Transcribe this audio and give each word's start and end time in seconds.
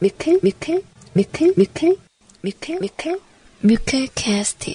뮤클 0.00 0.38
뮤클 0.42 0.82
뮤클 1.14 1.54
뮤클 1.56 1.96
뮤클 2.42 2.78
뮤클 2.80 3.20
뮤클 3.60 4.08
캐스트 4.14 4.74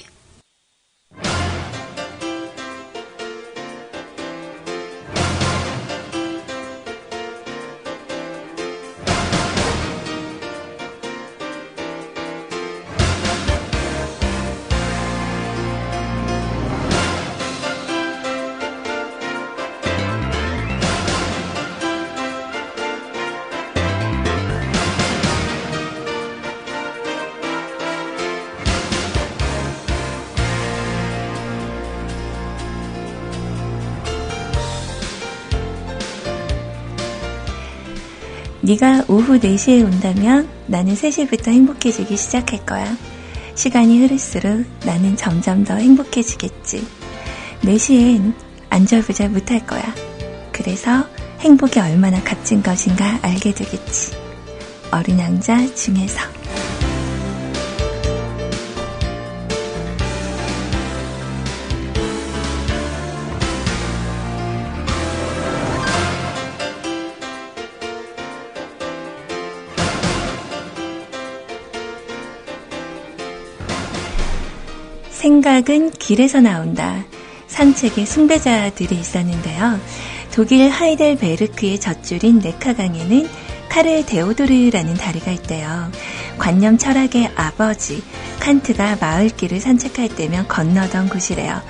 네가 38.73 39.05
오후 39.07 39.39
4시에 39.39 39.83
온다면 39.83 40.49
나는 40.65 40.95
3시부터 40.95 41.49
행복해지기 41.49 42.17
시작할 42.17 42.65
거야. 42.65 42.97
시간이 43.55 43.99
흐를수록 43.99 44.65
나는 44.83 45.15
점점 45.15 45.63
더 45.63 45.75
행복해지겠지. 45.75 46.83
4시엔 47.61 48.33
안절부절 48.69 49.29
못할 49.29 49.65
거야. 49.67 49.83
그래서 50.51 51.05
행복이 51.41 51.79
얼마나 51.79 52.21
값진 52.23 52.63
것인가 52.63 53.19
알게 53.21 53.53
되겠지. 53.53 54.15
어린 54.91 55.19
왕자 55.19 55.57
중에서. 55.75 56.42
생각은 75.23 75.91
길에서 75.91 76.41
나온다. 76.41 77.05
산책의 77.47 78.05
숭배자들이 78.05 78.93
있었는데요. 78.93 79.79
독일 80.33 80.69
하이델베르크의 80.69 81.79
젖줄인 81.79 82.39
네카강에는 82.39 83.29
카를 83.69 84.05
데오도르라는 84.05 84.95
다리가 84.95 85.31
있대요. 85.31 85.89
관념 86.37 86.77
철학의 86.77 87.31
아버지 87.35 88.03
칸트가 88.41 88.97
마을길을 88.99 89.61
산책할 89.61 90.09
때면 90.09 90.49
건너던 90.49 91.07
곳이래요. 91.07 91.61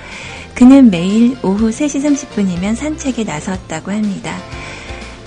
그는 0.56 0.90
매일 0.90 1.36
오후 1.44 1.70
3시 1.70 2.02
30분이면 2.02 2.74
산책에 2.74 3.22
나섰다고 3.22 3.92
합니다. 3.92 4.36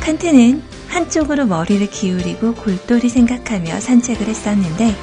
칸트는 0.01 0.63
한쪽으로 0.89 1.45
머리를 1.45 1.89
기울이고 1.89 2.55
골똘히 2.55 3.07
생각하며 3.07 3.79
산책을 3.79 4.27
했었는데 4.27 4.95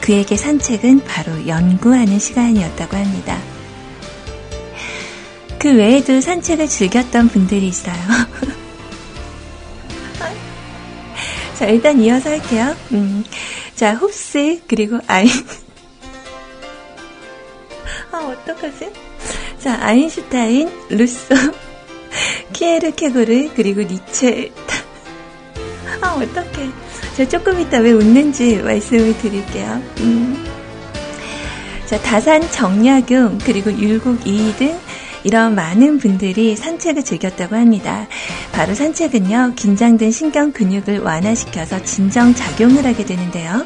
그에게 0.00 0.36
산책은 0.36 1.04
바로 1.04 1.46
연구하는 1.46 2.18
시간이었다고 2.18 2.96
합니다. 2.96 3.38
그 5.58 5.74
외에도 5.74 6.20
산책을 6.20 6.68
즐겼던 6.68 7.28
분들이 7.28 7.68
있어요. 7.68 7.94
자, 11.58 11.66
일단 11.66 12.00
이어서 12.00 12.30
할게요. 12.30 12.74
음, 12.92 13.24
자, 13.74 13.94
홉스, 13.94 14.62
그리고 14.68 14.98
아인. 15.06 15.28
아, 18.12 18.18
어떡하지? 18.18 18.92
자, 19.58 19.78
아인슈타인, 19.80 20.70
루소, 20.90 21.34
키에르 22.52 22.92
케고르, 22.92 23.50
그리고 23.54 23.82
니체. 23.82 24.52
아, 26.00 26.14
어떡해. 26.14 26.70
저 27.16 27.26
조금 27.26 27.58
이따 27.58 27.78
왜 27.78 27.92
웃는지 27.92 28.58
말씀을 28.58 29.16
드릴게요. 29.16 29.80
음. 30.00 30.44
자, 31.86 31.98
다산 32.02 32.42
정약용, 32.50 33.38
그리고 33.42 33.72
율곡 33.72 34.26
이이 34.26 34.52
등 34.56 34.78
이런 35.24 35.54
많은 35.54 35.98
분들이 35.98 36.54
산책을 36.56 37.04
즐겼다고 37.04 37.56
합니다. 37.56 38.06
바로 38.52 38.74
산책은요, 38.74 39.54
긴장된 39.56 40.10
신경 40.10 40.52
근육을 40.52 40.98
완화시켜서 40.98 41.82
진정 41.84 42.34
작용을 42.34 42.84
하게 42.84 43.06
되는데요. 43.06 43.64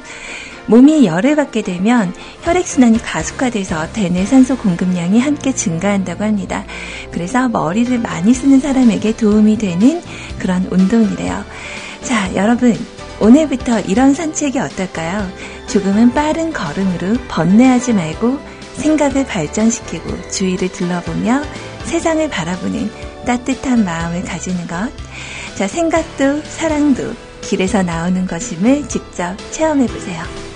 몸이 0.66 1.04
열을 1.04 1.34
받게 1.34 1.62
되면 1.62 2.14
혈액순환이 2.42 3.02
가속화돼서 3.02 3.92
대뇌 3.92 4.26
산소 4.26 4.56
공급량이 4.58 5.18
함께 5.18 5.52
증가한다고 5.52 6.22
합니다. 6.22 6.64
그래서 7.10 7.48
머리를 7.48 7.98
많이 7.98 8.32
쓰는 8.32 8.60
사람에게 8.60 9.16
도움이 9.16 9.58
되는 9.58 10.00
그런 10.38 10.68
운동이래요. 10.70 11.44
자, 12.04 12.32
여러분. 12.36 12.99
오늘부터 13.20 13.80
이런 13.80 14.14
산책이 14.14 14.58
어떨까요? 14.58 15.30
조금은 15.68 16.12
빠른 16.14 16.52
걸음으로 16.52 17.16
번뇌하지 17.28 17.92
말고 17.92 18.38
생각을 18.74 19.26
발전시키고 19.26 20.30
주위를 20.30 20.72
둘러보며 20.72 21.42
세상을 21.84 22.28
바라보는 22.30 22.90
따뜻한 23.26 23.84
마음을 23.84 24.24
가지는 24.24 24.66
것. 24.66 24.90
자, 25.54 25.68
생각도 25.68 26.40
사랑도 26.42 27.12
길에서 27.42 27.82
나오는 27.82 28.26
것임을 28.26 28.88
직접 28.88 29.36
체험해 29.50 29.86
보세요. 29.86 30.49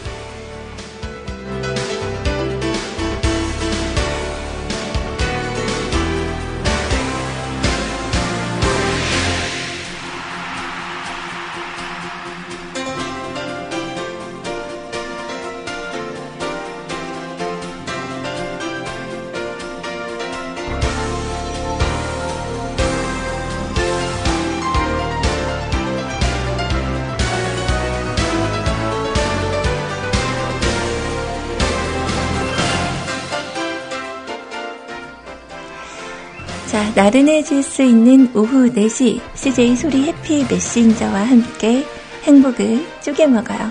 나른해질 36.95 37.65
수 37.65 37.83
있는 37.83 38.31
오후 38.37 38.73
4시 38.73 39.21
CJ 39.35 39.75
소리 39.75 40.05
해피 40.05 40.47
메신저와 40.49 41.25
함께 41.25 41.85
행복을 42.23 42.87
쪼개 43.03 43.27
먹어요. 43.27 43.71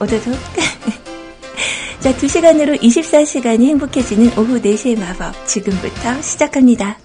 오도독. 0.00 0.32
자, 1.98 2.14
2시간으로 2.14 2.80
24시간이 2.80 3.66
행복해지는 3.66 4.38
오후 4.38 4.62
4시의 4.62 5.00
마법 5.00 5.46
지금부터 5.48 6.22
시작합니다. 6.22 6.99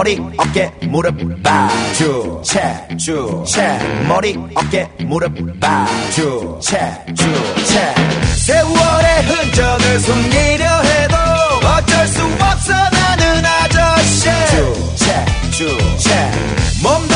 머리 0.00 0.18
어깨 0.38 0.72
무릎 0.88 1.14
바주채 1.42 2.88
주채. 2.96 3.78
머리 4.08 4.34
어깨 4.54 4.88
무릎 5.00 5.34
바주채 5.60 7.04
주채. 7.08 7.94
세월의 8.34 9.22
흔적을 9.24 10.00
숨기려 10.00 10.64
해도 10.80 11.16
어쩔 11.76 12.08
수 12.08 12.22
없어 12.22 12.72
나는 12.72 13.44
아저씨. 13.44 14.30
주채 15.50 16.30
몸 16.82 17.09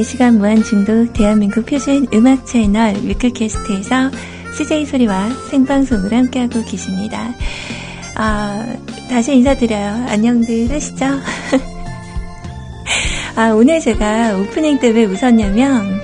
24시간 0.00 0.36
무한 0.36 0.62
중독 0.62 1.12
대한민국 1.12 1.66
표준 1.66 2.06
음악 2.14 2.46
채널 2.46 2.94
위클캐스트에서 3.02 4.10
CJ 4.56 4.86
소리와 4.86 5.28
생방송을 5.50 6.12
함께하고 6.12 6.64
계십니다. 6.64 7.28
아, 8.16 8.74
다시 9.08 9.34
인사드려요. 9.36 10.06
안녕들 10.08 10.70
하시죠? 10.70 11.06
아, 13.36 13.50
오늘 13.50 13.80
제가 13.80 14.36
오프닝 14.38 14.78
때 14.80 14.90
왜 14.90 15.04
웃었냐면, 15.04 16.02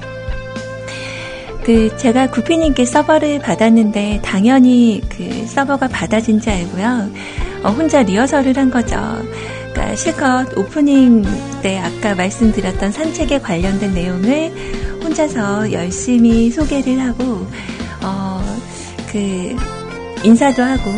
그, 1.65 1.95
제가 1.97 2.31
구피님께 2.31 2.85
서버를 2.85 3.41
받았는데, 3.41 4.21
당연히 4.23 5.03
그 5.09 5.47
서버가 5.47 5.89
받아진 5.89 6.41
줄 6.41 6.53
알고요. 6.53 7.11
어, 7.65 7.71
혼자 7.71 8.03
리허설을 8.03 8.57
한 8.57 8.71
거죠. 8.71 8.97
실컷 9.97 10.57
오프닝 10.57 11.25
때 11.63 11.79
아까 11.79 12.15
말씀드렸던 12.15 12.93
산책에 12.93 13.41
관련된 13.41 13.95
내용을 13.95 14.53
혼자서 15.03 15.73
열심히 15.73 16.51
소개를 16.51 17.01
하고, 17.01 17.47
어, 18.03 18.43
그, 19.11 19.57
인사도 20.23 20.63
하고, 20.63 20.91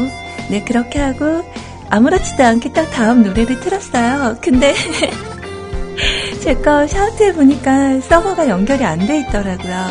네, 0.51 0.63
그렇게 0.65 0.99
하고, 0.99 1.45
아무렇지도 1.91 2.43
않게 2.45 2.73
딱 2.73 2.91
다음 2.91 3.23
노래를 3.23 3.61
틀었어요. 3.61 4.37
근데, 4.43 4.75
제 6.43 6.55
거 6.55 6.87
샤우트해 6.87 7.35
보니까 7.35 8.01
서버가 8.01 8.49
연결이 8.49 8.85
안 8.85 9.07
돼 9.07 9.21
있더라고요. 9.21 9.87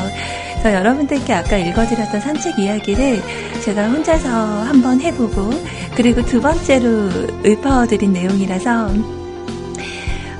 그래서 0.57 0.73
여러분들께 0.73 1.33
아까 1.33 1.57
읽어드렸던 1.57 2.19
산책 2.19 2.57
이야기를 2.57 3.21
제가 3.63 3.89
혼자서 3.89 4.27
한번 4.63 4.99
해보고, 4.99 5.51
그리고 5.95 6.23
두 6.23 6.41
번째로 6.41 7.09
읊어드린 7.45 8.11
내용이라서, 8.11 8.87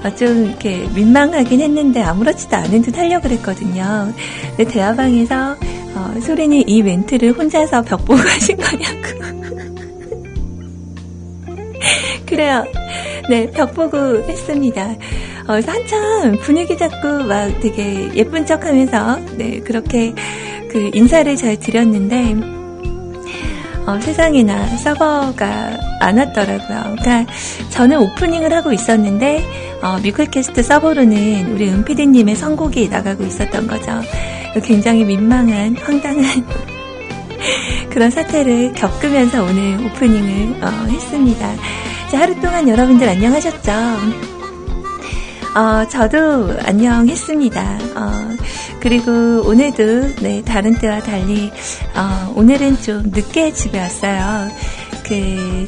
어, 0.04 0.16
좀 0.16 0.46
이렇게 0.46 0.88
민망하긴 0.94 1.62
했는데 1.62 2.02
아무렇지도 2.02 2.56
않은 2.58 2.82
듯 2.82 2.98
하려고 2.98 3.28
그랬거든요. 3.28 4.12
근데 4.56 4.72
대화방에서 4.72 5.56
어, 5.96 6.20
소린이 6.22 6.64
이 6.68 6.82
멘트를 6.84 7.32
혼자서 7.32 7.82
벽 7.84 8.06
보고 8.06 8.20
하신 8.20 8.58
거냐고. 8.58 9.08
그래요. 12.28 12.64
네, 13.30 13.50
벽 13.52 13.74
보고 13.74 13.98
했습니다. 13.98 14.96
어, 15.48 15.54
한참 15.66 16.38
분위기 16.42 16.78
잡고 16.78 17.24
막 17.24 17.60
되게 17.62 18.14
예쁜 18.16 18.46
척 18.46 18.66
하면서, 18.66 19.18
네, 19.38 19.62
그렇게 19.62 20.14
그 20.70 20.92
인사를 20.94 21.34
잘 21.38 21.58
드렸는데, 21.58 22.36
어, 23.86 23.98
세상에나 24.02 24.68
서버가 24.78 25.78
안 26.02 26.18
왔더라고요. 26.18 26.96
그러니까 27.00 27.26
저는 27.70 27.98
오프닝을 27.98 28.52
하고 28.52 28.74
있었는데, 28.74 29.46
어, 29.82 29.98
뮤클캐스트 30.04 30.62
서버로는 30.64 31.54
우리 31.54 31.70
은피디님의 31.70 32.36
선곡이 32.36 32.90
나가고 32.90 33.24
있었던 33.24 33.68
거죠. 33.68 34.02
굉장히 34.66 35.06
민망한, 35.06 35.78
황당한 35.78 36.46
그런 37.90 38.10
사태를 38.10 38.74
겪으면서 38.74 39.44
오늘 39.44 39.78
오프닝을 39.86 40.62
어, 40.62 40.68
했습니다. 40.90 41.56
자, 42.12 42.20
하루 42.20 42.36
동안 42.42 42.68
여러분들 42.68 43.08
안녕하셨죠? 43.08 44.37
어, 45.58 45.88
저도 45.88 46.56
안녕했습니다. 46.66 47.80
어, 47.96 48.38
그리고 48.80 49.42
오늘도 49.44 50.18
네, 50.22 50.44
다른 50.44 50.76
때와 50.76 51.00
달리 51.00 51.52
어, 51.96 52.32
오늘은 52.36 52.80
좀 52.84 53.02
늦게 53.08 53.54
집에 53.54 53.80
왔어요. 53.80 54.52
그 55.04 55.66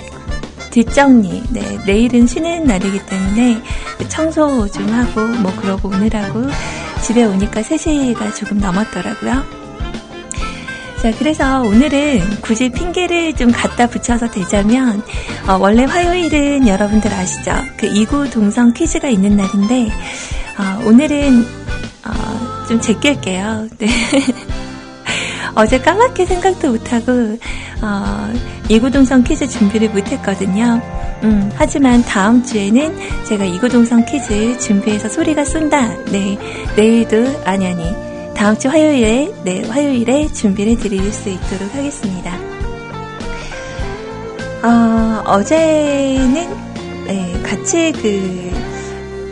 뒷정리. 0.69 1.41
네, 1.49 1.79
내일은 1.87 2.27
쉬는 2.27 2.65
날이기 2.65 3.03
때문에 3.07 3.63
청소 4.09 4.69
좀 4.69 4.87
하고 4.89 5.25
뭐 5.41 5.51
그러고 5.55 5.87
오느라고 5.89 6.43
집에 7.01 7.23
오니까 7.23 7.61
3시가 7.61 8.35
조금 8.35 8.59
넘었더라고요. 8.59 9.58
자, 11.01 11.13
그래서 11.17 11.61
오늘은 11.61 12.41
굳이 12.41 12.67
핑계를 12.67 13.33
좀 13.33 13.53
갖다 13.53 13.87
붙여서 13.87 14.31
대자면, 14.31 15.01
어, 15.47 15.57
원래 15.57 15.85
화요일은 15.85 16.67
여러분들 16.67 17.13
아시죠? 17.13 17.53
그 17.77 17.85
이구 17.85 18.29
동성 18.29 18.73
퀴즈가 18.73 19.07
있는 19.07 19.37
날인데, 19.37 19.87
어, 20.57 20.83
오늘은, 20.85 21.45
어, 22.05 22.65
좀 22.67 22.81
제낄게요. 22.81 23.69
네. 23.79 23.87
어제 25.55 25.79
까맣게 25.79 26.25
생각도 26.25 26.71
못하고, 26.71 27.39
어, 27.81 28.33
이구동성 28.67 29.23
퀴즈 29.23 29.47
준비를 29.47 29.91
못했거든요. 29.91 30.81
음, 31.23 31.49
하지만 31.55 32.03
다음 32.03 32.43
주에는 32.43 33.23
제가 33.23 33.45
이구동성 33.45 34.03
퀴즈 34.03 34.59
준비해서 34.59 35.07
소리가 35.07 35.45
쏜다. 35.45 36.03
네, 36.11 36.37
내일도, 36.75 37.25
아니, 37.45 37.67
아니. 37.67 38.08
다음 38.39 38.57
주 38.57 38.69
화요일에, 38.69 39.33
네, 39.43 39.63
화요일에 39.67 40.31
준비를 40.31 40.77
드릴 40.77 41.11
수 41.11 41.27
있도록 41.27 41.75
하겠습니다. 41.75 42.33
어, 44.63 45.23
어제는, 45.25 46.47
네, 47.05 47.33
같이 47.43 47.91
그, 47.91 48.51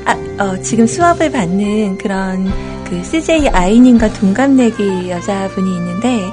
아, 0.04 0.44
어, 0.44 0.62
지금 0.62 0.86
수업을 0.86 1.32
받는 1.32 1.98
그런 1.98 2.52
그 2.84 3.02
CJ 3.02 3.48
아이님과 3.48 4.12
동갑내기 4.12 5.10
여자분이 5.10 5.74
있는데, 5.78 6.30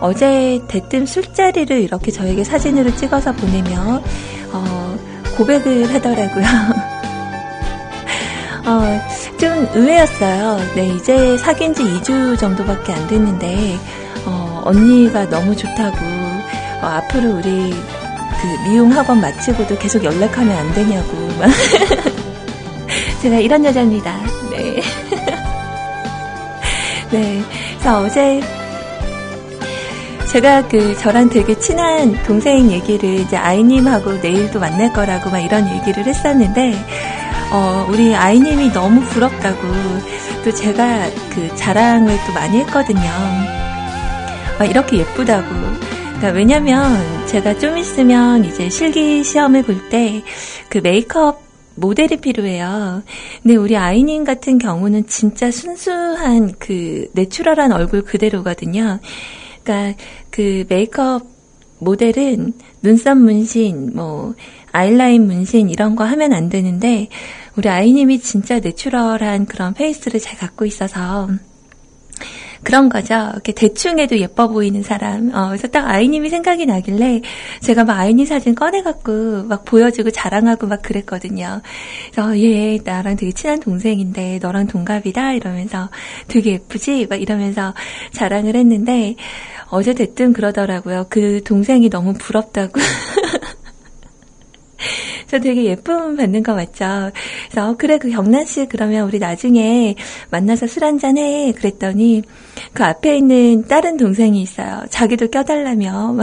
어제 0.00 0.60
대뜸 0.66 1.06
술자리를 1.06 1.80
이렇게 1.82 2.10
저에게 2.10 2.42
사진으로 2.42 2.96
찍어서 2.96 3.30
보내며, 3.30 4.02
어, 4.52 4.98
고백을 5.36 5.94
하더라고요. 5.94 6.46
어, 8.64 9.00
좀 9.38 9.68
의외였어요. 9.74 10.58
네, 10.74 10.88
이제 10.88 11.36
사귄 11.38 11.74
지 11.74 11.82
2주 11.82 12.38
정도밖에 12.38 12.92
안 12.92 13.08
됐는데, 13.08 13.76
어, 14.24 14.62
언니가 14.64 15.28
너무 15.28 15.56
좋다고, 15.56 15.96
어, 16.80 16.86
앞으로 16.86 17.38
우리 17.38 17.70
그 17.72 18.68
미용 18.68 18.92
학원 18.92 19.20
마치고도 19.20 19.78
계속 19.78 20.04
연락하면 20.04 20.56
안 20.56 20.72
되냐고, 20.74 21.12
막. 21.40 21.50
제가 23.20 23.38
이런 23.38 23.64
여자입니다. 23.64 24.16
네. 24.50 24.80
네. 27.10 27.42
그래서 27.78 28.00
어제 28.00 28.40
제가 30.28 30.66
그 30.68 30.96
저랑 30.96 31.28
되게 31.28 31.58
친한 31.58 32.16
동생 32.24 32.70
얘기를 32.70 33.18
이제 33.20 33.36
아이님하고 33.36 34.12
내일도 34.14 34.58
만날 34.60 34.90
거라고 34.92 35.30
막 35.30 35.40
이런 35.40 35.68
얘기를 35.68 36.06
했었는데, 36.06 36.74
어, 37.52 37.86
우리 37.90 38.14
아이님이 38.14 38.72
너무 38.72 39.00
부럽다고 39.02 39.60
또 40.44 40.52
제가 40.52 41.10
그 41.34 41.54
자랑을 41.54 42.16
또 42.26 42.32
많이 42.32 42.58
했거든요. 42.60 43.00
아, 44.58 44.64
이렇게 44.64 44.98
예쁘다고. 44.98 45.48
그러니까 46.16 46.28
왜냐면 46.30 47.26
제가 47.26 47.58
좀 47.58 47.76
있으면 47.76 48.44
이제 48.44 48.68
실기 48.70 49.22
시험을 49.24 49.62
볼 49.64 49.88
때 49.90 50.22
그 50.68 50.78
메이크업 50.78 51.42
모델이 51.74 52.16
필요해요. 52.18 53.02
근데 53.42 53.56
우리 53.56 53.76
아이님 53.76 54.24
같은 54.24 54.56
경우는 54.58 55.06
진짜 55.06 55.50
순수한 55.50 56.54
그 56.58 57.06
내추럴한 57.12 57.72
얼굴 57.72 58.02
그대로거든요. 58.02 58.98
그러니까 59.62 59.98
그 60.30 60.64
메이크업 60.68 61.26
모델은 61.78 62.52
눈썹 62.82 63.18
문신, 63.18 63.90
뭐, 63.94 64.34
아이라인 64.70 65.26
문신 65.26 65.68
이런 65.68 65.96
거 65.96 66.04
하면 66.04 66.32
안 66.32 66.48
되는데 66.48 67.08
우리 67.56 67.68
아이님이 67.68 68.20
진짜 68.20 68.58
내추럴한 68.60 69.46
그런 69.46 69.74
페이스를 69.74 70.20
잘 70.20 70.38
갖고 70.38 70.64
있어서 70.64 71.28
그런 72.62 72.88
거죠. 72.88 73.14
이렇게 73.32 73.52
대충 73.52 73.98
해도 73.98 74.16
예뻐 74.18 74.46
보이는 74.48 74.82
사람. 74.82 75.34
어, 75.34 75.48
그래서 75.48 75.66
딱 75.68 75.88
아이님이 75.88 76.28
생각이 76.30 76.64
나길래 76.64 77.22
제가 77.60 77.84
막 77.84 77.98
아이님 77.98 78.24
사진 78.24 78.54
꺼내갖고 78.54 79.44
막 79.44 79.64
보여주고 79.64 80.10
자랑하고 80.10 80.68
막 80.68 80.80
그랬거든요. 80.80 81.60
그래서 82.12 82.38
얘 82.38 82.78
나랑 82.82 83.16
되게 83.16 83.32
친한 83.32 83.58
동생인데 83.58 84.38
너랑 84.40 84.68
동갑이다 84.68 85.32
이러면서 85.32 85.90
되게 86.28 86.52
예쁘지? 86.52 87.06
막 87.10 87.20
이러면서 87.20 87.74
자랑을 88.12 88.54
했는데 88.54 89.16
어제 89.68 89.92
됐든 89.94 90.32
그러더라고요. 90.32 91.06
그 91.08 91.42
동생이 91.44 91.90
너무 91.90 92.12
부럽다고. 92.12 92.80
저 95.32 95.38
되게 95.38 95.64
예쁨 95.64 96.14
받는 96.14 96.42
거 96.42 96.52
맞죠? 96.52 97.10
그래서 97.50 97.70
어, 97.70 97.76
그래 97.78 97.96
그 97.96 98.10
경란 98.10 98.44
씨 98.44 98.66
그러면 98.66 99.08
우리 99.08 99.18
나중에 99.18 99.94
만나서 100.28 100.66
술 100.66 100.84
한잔 100.84 101.16
해. 101.16 101.52
그랬더니 101.52 102.20
그 102.74 102.84
앞에 102.84 103.16
있는 103.16 103.66
다른 103.66 103.96
동생이 103.96 104.42
있어요. 104.42 104.84
자기도 104.90 105.28
껴달라며. 105.28 106.16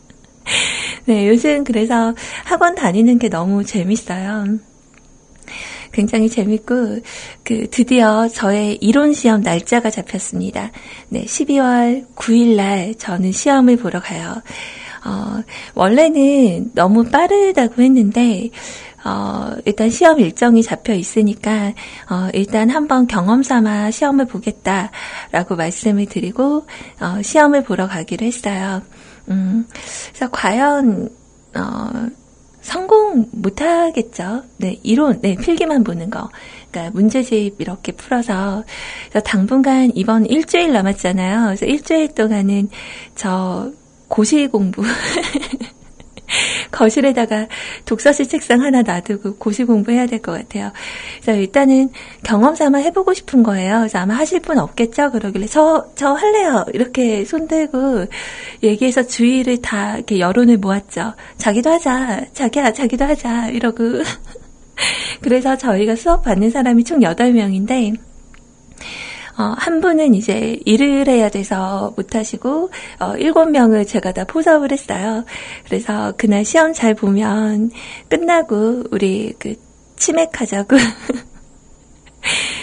네, 1.04 1.28
요즘 1.28 1.62
그래서 1.62 2.14
학원 2.44 2.74
다니는 2.74 3.18
게 3.18 3.28
너무 3.28 3.64
재밌어요. 3.64 4.60
굉장히 5.92 6.30
재밌고 6.30 7.00
그 7.44 7.68
드디어 7.68 8.28
저의 8.28 8.78
이론 8.80 9.12
시험 9.12 9.42
날짜가 9.42 9.90
잡혔습니다. 9.90 10.72
네, 11.10 11.26
12월 11.26 12.06
9일 12.14 12.56
날 12.56 12.94
저는 12.94 13.32
시험을 13.32 13.76
보러 13.76 14.00
가요. 14.00 14.42
어, 15.06 15.42
원래는 15.74 16.72
너무 16.74 17.04
빠르다고 17.04 17.80
했는데, 17.80 18.50
어, 19.04 19.52
일단 19.64 19.88
시험 19.88 20.18
일정이 20.18 20.64
잡혀 20.64 20.92
있으니까, 20.94 21.72
어, 22.10 22.28
일단 22.32 22.70
한번 22.70 23.06
경험 23.06 23.44
삼아 23.44 23.92
시험을 23.92 24.26
보겠다라고 24.26 25.54
말씀을 25.56 26.06
드리고, 26.06 26.66
어, 27.00 27.22
시험을 27.22 27.62
보러 27.62 27.86
가기로 27.86 28.26
했어요. 28.26 28.82
음, 29.28 29.66
그래서 30.08 30.28
과연, 30.32 31.08
어, 31.54 31.90
성공 32.62 33.28
못하겠죠. 33.30 34.42
네, 34.56 34.80
이론, 34.82 35.20
네, 35.20 35.36
필기만 35.36 35.84
보는 35.84 36.10
거. 36.10 36.28
그러니까 36.72 36.92
문제집 36.92 37.60
이렇게 37.60 37.92
풀어서, 37.92 38.64
당분간 39.24 39.92
이번 39.94 40.26
일주일 40.26 40.72
남았잖아요. 40.72 41.44
그래서 41.44 41.64
일주일 41.64 42.08
동안은 42.08 42.70
저 43.14 43.70
고시 44.08 44.46
공부. 44.46 44.82
거실에다가 46.72 47.46
독서실 47.84 48.28
책상 48.28 48.60
하나 48.60 48.82
놔두고 48.82 49.36
고시 49.36 49.64
공부해야 49.64 50.06
될 50.06 50.18
것 50.20 50.32
같아요. 50.32 50.72
그래서 51.22 51.38
일단은 51.38 51.90
경험 52.24 52.54
삼아 52.54 52.78
해보고 52.78 53.14
싶은 53.14 53.42
거예요. 53.42 53.78
그래서 53.78 53.98
아마 53.98 54.14
하실 54.14 54.40
분 54.40 54.58
없겠죠? 54.58 55.12
그러길래 55.12 55.46
저, 55.46 55.86
저 55.94 56.12
할래요. 56.12 56.64
이렇게 56.74 57.24
손들고 57.24 58.06
얘기해서 58.62 59.06
주의를 59.06 59.62
다 59.62 59.96
이렇게 59.96 60.18
여론을 60.18 60.58
모았죠. 60.58 61.14
자기도 61.38 61.70
하자. 61.70 62.26
자기야, 62.32 62.72
자기도 62.72 63.04
하자. 63.04 63.48
이러고. 63.50 64.02
그래서 65.22 65.56
저희가 65.56 65.96
수업 65.96 66.22
받는 66.24 66.50
사람이 66.50 66.84
총 66.84 67.00
8명인데, 67.00 67.96
어, 69.38 69.54
한 69.58 69.80
분은 69.80 70.14
이제 70.14 70.58
일을 70.64 71.08
해야 71.08 71.28
돼서 71.28 71.92
못하시고, 71.96 72.70
어, 73.00 73.16
일곱 73.16 73.50
명을 73.50 73.86
제가 73.86 74.12
다 74.12 74.24
포섭을 74.24 74.72
했어요. 74.72 75.24
그래서 75.66 76.14
그날 76.16 76.44
시험 76.44 76.72
잘 76.72 76.94
보면 76.94 77.70
끝나고 78.08 78.84
우리 78.90 79.34
그 79.38 79.54
치맥하자고. 79.96 80.76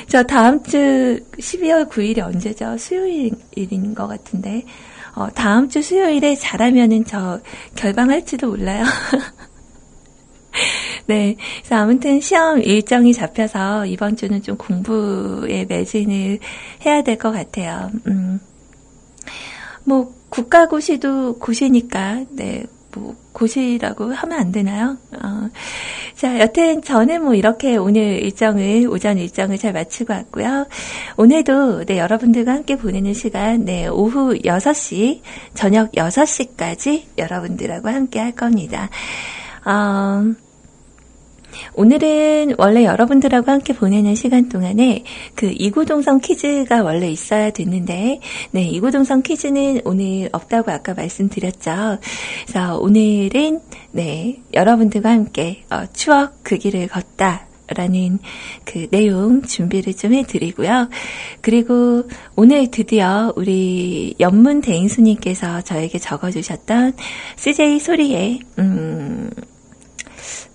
저 0.08 0.24
다음 0.24 0.63
주 0.63 1.20
12월 1.39 1.89
9일이 1.89 2.20
언제죠? 2.20 2.77
수요일인 2.77 3.94
것 3.96 4.08
같은데. 4.08 4.63
어, 5.15 5.30
다음 5.30 5.70
주 5.70 5.82
수요일에 5.82 6.36
잘하면은 6.36 7.06
저 7.06 7.39
결방할지도 7.75 8.48
몰라요. 8.48 8.84
네. 11.08 11.36
그래서 11.60 11.76
아무튼 11.76 12.20
시험 12.22 12.62
일정이 12.62 13.14
잡혀서 13.14 13.86
이번 13.88 14.16
주는 14.16 14.42
좀 14.42 14.58
공부에 14.58 15.66
매진을 15.66 16.40
해야 16.86 17.02
될 17.02 17.18
것 17.18 17.32
같아요. 17.32 17.90
음. 18.08 18.40
뭐, 19.86 20.14
국가고시도 20.30 21.38
고시니까, 21.40 22.26
네. 22.32 22.64
뭐, 22.96 23.16
고시라고 23.34 24.14
하면 24.14 24.40
안 24.40 24.52
되나요? 24.52 24.98
어. 25.14 25.50
자, 26.16 26.40
여튼 26.40 26.82
저는 26.82 27.24
뭐 27.24 27.34
이렇게 27.34 27.76
오늘 27.76 28.22
일정을, 28.24 28.88
오전 28.88 29.18
일정을 29.18 29.58
잘 29.58 29.74
마치고 29.74 30.14
왔고요. 30.14 30.68
오늘도 31.18 31.86
네, 31.86 31.98
여러분들과 31.98 32.54
함께 32.54 32.76
보내는 32.78 33.14
시간, 33.16 33.66
네, 33.66 33.88
오후 33.88 34.36
6시, 34.44 35.22
저녁 35.56 35.92
6시까지 35.94 37.04
여러분들하고 37.18 37.90
함께 37.90 38.20
할 38.20 38.32
겁니다. 38.34 38.90
어, 39.66 40.24
오늘은 41.74 42.56
원래 42.58 42.86
여러분들하고 42.86 43.52
함께 43.52 43.74
보내는 43.74 44.16
시간 44.16 44.50
동안에 44.50 45.04
그 45.36 45.54
이구동성 45.58 46.20
퀴즈가 46.20 46.84
원래 46.84 47.10
있어야 47.10 47.52
됐는데, 47.52 48.20
네, 48.52 48.64
이구동성 48.64 49.22
퀴즈는 49.22 49.82
오늘 49.86 50.30
없다고 50.32 50.72
아까 50.72 50.94
말씀드렸죠. 50.94 51.98
그래서 52.46 52.78
오늘은, 52.80 53.60
네, 53.92 54.42
여러분들과 54.54 55.10
함께 55.10 55.64
어, 55.70 55.86
추억 55.94 56.44
그 56.44 56.58
길을 56.58 56.88
걷다. 56.88 57.48
라는 57.68 58.20
그 58.66 58.88
내용 58.90 59.42
준비를 59.42 59.96
좀 59.96 60.14
해드리고요. 60.14 60.90
그리고 61.42 62.04
오늘 62.36 62.70
드디어 62.70 63.32
우리 63.38 64.16
연문 64.20 64.60
대인수님께서 64.62 65.62
저에게 65.62 65.98
적어주셨던 65.98 66.94
CJ 67.38 67.80
소리의, 67.80 68.40
음, 68.60 69.30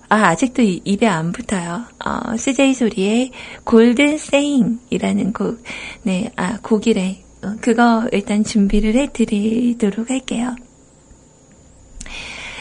아, 0.09 0.29
아직도 0.29 0.63
입에 0.63 1.05
안 1.07 1.31
붙어요. 1.31 1.85
어, 2.03 2.35
CJ 2.35 2.73
소리의 2.73 3.31
골든 3.63 4.17
세잉이라는 4.17 5.33
곡, 5.33 5.61
네, 6.01 6.31
아, 6.35 6.57
곡이래. 6.63 7.23
어, 7.43 7.55
그거 7.61 8.07
일단 8.11 8.43
준비를 8.43 8.95
해드리도록 8.95 10.09
할게요. 10.09 10.55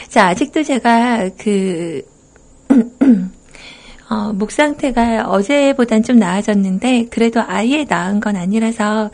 자, 0.08 0.28
아직도 0.28 0.62
제가 0.62 1.30
그, 1.38 2.02
어, 4.10 4.32
목 4.32 4.52
상태가 4.52 5.28
어제보단 5.28 6.02
좀 6.02 6.18
나아졌는데 6.18 7.06
그래도 7.10 7.42
아예 7.46 7.84
나은 7.84 8.20
건 8.20 8.36
아니라서 8.36 9.10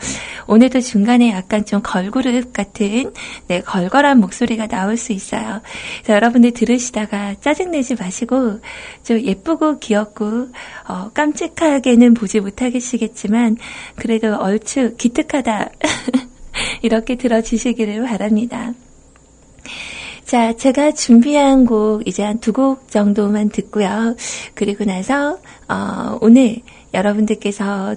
오늘도 0.47 0.79
중간에 0.79 1.31
약간 1.31 1.65
좀 1.65 1.81
걸그룹 1.83 2.53
같은 2.53 3.11
네, 3.47 3.61
걸걸한 3.61 4.19
목소리가 4.19 4.67
나올 4.67 4.95
수 4.95 5.11
있어요. 5.11 5.61
여러분들 6.07 6.51
들으시다가 6.51 7.35
짜증내지 7.41 7.95
마시고 7.95 8.59
좀 9.03 9.19
예쁘고 9.19 9.79
귀엽고 9.79 10.49
어, 10.87 11.11
깜찍하게는 11.13 12.13
보지 12.13 12.39
못하겠시겠지만 12.39 13.57
그래도 13.97 14.35
얼추 14.35 14.95
기특하다 14.97 15.69
이렇게 16.81 17.15
들어주시기를 17.15 18.03
바랍니다. 18.03 18.73
자, 20.25 20.53
제가 20.53 20.91
준비한 20.91 21.65
곡 21.65 22.07
이제 22.07 22.23
한 22.23 22.39
두 22.39 22.51
곡 22.51 22.89
정도만 22.89 23.49
듣고요. 23.49 24.15
그리고 24.55 24.83
나서 24.85 25.39
어, 25.69 26.17
오늘 26.21 26.57
여러분들께서 26.93 27.95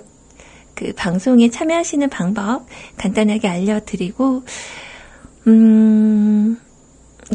그 0.75 0.93
방송에 0.95 1.49
참여하시는 1.51 2.09
방법 2.11 2.67
간단하게 2.99 3.49
알려드리고 3.49 4.43
음 5.47 6.59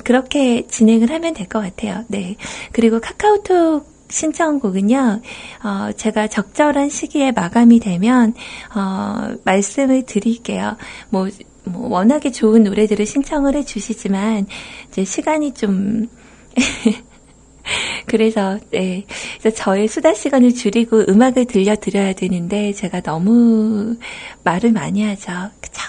그렇게 0.04 0.68
진행을 0.68 1.10
하면 1.12 1.34
될 1.34 1.48
것 1.48 1.60
같아요. 1.62 2.04
네. 2.08 2.36
그리고 2.72 3.00
카카오톡 3.00 3.92
신청곡은요, 4.10 5.22
어, 5.64 5.92
제가 5.98 6.28
적절한 6.28 6.90
시기에 6.90 7.32
마감이 7.32 7.80
되면, 7.80 8.36
어, 8.76 9.36
말씀을 9.44 10.04
드릴게요. 10.06 10.78
뭐, 11.10 11.28
뭐 11.66 11.90
워낙에 11.90 12.32
좋은 12.32 12.64
노래들을 12.64 13.06
신청을 13.06 13.56
해주시지만 13.56 14.48
이제 14.90 15.06
시간이 15.06 15.54
좀 15.54 16.08
그래서 18.06 18.60
네, 18.72 19.06
그래서 19.40 19.56
저의 19.56 19.88
수다 19.88 20.14
시간을 20.14 20.54
줄이고 20.54 21.06
음악을 21.08 21.46
들려드려야 21.46 22.14
되는데 22.14 22.74
제가 22.74 23.02
너무 23.02 23.96
말을 24.44 24.72
많이 24.72 25.04
하죠, 25.04 25.32
그쵸? 25.62 25.82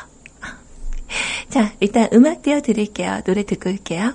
자, 1.49 1.73
일단 1.81 2.09
음악 2.13 2.43
띄워드릴게요. 2.43 3.23
노래 3.25 3.45
듣고 3.45 3.71
올게요. 3.71 4.15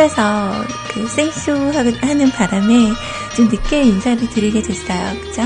혼자서 0.00 0.64
그 0.88 1.06
생쇼 1.08 1.52
하는 2.00 2.30
바람에 2.30 2.92
좀 3.36 3.48
늦게 3.48 3.82
인사를 3.82 4.28
드리게 4.30 4.62
됐어요. 4.62 5.20
그죠? 5.20 5.42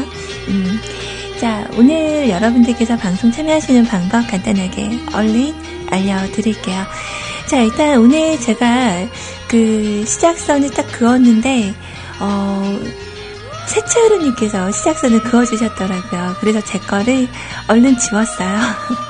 음. 0.49 0.81
자, 1.41 1.69
오늘 1.77 2.29
여러분들께서 2.29 2.97
방송 2.97 3.33
참여하시는 3.33 3.85
방법 3.87 4.27
간단하게 4.29 5.01
얼른 5.13 5.55
알려드릴게요. 5.91 6.85
자, 7.47 7.63
일단 7.63 7.99
오늘 7.99 8.39
제가 8.39 9.07
그 9.49 10.05
시작선을 10.07 10.71
딱 10.71 10.87
그었는데, 10.93 11.75
어, 12.21 12.81
세차하루님께서 13.67 14.71
시작선을 14.71 15.23
그어주셨더라고요. 15.23 16.37
그래서 16.39 16.61
제 16.61 16.79
거를 16.79 17.29
얼른 17.67 17.99
지웠어요. 17.99 18.59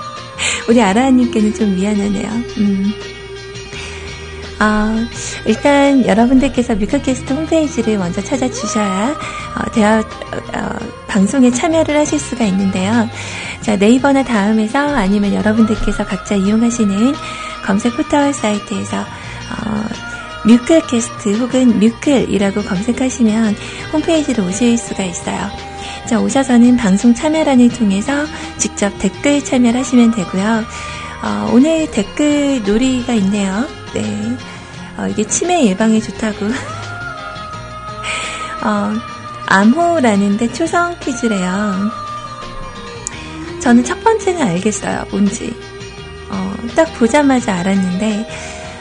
우리 0.68 0.80
아라님께는 0.80 1.54
좀 1.54 1.74
미안하네요. 1.76 2.28
음. 2.56 3.13
어, 4.64 5.06
일단 5.44 6.06
여러분들께서 6.06 6.74
뮤크캐스트 6.76 7.34
홈페이지를 7.34 7.98
먼저 7.98 8.22
찾아주셔야 8.22 9.10
어, 9.10 9.70
대화 9.74 9.98
어, 9.98 10.68
방송에 11.06 11.50
참여를 11.50 11.98
하실 11.98 12.18
수가 12.18 12.46
있는데요. 12.46 13.08
자 13.60 13.76
네이버나 13.76 14.24
다음에서 14.24 14.78
아니면 14.78 15.34
여러분들께서 15.34 16.06
각자 16.06 16.34
이용하시는 16.34 17.14
검색 17.66 17.94
포털 17.94 18.32
사이트에서 18.32 19.00
어, 19.00 19.84
뮤클캐스트 20.46 21.38
혹은 21.40 21.78
뮤클이라고 21.78 22.62
검색하시면 22.62 23.56
홈페이지로 23.92 24.44
오실 24.46 24.78
수가 24.78 25.04
있어요. 25.04 25.50
자, 26.06 26.20
오셔서는 26.20 26.76
방송 26.76 27.14
참여란을 27.14 27.70
통해서 27.70 28.26
직접 28.58 28.92
댓글 28.98 29.42
참여를 29.42 29.80
하시면 29.80 30.10
되고요. 30.10 30.64
어, 31.22 31.50
오늘 31.50 31.90
댓글 31.90 32.62
놀이가 32.62 33.14
있네요. 33.14 33.83
네. 33.94 34.36
어, 34.96 35.06
이게 35.08 35.26
치매 35.26 35.66
예방에 35.66 36.00
좋다고. 36.00 36.46
어, 38.64 38.92
암호라는데 39.46 40.52
초성 40.52 40.96
퀴즈래요. 41.00 41.90
저는 43.60 43.84
첫 43.84 44.02
번째는 44.02 44.42
알겠어요. 44.42 45.04
뭔지. 45.10 45.54
어, 46.30 46.54
딱 46.74 46.84
보자마자 46.94 47.54
알았는데, 47.54 48.26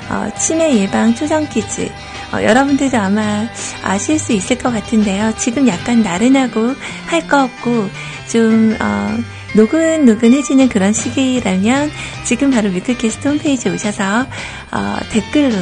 어, 0.10 0.30
치매 0.40 0.78
예방 0.78 1.14
초성 1.16 1.48
퀴즈. 1.50 1.90
어, 2.34 2.42
여러분들도 2.44 2.98
아마 2.98 3.46
아실 3.84 4.18
수 4.20 4.34
있을 4.34 4.58
것 4.58 4.72
같은데요. 4.74 5.34
지금 5.38 5.68
약간 5.68 6.02
나른하고 6.02 6.74
할 7.08 7.28
거 7.28 7.44
없고 7.44 7.90
좀 8.32 8.76
어, 8.82 9.18
노근노근해지는 9.56 10.70
그런 10.70 10.94
시기라면 10.94 11.92
지금 12.24 12.52
바로 12.52 12.70
뮤클캐스트 12.70 13.28
홈페이지에 13.28 13.72
오셔서 13.72 14.28
어, 14.72 14.98
댓글로 15.12 15.56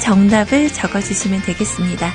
정답을 0.00 0.72
적어주시면 0.72 1.42
되겠습니다. 1.42 2.12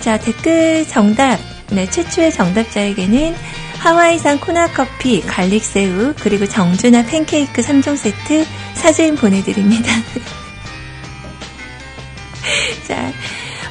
자 0.00 0.18
댓글 0.18 0.86
정답 0.86 1.38
네, 1.70 1.88
최초의 1.88 2.32
정답자에게는 2.32 3.34
하와이산 3.78 4.38
코나커피, 4.38 5.22
갈릭새우, 5.22 6.14
그리고 6.20 6.46
정준하 6.46 7.04
팬케이크 7.06 7.62
3종 7.62 7.96
세트 7.96 8.44
사진 8.74 9.16
보내드립니다. 9.16 9.90
자, 12.86 13.12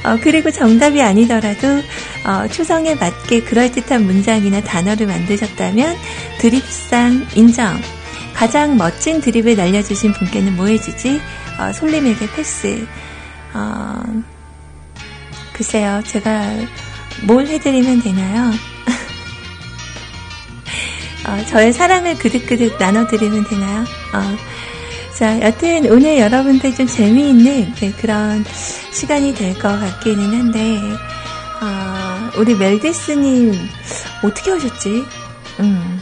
어, 0.04 0.18
그리고 0.20 0.50
정답이 0.50 1.00
아니더라도 1.00 1.80
어, 2.24 2.48
초성에 2.48 2.96
맞게 2.96 3.44
그럴듯한 3.44 4.04
문장이나 4.04 4.60
단어를 4.62 5.06
만드셨다면 5.06 5.96
드립상 6.38 7.24
인정. 7.34 7.80
가장 8.34 8.76
멋진 8.76 9.20
드립을 9.20 9.54
날려주신 9.56 10.12
분께는 10.14 10.56
뭐 10.56 10.66
해주지? 10.66 11.20
어, 11.58 11.72
솔림에게 11.72 12.28
패스. 12.34 12.86
어, 13.54 14.02
글쎄요, 15.52 16.02
제가 16.06 16.50
뭘 17.24 17.46
해드리면 17.46 18.02
되나요? 18.02 18.50
어, 21.28 21.44
저의 21.46 21.72
사랑을 21.72 22.16
그득그득 22.16 22.78
나눠드리면 22.80 23.44
되나요? 23.44 23.84
어, 24.14 24.36
자, 25.16 25.40
여튼 25.40 25.86
오늘 25.90 26.18
여러분들 26.18 26.74
좀 26.74 26.86
재미있는 26.86 27.74
네, 27.74 27.92
그런 28.00 28.44
시간이 28.92 29.34
될 29.34 29.54
것 29.54 29.68
같기는 29.68 30.24
한데, 30.32 30.78
어, 31.60 32.30
우리 32.38 32.54
멜디스님 32.54 33.52
어떻게 34.24 34.50
오셨지? 34.50 35.04
음. 35.60 36.00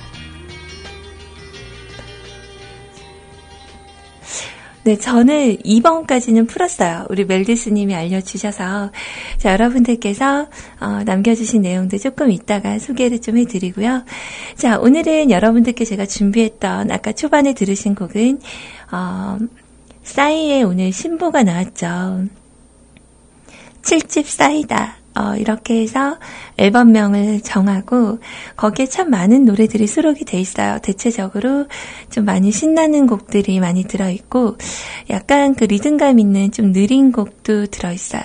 네, 4.83 4.97
저는 4.97 5.59
2번까지는 5.59 6.49
풀었어요. 6.49 7.05
우리 7.11 7.27
멜디스님이 7.27 7.95
알려주셔서. 7.95 8.91
자, 9.37 9.53
여러분들께서, 9.53 10.47
어, 10.81 10.87
남겨주신 11.05 11.61
내용들 11.61 11.99
조금 11.99 12.31
이따가 12.31 12.79
소개를 12.79 13.21
좀 13.21 13.37
해드리고요. 13.37 14.05
자, 14.57 14.79
오늘은 14.79 15.31
여러분들께 15.31 15.85
제가 15.85 16.07
준비했던, 16.07 16.91
아까 16.93 17.13
초반에 17.13 17.53
들으신 17.53 17.95
곡은, 17.95 18.41
어, 18.93 19.39
싸이의 20.03 20.65
오늘 20.65 20.93
신보가 20.93 21.43
나왔죠. 21.43 22.27
7집 23.83 24.25
싸이다. 24.27 25.00
어, 25.15 25.35
이렇게 25.37 25.81
해서 25.81 26.19
앨범명을 26.57 27.41
정하고 27.41 28.19
거기에 28.57 28.87
참 28.87 29.11
많은 29.11 29.45
노래들이 29.45 29.87
수록이 29.87 30.25
돼 30.25 30.41
있어요. 30.41 30.79
대체적으로 30.83 31.67
좀 32.11 32.25
많이 32.25 32.53
신나는 32.53 33.07
곡들이 33.07 33.61
많이 33.61 33.85
들어있고 33.85 34.57
약간 35.11 35.55
그 35.55 35.65
리듬감 35.65 36.19
있는 36.19 36.53
좀 36.53 36.73
느린 36.73 37.13
곡도 37.13 37.67
들어있어요. 37.67 38.23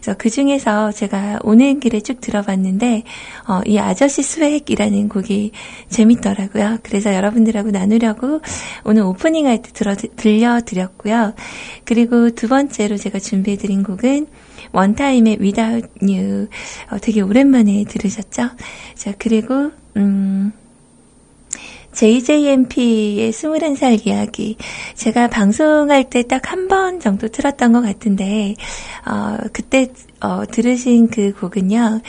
그래서 0.00 0.16
그 0.18 0.30
중에서 0.30 0.92
제가 0.92 1.40
오는 1.42 1.80
길에 1.80 2.00
쭉 2.00 2.20
들어봤는데 2.20 3.02
어, 3.48 3.60
이 3.66 3.78
아저씨 3.78 4.22
스웩이라는 4.22 5.08
곡이 5.08 5.52
재밌더라고요. 5.88 6.78
그래서 6.82 7.14
여러분들하고 7.14 7.70
나누려고 7.70 8.40
오늘 8.84 9.02
오프닝 9.02 9.46
할 9.46 9.62
때 9.62 9.70
들려드렸고요. 10.16 11.34
그리고 11.84 12.30
두 12.30 12.48
번째로 12.48 12.96
제가 12.96 13.18
준비해드린 13.18 13.82
곡은 13.82 14.26
원타임의 14.72 15.38
Without 15.40 15.88
You 16.00 16.48
어, 16.90 16.98
되게 16.98 17.20
오랜만에 17.20 17.84
들으셨죠? 17.84 18.50
자 18.94 19.12
그리고 19.18 19.70
음, 19.96 20.52
JJMP의 21.92 23.30
21살 23.30 24.06
이야기. 24.06 24.56
제가 24.94 25.28
방송할 25.28 26.08
때 26.08 26.22
딱 26.22 26.46
한 26.50 26.66
번 26.68 27.00
정도 27.00 27.28
틀었던 27.28 27.72
것 27.72 27.82
같은데, 27.82 28.54
어, 29.06 29.36
그때, 29.52 29.88
어, 30.20 30.44
들으신 30.50 31.08
그 31.08 31.34
곡은요, 31.34 32.00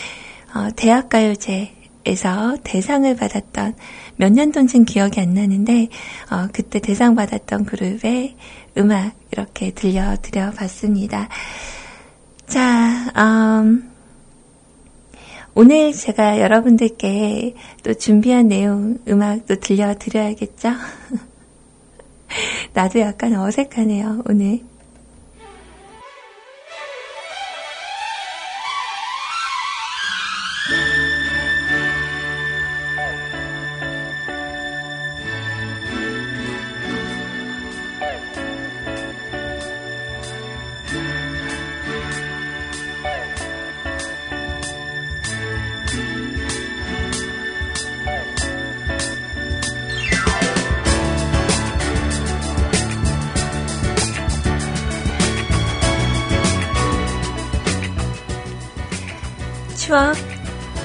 어, 0.56 0.68
대학가요제에서 0.78 2.58
대상을 2.64 3.14
받았던, 3.16 3.76
몇 4.16 4.32
년도인지는 4.32 4.86
기억이 4.86 5.20
안 5.20 5.34
나는데, 5.34 5.90
어, 6.32 6.48
그때 6.54 6.80
대상 6.80 7.16
받았던 7.16 7.66
그룹의 7.66 8.36
음악 8.78 9.14
이렇게 9.32 9.72
들려드려 9.72 10.52
봤습니다. 10.52 11.28
자, 12.48 13.12
음, 13.18 13.90
오늘 15.56 15.94
제가 15.94 16.40
여러분들께 16.40 17.56
또 17.84 17.94
준비한 17.94 18.48
내용 18.48 18.98
음악도 19.08 19.56
들려드려야겠죠? 19.56 20.70
나도 22.74 23.00
약간 23.00 23.36
어색하네요, 23.36 24.24
오늘. 24.28 24.62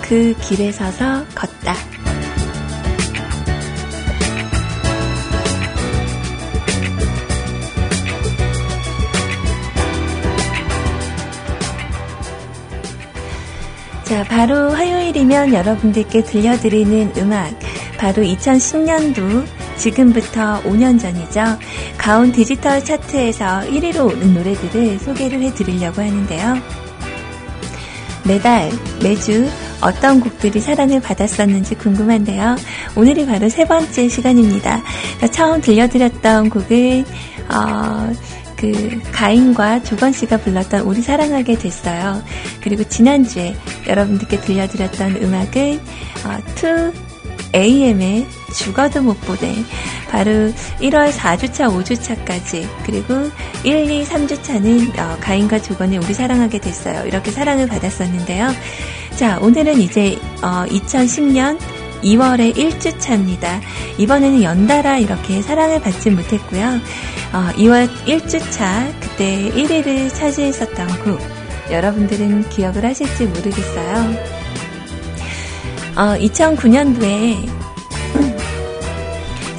그 0.09 0.35
길에 0.41 0.73
서서 0.73 1.23
걷다. 1.35 1.75
자, 14.05 14.25
바로 14.25 14.71
화요일이면 14.71 15.53
여러분들께 15.53 16.23
들려드리는 16.23 17.13
음악, 17.19 17.53
바로 17.99 18.23
2010년도 18.23 19.45
지금부터 19.77 20.63
5년 20.63 20.99
전이죠. 20.99 21.59
가온 21.99 22.33
디지털 22.33 22.83
차트에서 22.83 23.61
1위로 23.67 24.07
오른 24.07 24.33
노래들을 24.33 25.01
소개를 25.01 25.43
해드리려고 25.43 26.01
하는데요. 26.01 26.57
매달, 28.25 28.71
매주 29.03 29.47
어떤 29.81 30.21
곡들이 30.21 30.61
사랑을 30.61 31.01
받았었는지 31.01 31.77
궁금한데요. 31.77 32.57
오늘이 32.97 33.27
바로 33.27 33.49
세 33.49 33.65
번째 33.65 34.09
시간입니다. 34.09 34.83
처음 35.33 35.61
들려드렸던 35.61 36.51
곡은, 36.51 37.05
어, 37.51 38.13
그 38.57 39.01
가인과 39.13 39.85
조건 39.85 40.13
씨가 40.13 40.39
불렀던 40.39 40.81
우리 40.81 41.01
사랑하게 41.01 41.57
됐어요. 41.59 42.23
그리고 42.61 42.83
지난주에 42.83 43.55
여러분들께 43.87 44.41
들려드렸던 44.41 45.23
음악은 45.23 45.81
어, 46.25 46.39
2AM의 47.53 48.27
죽어도 48.55 49.03
못 49.03 49.21
보내 49.23 49.55
바로 50.11 50.31
1월 50.81 51.13
4주차, 51.13 51.71
5주차까지 51.71 52.67
그리고 52.85 53.31
1, 53.63 53.91
2, 53.91 54.05
3주차는 54.05 54.99
어, 54.99 55.19
가인과 55.21 55.61
조건의 55.61 55.99
우리 55.99 56.15
사랑하게 56.15 56.59
됐어요. 56.59 57.07
이렇게 57.07 57.31
사랑을 57.31 57.69
받았었는데요. 57.69 58.49
자 59.19 59.37
오늘은 59.43 59.81
이제 59.81 60.17
어, 60.45 60.65
2010년 60.69 61.59
2월의 62.05 62.55
1주차입니다. 62.55 63.61
이번에는 63.99 64.45
연달아 64.45 64.99
이렇게 64.99 65.43
사랑을 65.43 65.81
받지 65.81 66.09
못했고요. 66.11 66.65
어, 67.33 67.49
2월 67.57 67.89
1주차 68.07 68.93
그때 69.01 69.51
1위를 69.57 70.15
차지했었던 70.15 70.87
곡 71.03 71.19
여러분들은 71.69 72.49
기억을 72.51 72.85
하실지 72.85 73.25
모르겠어요. 73.25 74.15
어, 75.97 76.17
2009년도에 76.21 77.49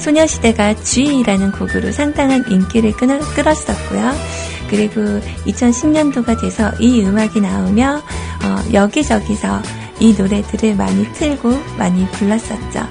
소녀시대가 0.00 0.72
G라는 0.82 1.52
곡으로 1.52 1.92
상당한 1.92 2.50
인기를 2.50 2.92
끌, 2.92 3.08
끌었었고요. 3.34 4.40
그리고 4.70 5.02
2010년도가 5.44 6.40
돼서 6.40 6.72
이 6.78 7.04
음악이 7.04 7.42
나오며 7.42 8.00
어, 8.42 8.72
여기저기서 8.72 9.62
이 9.98 10.14
노래들을 10.16 10.74
많이 10.76 11.04
틀고 11.12 11.50
많이 11.76 12.06
불렀었죠. 12.12 12.88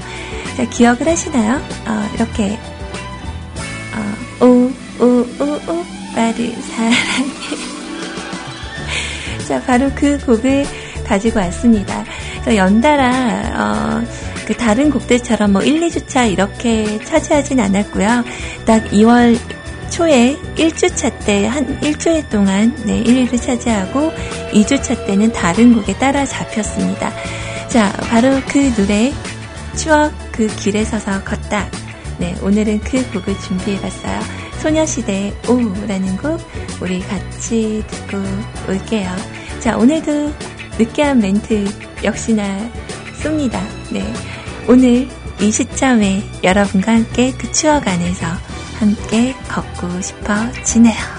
자, 0.57 0.69
기억을 0.69 1.07
하시나요? 1.07 1.55
어, 1.88 2.09
이렇게 2.13 2.59
어, 3.95 4.45
오, 4.45 4.71
오, 5.03 5.05
오, 5.39 5.71
오빠를 5.71 6.53
사랑해. 6.62 6.95
자, 9.47 9.62
바로 9.63 9.89
그 9.95 10.19
곡을 10.25 10.65
가지고 11.05 11.39
왔습니다. 11.39 12.05
연달아 12.47 13.51
어, 13.55 14.03
그 14.45 14.55
다른 14.55 14.89
곡들처럼 14.89 15.53
뭐 15.53 15.62
1, 15.62 15.79
2주차 15.81 16.31
이렇게 16.31 16.99
차지하진 17.03 17.59
않았고요. 17.59 18.23
딱 18.65 18.83
2월 18.85 19.38
초에 19.99 20.38
1주차 20.55 21.25
때 21.25 21.45
한 21.45 21.77
일주일 21.83 22.29
동안 22.29 22.73
네, 22.85 23.03
1위를 23.03 23.41
차지하고 23.41 24.13
2주차 24.53 25.05
때는 25.05 25.33
다른 25.33 25.73
곡에 25.73 25.97
따라 25.97 26.25
잡혔습니다. 26.25 27.12
자, 27.67 27.91
바로 28.09 28.39
그 28.47 28.73
노래 28.75 29.12
추억 29.75 30.13
그 30.31 30.47
길에 30.55 30.85
서서 30.85 31.21
걷다. 31.25 31.69
네, 32.17 32.33
오늘은 32.41 32.79
그 32.79 33.05
곡을 33.12 33.38
준비해봤어요. 33.41 34.21
소녀시대의 34.62 35.33
오라는 35.49 36.15
곡 36.15 36.39
우리 36.79 37.01
같이 37.01 37.83
듣고 37.85 38.23
올게요. 38.69 39.13
자, 39.59 39.77
오늘도 39.77 40.33
느끼한 40.77 41.19
멘트 41.19 41.65
역시나 42.05 42.71
쏩니다. 43.21 43.59
네. 43.91 44.13
오늘 44.65 45.09
이 45.41 45.51
시점에 45.51 46.23
여러분과 46.41 46.93
함께 46.93 47.33
그 47.38 47.51
추억 47.51 47.85
안에서 47.85 48.27
함께 48.79 49.33
걷고 49.49 49.99
싶어지네요. 50.01 51.18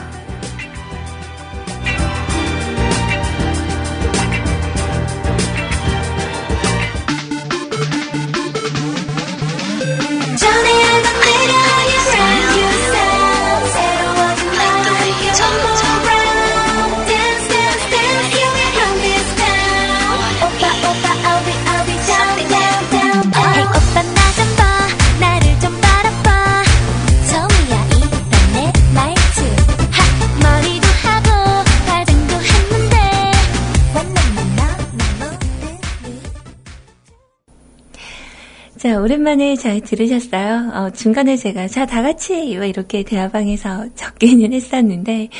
오랜만에 39.10 39.56
잘 39.56 39.80
들으셨어요? 39.80 40.70
어, 40.72 40.90
중간에 40.90 41.36
제가, 41.36 41.66
자, 41.66 41.84
다 41.84 42.00
같이, 42.00 42.44
이렇게 42.44 43.02
대화방에서 43.02 43.86
적기는 43.96 44.52
했었는데, 44.52 45.30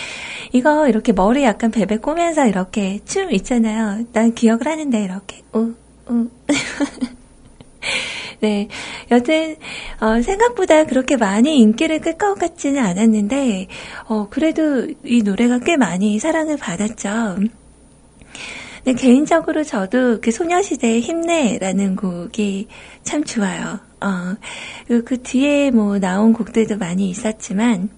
이거 0.53 0.89
이렇게 0.89 1.13
머리 1.13 1.45
약간 1.45 1.71
베베 1.71 1.99
꼬면서 1.99 2.49
이렇게 2.49 2.99
춤 3.05 3.31
있잖아요. 3.31 4.07
난 4.13 4.35
기억을 4.35 4.67
하는데, 4.67 5.05
이렇게, 5.05 5.43
우, 5.55 5.73
우. 6.09 6.29
네. 8.41 8.67
여튼, 9.13 9.55
어, 10.01 10.21
생각보다 10.21 10.87
그렇게 10.87 11.17
많이 11.17 11.61
인기를 11.61 12.01
끌 12.01 12.19
것 12.19 12.35
같지는 12.35 12.85
않았는데, 12.85 13.69
어, 14.09 14.27
그래도 14.31 14.89
이 15.05 15.23
노래가 15.23 15.61
꽤 15.61 15.77
많이 15.77 16.19
사랑을 16.19 16.57
받았죠. 16.57 17.37
네, 18.85 18.95
개인적으로 18.95 19.63
저도 19.63 20.21
그 20.21 20.31
소녀시대의 20.31 21.01
힘내라는 21.03 21.97
곡이 21.97 22.69
참 23.03 23.25
좋아요. 23.25 23.79
어, 24.01 24.37
그, 24.89 25.05
그 25.05 25.23
뒤에 25.23 25.71
뭐 25.71 25.99
나온 25.99 26.33
곡들도 26.33 26.79
많이 26.79 27.11
있었지만, 27.11 27.91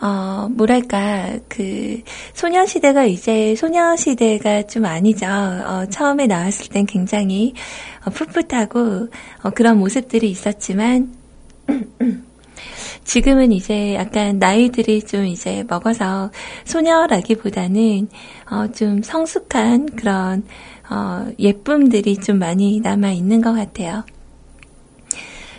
어, 0.00 0.48
뭐랄까, 0.50 1.38
그, 1.48 2.00
소녀시대가 2.32 3.04
이제 3.04 3.54
소녀시대가 3.54 4.62
좀 4.66 4.86
아니죠. 4.86 5.26
어, 5.26 5.86
처음에 5.90 6.26
나왔을 6.26 6.68
땐 6.70 6.86
굉장히 6.86 7.52
어, 8.06 8.10
풋풋하고 8.10 9.08
어, 9.42 9.50
그런 9.50 9.78
모습들이 9.78 10.30
있었지만, 10.30 11.12
지금은 13.08 13.52
이제 13.52 13.94
약간 13.94 14.38
나이들이 14.38 15.00
좀 15.00 15.24
이제 15.24 15.64
먹어서 15.66 16.30
소녀라기보다는 16.66 18.06
어, 18.50 18.70
좀 18.72 19.02
성숙한 19.02 19.96
그런 19.96 20.44
어, 20.90 21.26
예쁨들이 21.38 22.18
좀 22.18 22.38
많이 22.38 22.80
남아 22.80 23.12
있는 23.12 23.40
것 23.40 23.54
같아요. 23.54 24.04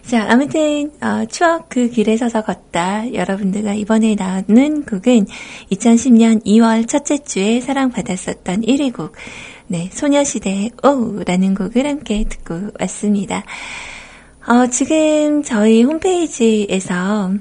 자, 0.04 0.28
아무튼 0.30 0.92
어, 1.02 1.26
추억 1.26 1.70
그 1.70 1.90
길에 1.90 2.18
서서 2.18 2.44
걷다. 2.44 3.16
여러분들과 3.16 3.74
이번에 3.74 4.14
나오는 4.14 4.86
곡은 4.86 5.26
2010년 5.72 6.46
2월 6.46 6.88
첫째 6.88 7.18
주에 7.18 7.62
사랑받았었던 7.62 8.62
1위 8.62 8.94
곡, 8.94 9.14
네, 9.66 9.90
소녀시대의 9.92 10.70
오라는 10.84 11.56
곡을 11.56 11.88
함께 11.88 12.26
듣고 12.30 12.70
왔습니다. 12.80 13.44
어, 14.50 14.66
지금 14.66 15.44
저희 15.44 15.84
홈페이지에서 15.84 17.36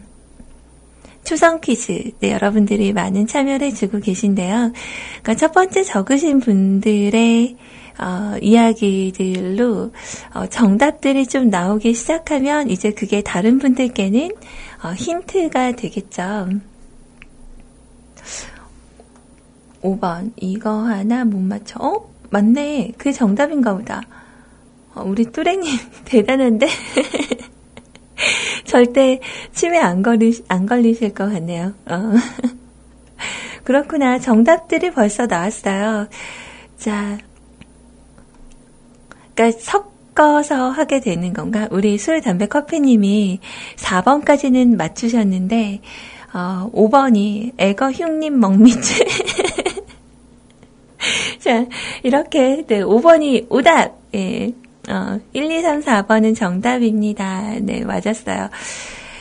초성 1.24 1.58
퀴즈, 1.58 2.10
네, 2.20 2.32
여러분들이 2.32 2.92
많은 2.92 3.26
참여를 3.26 3.66
해주고 3.68 4.00
계신데요. 4.00 4.72
그러니까 5.22 5.34
첫 5.34 5.52
번째 5.52 5.84
적으신 5.84 6.38
분들의 6.40 7.56
어, 7.98 8.36
이야기들로 8.42 9.90
어, 10.34 10.46
정답들이 10.48 11.26
좀 11.26 11.48
나오기 11.48 11.94
시작하면 11.94 12.68
이제 12.68 12.90
그게 12.92 13.22
다른 13.22 13.58
분들께는 13.58 14.30
어, 14.84 14.92
힌트가 14.92 15.72
되겠죠. 15.76 16.50
5번 19.80 20.32
이거 20.36 20.70
하나 20.82 21.24
못 21.24 21.38
맞춰. 21.38 21.78
어? 21.80 22.12
맞네. 22.28 22.92
그게 22.98 23.12
정답인가 23.12 23.74
보다. 23.74 24.02
어, 24.98 25.04
우리 25.06 25.24
뚜랭님 25.26 25.78
대단한데? 26.04 26.66
절대 28.64 29.20
치매 29.52 29.78
안, 29.78 30.02
걸리, 30.02 30.42
안 30.48 30.66
걸리실 30.66 31.14
것 31.14 31.32
같네요. 31.32 31.72
어. 31.86 32.12
그렇구나. 33.64 34.18
정답들이 34.18 34.90
벌써 34.90 35.26
나왔어요. 35.26 36.08
자, 36.76 37.18
그러니까 39.34 39.58
섞어서 39.60 40.70
하게 40.70 41.00
되는 41.00 41.32
건가? 41.32 41.68
우리 41.70 41.96
술, 41.98 42.20
담배, 42.20 42.46
커피님이 42.46 43.40
4번까지는 43.76 44.76
맞추셨는데, 44.76 45.80
어, 46.34 46.70
5번이 46.72 47.52
애거 47.58 47.92
흉님 47.92 48.40
먹미츠. 48.40 49.04
자, 51.40 51.64
이렇게, 52.02 52.64
네, 52.66 52.82
5번이 52.82 53.46
오답, 53.48 53.96
예. 54.14 54.52
어, 54.88 55.20
1, 55.32 55.50
2, 55.50 55.62
3, 55.62 55.80
4번은 55.80 56.34
정답입니다. 56.34 57.58
네, 57.60 57.84
맞았어요. 57.84 58.48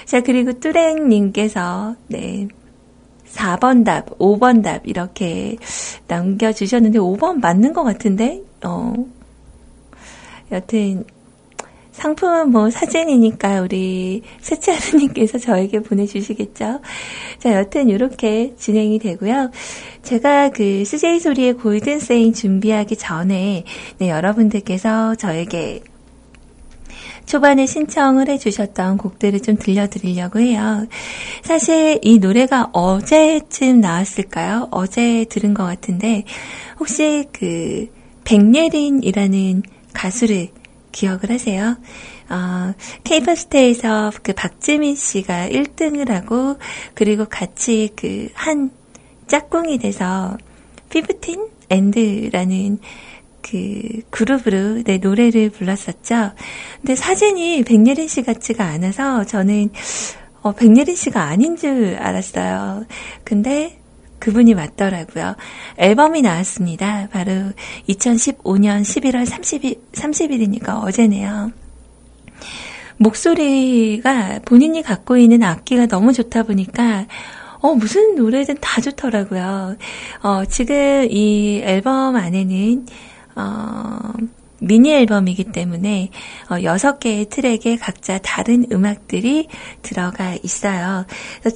자, 0.06 0.22
그리고 0.22 0.54
뚜랭님께서, 0.54 1.96
네, 2.08 2.48
4번 3.26 3.84
답, 3.84 4.18
5번 4.18 4.64
답, 4.64 4.88
이렇게 4.88 5.58
남겨주셨는데, 6.08 7.00
5번 7.00 7.40
맞는 7.42 7.74
것 7.74 7.84
같은데, 7.84 8.42
어, 8.64 8.94
여튼, 10.52 11.04
상품은 11.98 12.52
뭐 12.52 12.70
사진이니까 12.70 13.62
우리 13.62 14.22
세치하루님께서 14.42 15.40
저에게 15.40 15.80
보내주시겠죠. 15.80 16.80
자, 17.40 17.54
여튼 17.54 17.90
이렇게 17.90 18.54
진행이 18.56 19.00
되고요. 19.00 19.50
제가 20.04 20.50
그 20.50 20.86
CJ 20.86 21.20
소리의 21.20 21.54
골든 21.54 22.00
세인 22.00 22.34
준비하기 22.34 22.98
전에 22.98 23.64
네, 23.98 24.10
여러분들께서 24.10 25.16
저에게 25.16 25.82
초반에 27.26 27.66
신청을 27.66 28.30
해주셨던 28.30 28.98
곡들을 28.98 29.42
좀 29.42 29.58
들려드리려고 29.58 30.40
해요. 30.40 30.88
사실 31.42 32.00
이 32.04 32.20
노래가 32.20 32.70
어제쯤 32.74 33.82
나왔을까요? 33.82 34.68
어제 34.70 35.26
들은 35.26 35.56
것 35.56 35.64
같은데 35.64 36.26
혹시 36.80 37.26
그 37.34 37.88
백예린이라는 38.24 39.64
가수를 39.94 40.50
기억을 40.98 41.30
하세요? 41.30 41.78
어, 42.30 42.74
케이퍼스테에서 43.04 44.12
그 44.24 44.34
박지민 44.34 44.96
씨가 44.96 45.50
1등을 45.50 46.10
하고, 46.10 46.58
그리고 46.96 47.26
같이 47.26 47.92
그 47.96 48.30
한 48.34 48.72
짝꿍이 49.28 49.78
돼서, 49.78 50.38
피프틴 50.90 51.50
앤드라는 51.70 52.80
그 53.42 54.02
그룹으로 54.10 54.84
내 54.84 54.98
노래를 54.98 55.50
불렀었죠. 55.52 56.32
근데 56.82 56.96
사진이 56.96 57.64
백예린 57.64 58.08
씨 58.08 58.24
같지가 58.24 58.66
않아서 58.66 59.26
저는 59.26 59.70
어, 60.42 60.54
백예린 60.54 60.96
씨가 60.96 61.24
아닌 61.24 61.58
줄 61.58 61.96
알았어요. 62.00 62.86
근데 63.24 63.80
그분이 64.20 64.54
맞더라고요. 64.56 65.36
앨범이 65.78 66.22
나왔습니다. 66.22 67.08
바로 67.12 67.32
2015년 67.90 68.82
11월 68.82 69.26
30일, 69.26 69.80
30일이니까 69.92 70.84
어제네요. 70.84 71.52
목소리가 72.98 74.40
본인이 74.46 74.82
갖고 74.82 75.18
있는 75.18 75.44
악기가 75.44 75.86
너무 75.86 76.14
좋다 76.14 76.44
보니까 76.44 77.06
어, 77.60 77.74
무슨 77.74 78.16
노래든 78.16 78.58
다 78.62 78.82
좋더라고요. 78.82 79.76
어, 80.22 80.46
지금 80.46 81.08
이 81.10 81.62
앨범 81.64 82.16
안에는, 82.16 82.86
어, 83.36 84.14
미니 84.60 84.94
앨범이기 84.94 85.46
때문에 85.46 86.10
어, 86.50 86.56
6개의 86.56 87.30
트랙에 87.30 87.78
각자 87.78 88.18
다른 88.20 88.66
음악들이 88.72 89.48
들어가 89.82 90.36
있어요. 90.44 91.06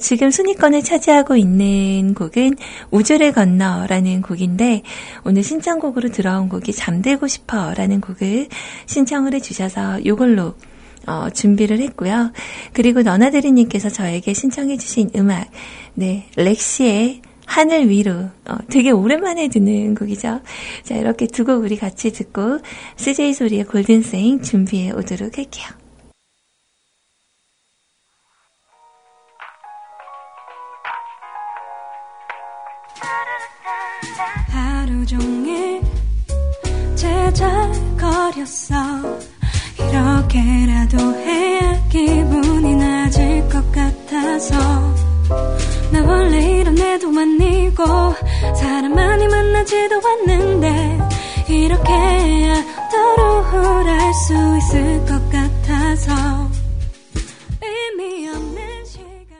지금 0.00 0.30
순위권을 0.30 0.82
차지하고 0.82 1.36
있는 1.36 2.14
곡은 2.14 2.56
우주를 2.90 3.32
건너라는 3.32 4.22
곡인데 4.22 4.82
오늘 5.24 5.42
신청곡으로 5.42 6.10
들어온 6.10 6.48
곡이 6.48 6.72
잠들고 6.72 7.26
싶어라는 7.26 8.00
곡을 8.00 8.48
신청을 8.86 9.34
해주셔서 9.34 10.00
이걸로 10.00 10.54
어, 11.06 11.28
준비를 11.30 11.80
했고요. 11.80 12.32
그리고 12.72 13.02
너나드리님께서 13.02 13.88
저에게 13.90 14.34
신청해주신 14.34 15.10
음악, 15.16 15.50
네, 15.94 16.28
렉시의 16.36 17.22
하늘 17.52 17.90
위로 17.90 18.12
어, 18.48 18.56
되게 18.70 18.90
오랜만에 18.90 19.48
듣는 19.48 19.94
곡이죠. 19.94 20.40
자 20.84 20.94
이렇게 20.96 21.26
두 21.26 21.44
곡 21.44 21.62
우리 21.62 21.76
같이 21.76 22.10
듣고 22.12 22.60
CJ 22.96 23.34
소리의 23.34 23.64
골든세잉 23.64 24.40
준비해 24.42 24.90
오도록 24.92 25.36
할게요. 25.36 25.66
하루 34.48 35.06
종일 35.06 35.80
제잘거렸어 36.94 38.76
이렇게라도 39.78 40.98
해야 41.16 41.88
기분이 41.88 42.76
나질 42.76 43.48
것 43.48 43.72
같아서 43.72 44.56
나 45.92 46.02
원래 46.02 46.60
이런 46.60 46.78
애도 46.78 47.08
아니고 47.08 47.84
사람 48.54 48.94
많이 48.94 49.28
만나지도 49.28 50.00
않는데 50.02 50.98
이렇게 51.50 51.92
더 52.90 53.56
우울할 53.56 54.14
수 54.14 54.32
있을 54.56 55.04
것 55.04 55.30
같아서 55.30 56.14
의미 57.60 58.26
없는 58.26 58.84
시간 58.86 59.36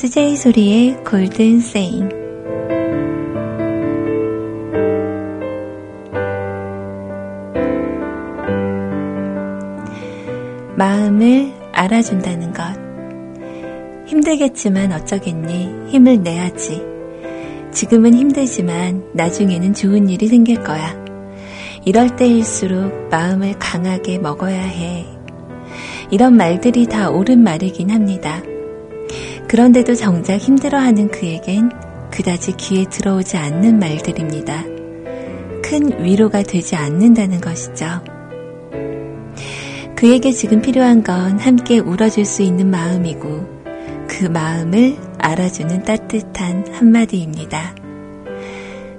CJ 0.00 0.36
소리의 0.36 1.04
골든 1.04 1.60
세잉 1.60 2.08
마음을 10.74 11.52
알아준다는 11.72 12.54
것. 12.54 12.62
힘들겠지만 14.06 14.90
어쩌겠니? 14.92 15.90
힘을 15.90 16.22
내야지. 16.22 16.82
지금은 17.70 18.14
힘들지만 18.14 19.04
나중에는 19.12 19.74
좋은 19.74 20.08
일이 20.08 20.28
생길 20.28 20.62
거야. 20.62 20.96
이럴 21.84 22.16
때일수록 22.16 23.10
마음을 23.10 23.52
강하게 23.58 24.18
먹어야 24.18 24.62
해. 24.62 25.04
이런 26.10 26.38
말들이 26.38 26.86
다 26.86 27.10
옳은 27.10 27.40
말이긴 27.40 27.90
합니다. 27.90 28.40
그런데도 29.50 29.96
정작 29.96 30.36
힘들어하는 30.36 31.08
그에겐 31.08 31.72
그다지 32.12 32.52
귀에 32.52 32.84
들어오지 32.84 33.36
않는 33.36 33.80
말들입니다. 33.80 34.62
큰 35.60 36.04
위로가 36.04 36.44
되지 36.44 36.76
않는다는 36.76 37.40
것이죠. 37.40 37.86
그에게 39.96 40.30
지금 40.30 40.62
필요한 40.62 41.02
건 41.02 41.40
함께 41.40 41.80
울어줄 41.80 42.26
수 42.26 42.42
있는 42.42 42.70
마음이고 42.70 43.64
그 44.06 44.26
마음을 44.26 44.96
알아주는 45.18 45.82
따뜻한 45.82 46.72
한마디입니다. 46.72 47.74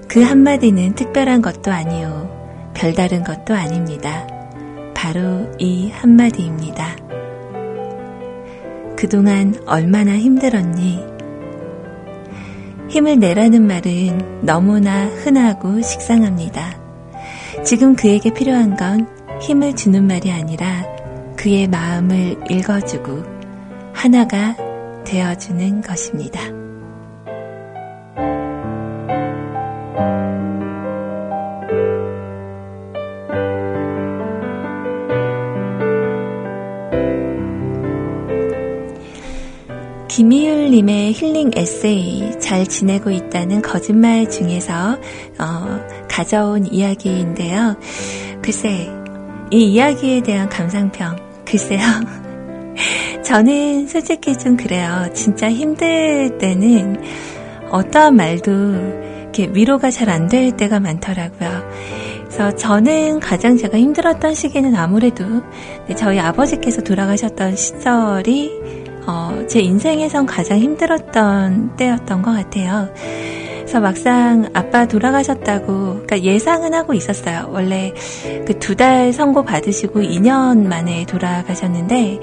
그 0.10 0.22
한마디는 0.22 0.96
특별한 0.96 1.42
것도 1.42 1.72
아니요. 1.72 2.30
별다른 2.74 3.24
것도 3.24 3.54
아닙니다. 3.54 4.28
바로 4.94 5.50
이 5.60 5.92
한마디입니다. 5.92 7.11
그동안 9.02 9.56
얼마나 9.66 10.16
힘들었니? 10.16 11.04
힘을 12.88 13.18
내라는 13.18 13.66
말은 13.66 14.46
너무나 14.46 15.08
흔하고 15.08 15.82
식상합니다. 15.82 16.80
지금 17.66 17.96
그에게 17.96 18.32
필요한 18.32 18.78
건 18.78 19.08
힘을 19.42 19.76
주는 19.76 20.06
말이 20.06 20.32
아니라 20.32 20.86
그의 21.36 21.68
마음을 21.68 22.38
읽어주고 22.48 23.24
하나가 23.92 24.56
되어주는 25.04 25.82
것입니다. 25.82 26.61
김희율님의 40.22 41.14
힐링 41.14 41.50
에세이 41.56 42.40
잘 42.40 42.68
지내고 42.68 43.10
있다는 43.10 43.64
거짓말 43.64 44.30
중에서 44.30 45.00
어, 45.40 45.80
가져온 46.08 46.72
이야기인데요. 46.72 47.76
글쎄 48.44 48.88
이 49.50 49.64
이야기에 49.64 50.22
대한 50.22 50.48
감상평 50.48 51.16
글쎄요. 51.44 51.82
저는 53.26 53.88
솔직히 53.88 54.38
좀 54.38 54.58
그래요. 54.58 55.10
진짜 55.16 55.50
힘들 55.50 56.38
때는 56.38 57.02
어떠한 57.72 58.16
말도 58.16 58.52
이렇게 59.24 59.50
위로가 59.52 59.90
잘 59.90 60.08
안 60.08 60.30
될 60.30 60.56
때가 60.56 60.80
많더라고요. 60.80 61.50
그래서 62.26 62.56
저는 62.56 63.20
가장 63.22 63.58
제가 63.58 63.76
힘들었던 63.80 64.36
시기는 64.36 64.76
아무래도 64.76 65.26
저희 65.98 66.20
아버지께서 66.20 66.84
돌아가셨던 66.84 67.56
시절이 67.56 68.81
어, 69.08 69.46
제 69.48 69.60
인생에선 69.62 70.26
가장 70.26 70.60
힘들었던 70.60 71.76
때였던 71.78 72.22
것 72.22 72.32
같아요. 72.32 72.90
그래서 73.60 73.80
막상 73.80 74.50
아빠 74.54 74.86
돌아가셨다고, 74.88 75.66
그러니까 76.06 76.22
예상은 76.24 76.74
하고 76.74 76.94
있었어요. 76.94 77.50
원래 77.54 77.94
그 78.46 78.60
두 78.60 78.76
달 78.76 79.14
선고 79.14 79.44
받으시고 79.44 80.02
2년 80.02 80.68
만에 80.68 81.06
돌아가셨는데, 81.06 82.20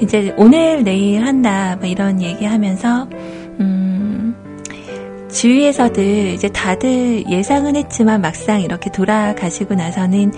이제 0.00 0.34
오늘 0.36 0.82
내일 0.82 1.24
한다, 1.24 1.76
뭐 1.78 1.88
이런 1.88 2.20
얘기 2.20 2.44
하면서, 2.44 3.04
음, 3.12 3.41
주위에서들 5.32 6.34
이제 6.34 6.48
다들 6.48 7.28
예상은 7.28 7.76
했지만 7.76 8.20
막상 8.20 8.60
이렇게 8.60 8.90
돌아가시고 8.90 9.74
나서는 9.74 10.32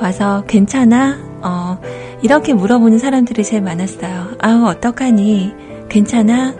와서 0.00 0.44
괜찮아? 0.46 1.18
어, 1.42 1.78
이렇게 2.22 2.52
물어보는 2.52 2.98
사람들이 2.98 3.42
제일 3.44 3.62
많았어요. 3.62 4.36
아우, 4.40 4.66
어떡하니? 4.66 5.52
괜찮아? 5.88 6.54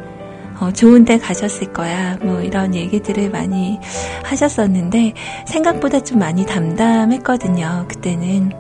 어, 0.61 0.73
좋은 0.73 1.05
데 1.05 1.19
가셨을 1.19 1.73
거야. 1.73 2.17
뭐 2.23 2.41
이런 2.41 2.75
얘기들을 2.75 3.31
많이 3.31 3.79
하셨었는데 4.25 5.15
생각보다 5.47 6.01
좀 6.01 6.19
많이 6.21 6.47
담담했거든요. 6.47 7.87
그때는. 7.89 8.51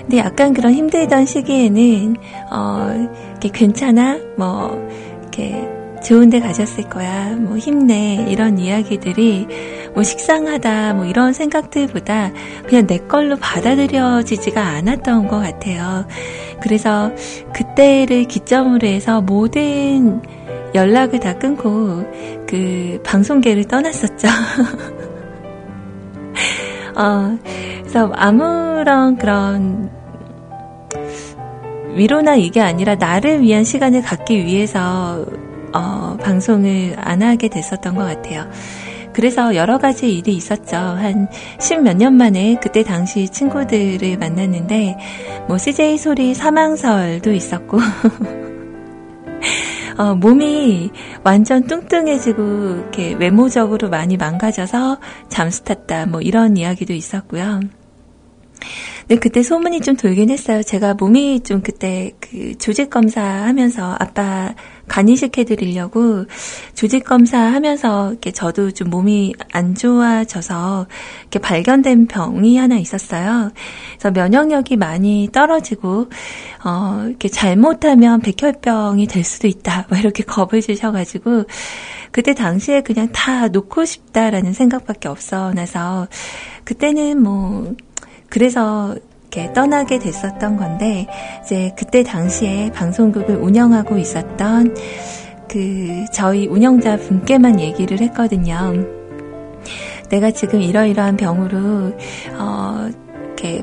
근데 0.00 0.18
약간 0.18 0.52
그런 0.52 0.74
힘들던 0.74 1.26
시기에는 1.26 2.16
어, 2.50 3.08
이렇게 3.30 3.48
괜찮아? 3.50 4.18
뭐 4.36 4.88
이렇게 5.20 5.79
좋은 6.02 6.30
데 6.30 6.40
가셨을 6.40 6.88
거야. 6.88 7.36
뭐 7.36 7.56
힘내. 7.58 8.26
이런 8.28 8.58
이야기들이 8.58 9.46
뭐 9.94 10.02
식상하다. 10.02 10.94
뭐 10.94 11.04
이런 11.04 11.32
생각들보다 11.32 12.32
그냥 12.66 12.86
내 12.86 12.98
걸로 12.98 13.36
받아들여지지가 13.36 14.60
않았던 14.60 15.28
것 15.28 15.38
같아요. 15.40 16.06
그래서 16.60 17.10
그때를 17.52 18.24
기점으로 18.24 18.86
해서 18.86 19.20
모든 19.20 20.22
연락을 20.74 21.20
다 21.20 21.38
끊고 21.38 22.04
그 22.46 23.00
방송계를 23.04 23.64
떠났었죠. 23.64 24.28
어, 26.96 27.38
그래서 27.80 28.12
아무런 28.14 29.16
그런 29.16 29.90
위로나 31.94 32.36
이게 32.36 32.60
아니라 32.60 32.94
나를 32.94 33.40
위한 33.42 33.64
시간을 33.64 34.02
갖기 34.02 34.44
위해서 34.44 35.26
어, 35.74 36.16
방송을 36.20 36.94
안 36.98 37.22
하게 37.22 37.48
됐었던 37.48 37.94
것 37.94 38.04
같아요. 38.04 38.48
그래서 39.12 39.56
여러 39.56 39.78
가지 39.78 40.16
일이 40.16 40.34
있었죠. 40.34 40.76
한 40.76 41.28
십 41.58 41.80
몇 41.82 41.96
년 41.96 42.14
만에 42.14 42.56
그때 42.62 42.84
당시 42.84 43.28
친구들을 43.28 44.16
만났는데, 44.18 44.96
뭐 45.48 45.58
CJ 45.58 45.98
소리 45.98 46.32
사망설도 46.34 47.32
있었고, 47.32 47.78
어, 49.98 50.14
몸이 50.14 50.90
완전 51.24 51.64
뚱뚱해지고 51.66 52.42
이렇게 52.42 53.14
외모적으로 53.14 53.90
많이 53.90 54.16
망가져서 54.16 54.98
잠수 55.28 55.64
탔다. 55.64 56.06
뭐 56.06 56.20
이런 56.20 56.56
이야기도 56.56 56.92
있었고요. 56.94 57.60
근데 59.00 59.16
그때 59.20 59.42
소문이 59.42 59.80
좀 59.80 59.96
돌긴 59.96 60.30
했어요. 60.30 60.62
제가 60.62 60.94
몸이 60.94 61.40
좀 61.40 61.60
그때 61.62 62.12
그 62.20 62.56
조직 62.58 62.90
검사 62.90 63.22
하면서 63.22 63.96
아빠 63.98 64.54
간이식 64.90 65.38
해드리려고 65.38 66.26
조직 66.74 67.04
검사 67.04 67.38
하면서 67.38 68.10
이렇게 68.10 68.32
저도 68.32 68.72
좀 68.72 68.90
몸이 68.90 69.34
안 69.52 69.76
좋아져서 69.76 70.88
이렇게 71.22 71.38
발견된 71.38 72.08
병이 72.08 72.58
하나 72.58 72.76
있었어요. 72.76 73.52
그래서 73.92 74.10
면역력이 74.10 74.76
많이 74.76 75.28
떨어지고 75.32 76.08
어 76.64 77.04
이렇게 77.06 77.28
잘못하면 77.28 78.20
백혈병이 78.20 79.06
될 79.06 79.22
수도 79.22 79.46
있다. 79.46 79.86
막 79.88 80.00
이렇게 80.00 80.24
겁을 80.24 80.60
주셔가지고 80.60 81.44
그때 82.10 82.34
당시에 82.34 82.80
그냥 82.80 83.12
다 83.12 83.46
놓고 83.46 83.84
싶다라는 83.84 84.52
생각밖에 84.52 85.08
없어 85.08 85.54
나서 85.54 86.08
그때는 86.64 87.22
뭐 87.22 87.74
그래서 88.28 88.96
이렇게 89.32 89.52
떠나게 89.52 90.00
됐었던 90.00 90.56
건데 90.56 91.06
이제 91.44 91.72
그때 91.76 92.02
당시에 92.02 92.72
방송국을 92.72 93.36
운영하고 93.36 93.96
있었던 93.96 94.74
그 95.48 96.04
저희 96.12 96.48
운영자 96.48 96.96
분께만 96.96 97.60
얘기를 97.60 98.00
했거든요. 98.00 98.74
내가 100.08 100.32
지금 100.32 100.60
이러이러한 100.60 101.16
병으로 101.16 101.92
어 102.38 102.88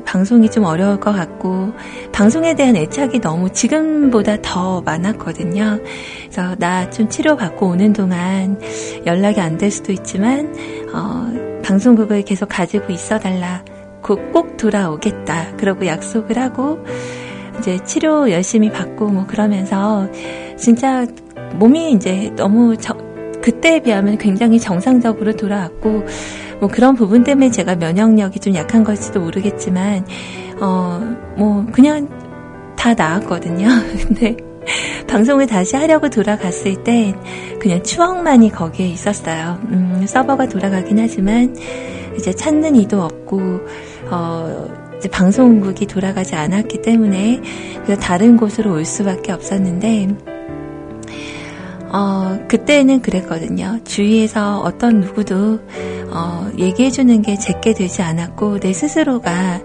방송이 0.04 0.50
좀 0.50 0.64
어려울 0.64 0.98
것 0.98 1.12
같고 1.12 1.72
방송에 2.12 2.54
대한 2.56 2.74
애착이 2.74 3.20
너무 3.20 3.50
지금보다 3.52 4.38
더 4.42 4.80
많았거든요. 4.80 5.78
그래서 6.22 6.56
나 6.56 6.90
좀 6.90 7.08
치료 7.10 7.36
받고 7.36 7.68
오는 7.68 7.92
동안 7.92 8.58
연락이 9.06 9.40
안 9.40 9.58
될 9.58 9.70
수도 9.70 9.92
있지만 9.92 10.52
어 10.94 11.60
방송국을 11.62 12.22
계속 12.22 12.48
가지고 12.48 12.92
있어 12.92 13.18
달라. 13.18 13.62
꼭 14.16 14.56
돌아오겠다. 14.56 15.56
그러고 15.56 15.86
약속을 15.86 16.38
하고 16.38 16.84
이제 17.58 17.78
치료 17.84 18.30
열심히 18.30 18.70
받고 18.70 19.08
뭐 19.08 19.26
그러면서 19.26 20.08
진짜 20.56 21.06
몸이 21.54 21.92
이제 21.92 22.32
너무 22.36 22.76
저, 22.76 22.94
그때에 23.42 23.80
비하면 23.80 24.18
굉장히 24.18 24.58
정상적으로 24.58 25.34
돌아왔고 25.34 26.04
뭐 26.60 26.68
그런 26.68 26.94
부분 26.94 27.24
때문에 27.24 27.50
제가 27.50 27.76
면역력이 27.76 28.40
좀 28.40 28.54
약한 28.54 28.84
걸지도 28.84 29.20
모르겠지만 29.20 30.04
어 30.60 31.28
뭐 31.38 31.64
그냥 31.72 32.08
다 32.76 32.92
나았거든요. 32.94 33.68
근데 34.06 34.36
방송을 35.06 35.46
다시 35.46 35.76
하려고 35.76 36.10
돌아갔을 36.10 36.82
때 36.82 37.14
그냥 37.60 37.82
추억만이 37.82 38.50
거기에 38.50 38.88
있었어요. 38.88 39.58
음, 39.70 40.04
서버가 40.06 40.48
돌아가긴 40.48 40.98
하지만 40.98 41.56
이제 42.16 42.32
찾는 42.32 42.74
이도 42.76 43.02
없고 43.02 43.60
어, 44.10 44.68
이제 44.98 45.08
방송국이 45.08 45.86
돌아가지 45.86 46.34
않았기 46.34 46.82
때문에 46.82 47.40
다른 48.00 48.36
곳으로 48.36 48.72
올 48.72 48.84
수밖에 48.84 49.32
없었는데 49.32 50.08
어, 51.90 52.38
그때는 52.48 53.00
그랬거든요. 53.00 53.78
주위에서 53.84 54.60
어떤 54.60 55.00
누구도 55.00 55.60
어, 56.10 56.50
얘기해주는 56.58 57.22
게 57.22 57.36
제게 57.36 57.72
되지 57.72 58.02
않았고 58.02 58.60
내 58.60 58.72
스스로가 58.72 59.60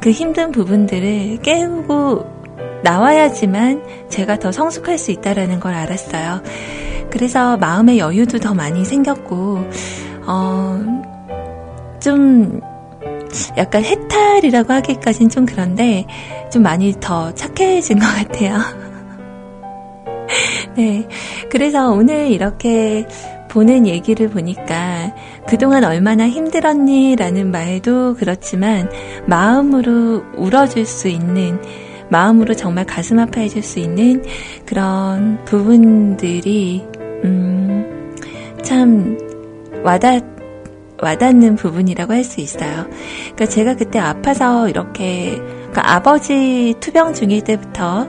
그 0.00 0.10
힘든 0.10 0.52
부분들을 0.52 1.38
깨우고 1.42 2.36
나와야지만 2.82 3.82
제가 4.08 4.38
더 4.38 4.52
성숙할 4.52 4.98
수 4.98 5.10
있다라는 5.10 5.60
걸 5.60 5.74
알았어요. 5.74 6.42
그래서 7.10 7.56
마음의 7.56 7.98
여유도 7.98 8.38
더 8.38 8.54
많이 8.54 8.84
생겼고 8.84 9.68
어, 10.26 10.80
좀 12.00 12.60
약간 13.56 13.84
해탈이라고 13.84 14.72
하기까진 14.72 15.28
좀 15.28 15.46
그런데 15.46 16.06
좀 16.50 16.62
많이 16.62 16.94
더 17.00 17.34
착해진 17.34 17.98
것 17.98 18.06
같아요. 18.06 18.58
네. 20.76 21.06
그래서 21.50 21.90
오늘 21.90 22.28
이렇게 22.30 23.06
보는 23.48 23.86
얘기를 23.86 24.28
보니까 24.28 25.14
그동안 25.46 25.84
얼마나 25.84 26.28
힘들었니? 26.28 27.16
라는 27.16 27.50
말도 27.50 28.16
그렇지만 28.16 28.90
마음으로 29.26 30.24
울어줄 30.36 30.84
수 30.84 31.08
있는 31.08 31.58
마음으로 32.08 32.54
정말 32.54 32.84
가슴 32.84 33.18
아파해줄 33.18 33.62
수 33.62 33.78
있는 33.78 34.22
그런 34.64 35.44
부분들이, 35.44 36.84
음, 37.24 38.14
참 38.62 39.18
와닿, 39.82 40.35
와닿는 41.00 41.56
부분이라고 41.56 42.12
할 42.12 42.24
수 42.24 42.40
있어요. 42.40 42.86
그러니까 43.34 43.46
제가 43.46 43.74
그때 43.76 43.98
아파서 43.98 44.68
이렇게 44.68 45.36
그러니까 45.36 45.94
아버지 45.94 46.74
투병 46.80 47.14
중일 47.14 47.42
때부터 47.44 48.08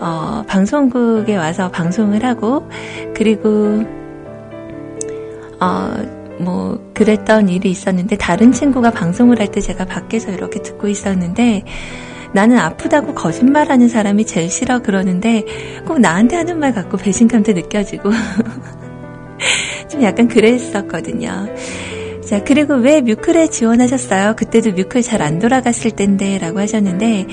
어, 0.00 0.44
방송국에 0.46 1.36
와서 1.36 1.70
방송을 1.70 2.24
하고 2.24 2.68
그리고 3.14 3.84
어, 5.60 5.90
뭐 6.40 6.78
그랬던 6.94 7.48
일이 7.48 7.70
있었는데 7.70 8.16
다른 8.16 8.52
친구가 8.52 8.92
방송을 8.92 9.40
할 9.40 9.48
때 9.48 9.60
제가 9.60 9.84
밖에서 9.86 10.30
이렇게 10.30 10.62
듣고 10.62 10.88
있었는데 10.88 11.64
나는 12.32 12.58
아프다고 12.58 13.14
거짓말하는 13.14 13.88
사람이 13.88 14.26
제일 14.26 14.50
싫어 14.50 14.80
그러는데 14.80 15.44
꼭 15.86 15.98
나한테 15.98 16.36
하는 16.36 16.58
말 16.58 16.72
갖고 16.74 16.96
배신감도 16.96 17.52
느껴지고 17.54 18.10
좀 19.90 20.02
약간 20.02 20.28
그랬었거든요. 20.28 21.48
자, 22.28 22.44
그리고 22.44 22.74
왜 22.74 23.00
뮤클에 23.00 23.48
지원하셨어요? 23.48 24.36
그때도 24.36 24.72
뮤클 24.72 25.00
잘 25.00 25.22
안 25.22 25.38
돌아갔을 25.38 25.92
텐데 25.92 26.36
라고 26.36 26.60
하셨는데, 26.60 27.26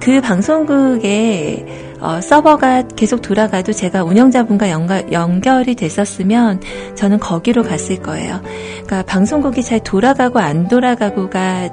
그 0.00 0.22
방송국에 0.22 1.66
어, 2.00 2.20
서버가 2.20 2.88
계속 2.96 3.20
돌아가도 3.20 3.72
제가 3.72 4.02
운영자분과 4.04 4.70
연가, 4.70 5.12
연결이 5.12 5.74
됐었으면 5.74 6.60
저는 6.94 7.18
거기로 7.18 7.62
갔을 7.62 8.02
거예요. 8.02 8.40
그러니까 8.42 9.02
방송국이 9.02 9.62
잘 9.62 9.80
돌아가고 9.80 10.40
안 10.40 10.66
돌아가고가 10.66 11.68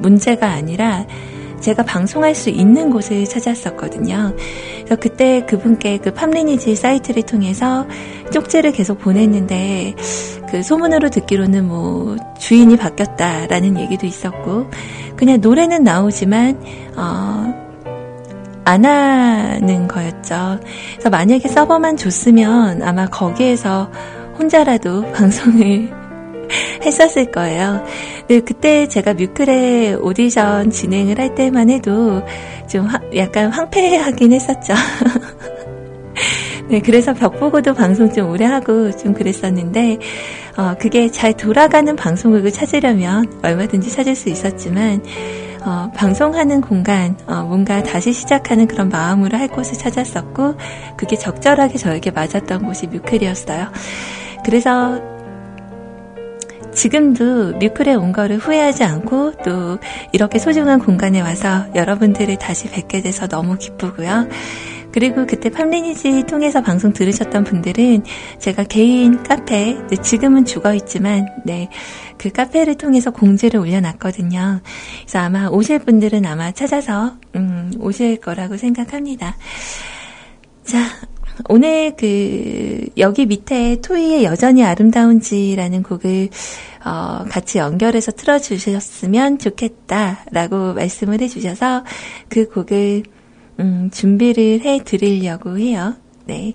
문제가 0.00 0.48
아니라 0.48 1.06
제가 1.62 1.84
방송할 1.84 2.34
수 2.34 2.50
있는 2.50 2.90
곳을 2.90 3.24
찾았었거든요. 3.24 4.34
그래서 4.76 4.96
그때 4.96 5.46
그분께 5.46 5.98
그 5.98 6.12
팜리니지 6.12 6.74
사이트를 6.76 7.22
통해서 7.22 7.86
쪽지를 8.32 8.72
계속 8.72 8.98
보냈는데 8.98 9.94
그 10.50 10.62
소문으로 10.62 11.08
듣기로는 11.08 11.66
뭐 11.66 12.16
주인이 12.38 12.76
바뀌었다라는 12.76 13.78
얘기도 13.78 14.06
있었고 14.06 14.68
그냥 15.16 15.40
노래는 15.40 15.82
나오지만 15.82 16.60
어, 16.96 17.62
안 18.64 18.84
하는 18.84 19.88
거였죠. 19.88 20.60
그래서 20.92 21.10
만약에 21.10 21.48
서버만 21.48 21.96
줬으면 21.96 22.82
아마 22.82 23.06
거기에서 23.06 23.90
혼자라도 24.38 25.10
방송을 25.12 26.01
했었을 26.84 27.30
거예요. 27.30 27.84
네, 28.28 28.40
그때 28.40 28.86
제가 28.86 29.14
뮤클의 29.14 29.96
오디션 29.96 30.70
진행을 30.70 31.18
할 31.18 31.34
때만 31.34 31.70
해도 31.70 32.22
좀 32.68 32.86
화, 32.86 33.00
약간 33.14 33.50
황폐하긴 33.50 34.32
했었죠. 34.32 34.74
네, 36.68 36.80
그래서 36.80 37.12
벽 37.12 37.38
보고도 37.38 37.74
방송 37.74 38.10
좀 38.12 38.30
오래 38.30 38.44
하고 38.44 38.90
좀 38.96 39.12
그랬었는데, 39.12 39.98
어, 40.56 40.74
그게 40.78 41.10
잘 41.10 41.34
돌아가는 41.34 41.94
방송국을 41.94 42.50
찾으려면 42.50 43.26
얼마든지 43.42 43.90
찾을 43.90 44.14
수 44.14 44.30
있었지만, 44.30 45.02
어, 45.64 45.90
방송하는 45.94 46.60
공간, 46.60 47.18
어, 47.26 47.42
뭔가 47.42 47.82
다시 47.82 48.12
시작하는 48.12 48.66
그런 48.66 48.88
마음으로 48.88 49.36
할 49.36 49.48
곳을 49.48 49.74
찾았었고, 49.74 50.54
그게 50.96 51.16
적절하게 51.16 51.76
저에게 51.78 52.10
맞았던 52.10 52.64
곳이 52.64 52.86
뮤클이었어요. 52.86 53.68
그래서 54.44 55.11
지금도 56.74 57.58
뮤클에 57.58 57.94
온 57.94 58.12
거를 58.12 58.38
후회하지 58.38 58.84
않고 58.84 59.32
또 59.44 59.78
이렇게 60.12 60.38
소중한 60.38 60.78
공간에 60.78 61.20
와서 61.20 61.66
여러분들을 61.74 62.36
다시 62.38 62.68
뵙게 62.68 63.02
돼서 63.02 63.26
너무 63.28 63.56
기쁘고요. 63.58 64.28
그리고 64.92 65.26
그때 65.26 65.48
팜리니지 65.48 66.24
통해서 66.24 66.60
방송 66.60 66.92
들으셨던 66.92 67.44
분들은 67.44 68.04
제가 68.38 68.64
개인 68.64 69.22
카페, 69.22 69.76
지금은 70.02 70.44
죽어 70.44 70.74
있지만, 70.74 71.26
네, 71.46 71.70
그 72.18 72.30
카페를 72.30 72.76
통해서 72.76 73.10
공지를 73.10 73.58
올려놨거든요. 73.58 74.60
그래서 75.00 75.18
아마 75.18 75.48
오실 75.48 75.78
분들은 75.80 76.26
아마 76.26 76.52
찾아서, 76.52 77.16
음, 77.34 77.72
오실 77.80 78.20
거라고 78.20 78.58
생각합니다. 78.58 79.36
자, 80.64 80.78
오늘 81.48 81.94
그 81.96 82.86
여기 82.98 83.26
밑에 83.26 83.80
토이의 83.80 84.24
여전히 84.24 84.64
아름다운지라는 84.64 85.82
곡을 85.82 86.28
어, 86.84 87.24
같이 87.28 87.58
연결해서 87.58 88.12
틀어주셨으면 88.12 89.38
좋겠다라고 89.38 90.74
말씀을 90.74 91.20
해주셔서 91.20 91.84
그 92.28 92.48
곡을 92.48 93.04
음, 93.60 93.90
준비를 93.92 94.60
해 94.62 94.80
드리려고 94.84 95.58
해요. 95.58 95.94
네. 96.24 96.54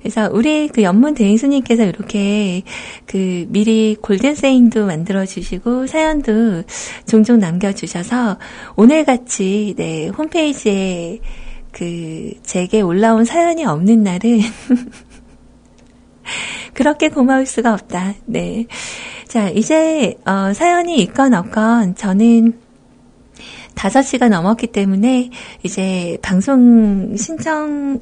그래서 0.00 0.30
우리 0.32 0.68
그 0.68 0.82
연문 0.82 1.14
대행수님께서 1.14 1.84
이렇게 1.84 2.62
그 3.06 3.46
미리 3.48 3.96
골든세인도 4.00 4.86
만들어 4.86 5.26
주시고 5.26 5.86
사연도 5.86 6.62
종종 7.06 7.38
남겨주셔서 7.38 8.38
오늘 8.76 9.04
같이 9.04 9.74
네, 9.76 10.08
홈페이지에 10.08 11.18
그 11.72 12.32
제게 12.42 12.80
올라온 12.80 13.24
사연이 13.24 13.64
없는 13.64 14.02
날은 14.02 14.40
그렇게 16.74 17.08
고마울 17.08 17.46
수가 17.46 17.72
없다. 17.74 18.14
네. 18.26 18.66
자, 19.26 19.48
이제 19.48 20.16
어, 20.26 20.52
사연이 20.52 21.00
있건 21.02 21.34
없건 21.34 21.94
저는 21.94 22.58
5시가 23.74 24.28
넘었기 24.28 24.68
때문에 24.68 25.30
이제 25.62 26.18
방송 26.22 27.16
신청을 27.16 28.00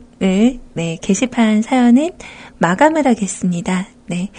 네, 0.74 0.98
게시판 1.00 1.62
사연은 1.62 2.10
마감을 2.58 3.06
하겠습니다. 3.06 3.86
네. 4.06 4.30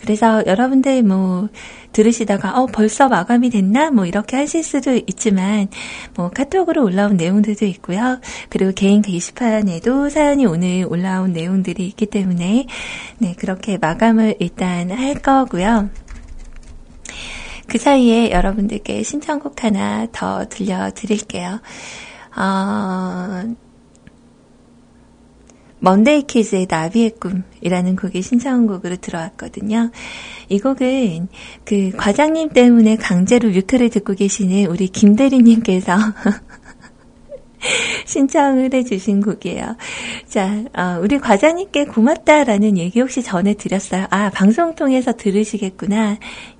그래서 0.00 0.42
여러분들 0.46 1.02
뭐 1.02 1.48
들으시다가 1.96 2.58
어 2.58 2.66
벌써 2.66 3.08
마감이 3.08 3.48
됐나 3.48 3.90
뭐 3.90 4.04
이렇게 4.04 4.36
하실 4.36 4.62
수도 4.62 4.92
있지만 5.06 5.68
뭐 6.14 6.28
카톡으로 6.28 6.84
올라온 6.84 7.16
내용들도 7.16 7.64
있고요. 7.64 8.20
그리고 8.50 8.72
개인 8.72 9.00
게시판에도 9.00 10.10
사연이 10.10 10.44
오늘 10.44 10.84
올라온 10.86 11.32
내용들이 11.32 11.86
있기 11.86 12.04
때문에 12.06 12.66
네, 13.16 13.34
그렇게 13.38 13.78
마감을 13.78 14.36
일단 14.40 14.90
할 14.90 15.14
거고요. 15.14 15.88
그 17.66 17.78
사이에 17.78 18.30
여러분들께 18.30 19.02
신청곡 19.02 19.64
하나 19.64 20.06
더 20.12 20.46
들려드릴게요. 20.50 21.60
어, 22.36 23.25
먼데이 25.86 26.22
키즈의 26.22 26.66
나비의 26.68 27.12
꿈이라는 27.20 27.94
곡이 27.94 28.20
신청곡으로 28.20 28.96
들어왔거든요. 28.96 29.92
이 30.48 30.58
곡은 30.58 31.28
그 31.64 31.92
과장님 31.96 32.48
때문에 32.48 32.96
강제로 32.96 33.50
뮤크를 33.50 33.88
듣고 33.90 34.14
계시는 34.14 34.66
우리 34.66 34.88
김대리님께서 34.88 35.94
신청을 38.04 38.74
해주신 38.74 39.22
곡이에요. 39.22 39.76
자, 40.26 40.64
어, 40.76 40.98
우리 41.00 41.20
과장님께 41.20 41.84
고맙다라는 41.84 42.78
얘기 42.78 43.00
혹시 43.00 43.22
전해 43.22 43.54
드렸어요? 43.54 44.08
아, 44.10 44.30
방송 44.30 44.74
통해서 44.74 45.12
들으시겠구나. 45.12 46.16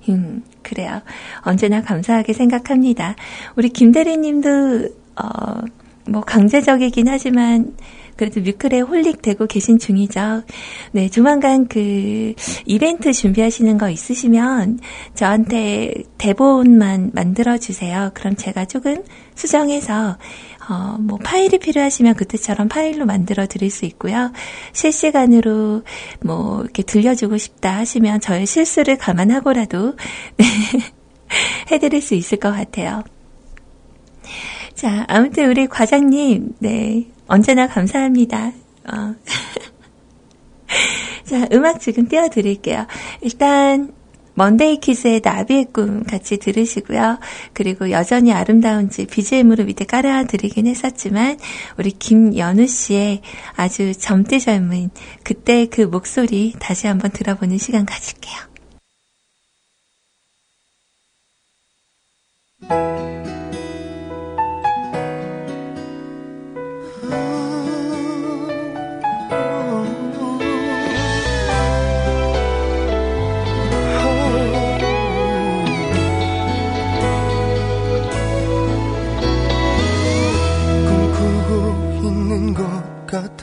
음, 0.07 0.41
그래요. 0.61 1.01
언제나 1.41 1.81
감사하게 1.81 2.31
생각합니다. 2.31 3.17
우리 3.57 3.67
김대리님도, 3.67 4.87
어, 5.21 5.61
뭐 6.07 6.21
강제적이긴 6.21 7.09
하지만, 7.09 7.75
그래도 8.17 8.41
뮤클에 8.41 8.81
홀릭되고 8.81 9.45
계신 9.47 9.77
중이죠. 9.77 10.43
네, 10.91 11.09
조만간 11.09 11.67
그 11.67 12.33
이벤트 12.65 13.13
준비하시는 13.13 13.77
거 13.77 13.89
있으시면 13.89 14.79
저한테 15.13 15.93
대본만 16.17 17.11
만들어 17.13 17.57
주세요. 17.57 18.11
그럼 18.13 18.35
제가 18.35 18.65
조금 18.65 19.03
수정해서 19.35 20.17
어, 20.69 20.97
뭐 20.99 21.17
파일이 21.17 21.59
필요하시면 21.59 22.15
그때처럼 22.15 22.67
파일로 22.67 23.05
만들어 23.05 23.47
드릴 23.47 23.69
수 23.69 23.85
있고요. 23.85 24.33
실시간으로 24.73 25.83
뭐 26.21 26.61
이렇게 26.61 26.83
들려주고 26.83 27.37
싶다 27.37 27.77
하시면 27.77 28.19
저의 28.19 28.45
실수를 28.45 28.97
감안하고라도 28.97 29.95
네, 30.35 30.45
해드릴 31.71 32.01
수 32.01 32.15
있을 32.15 32.39
것 32.39 32.51
같아요. 32.51 33.03
자, 34.73 35.05
아무튼 35.07 35.49
우리 35.49 35.67
과장님, 35.67 36.55
네, 36.59 37.07
언제나 37.27 37.67
감사합니다. 37.67 38.51
어. 38.91 39.15
자, 41.25 41.47
음악 41.51 41.79
지금 41.79 42.07
띄워드릴게요. 42.07 42.87
일단, 43.21 43.93
먼데이 44.37 44.77
키즈의 44.79 45.21
나비의 45.23 45.65
꿈 45.73 46.03
같이 46.03 46.37
들으시고요. 46.37 47.17
그리고 47.53 47.89
여전히 47.89 48.31
아름다운지 48.31 49.07
BGM으로 49.07 49.63
밑에 49.63 49.85
깔아드리긴 49.85 50.67
했었지만 50.67 51.39
우리 51.79 51.89
김연우 51.89 52.67
씨의 52.67 53.21
아주 53.55 53.95
젊디 53.97 54.39
젊은 54.39 54.91
그때 55.23 55.65
그 55.65 55.81
목소리 55.81 56.53
다시 56.59 56.85
한번 56.85 57.09
들어보는 57.09 57.57
시간 57.57 57.87
가질게요. 57.87 58.37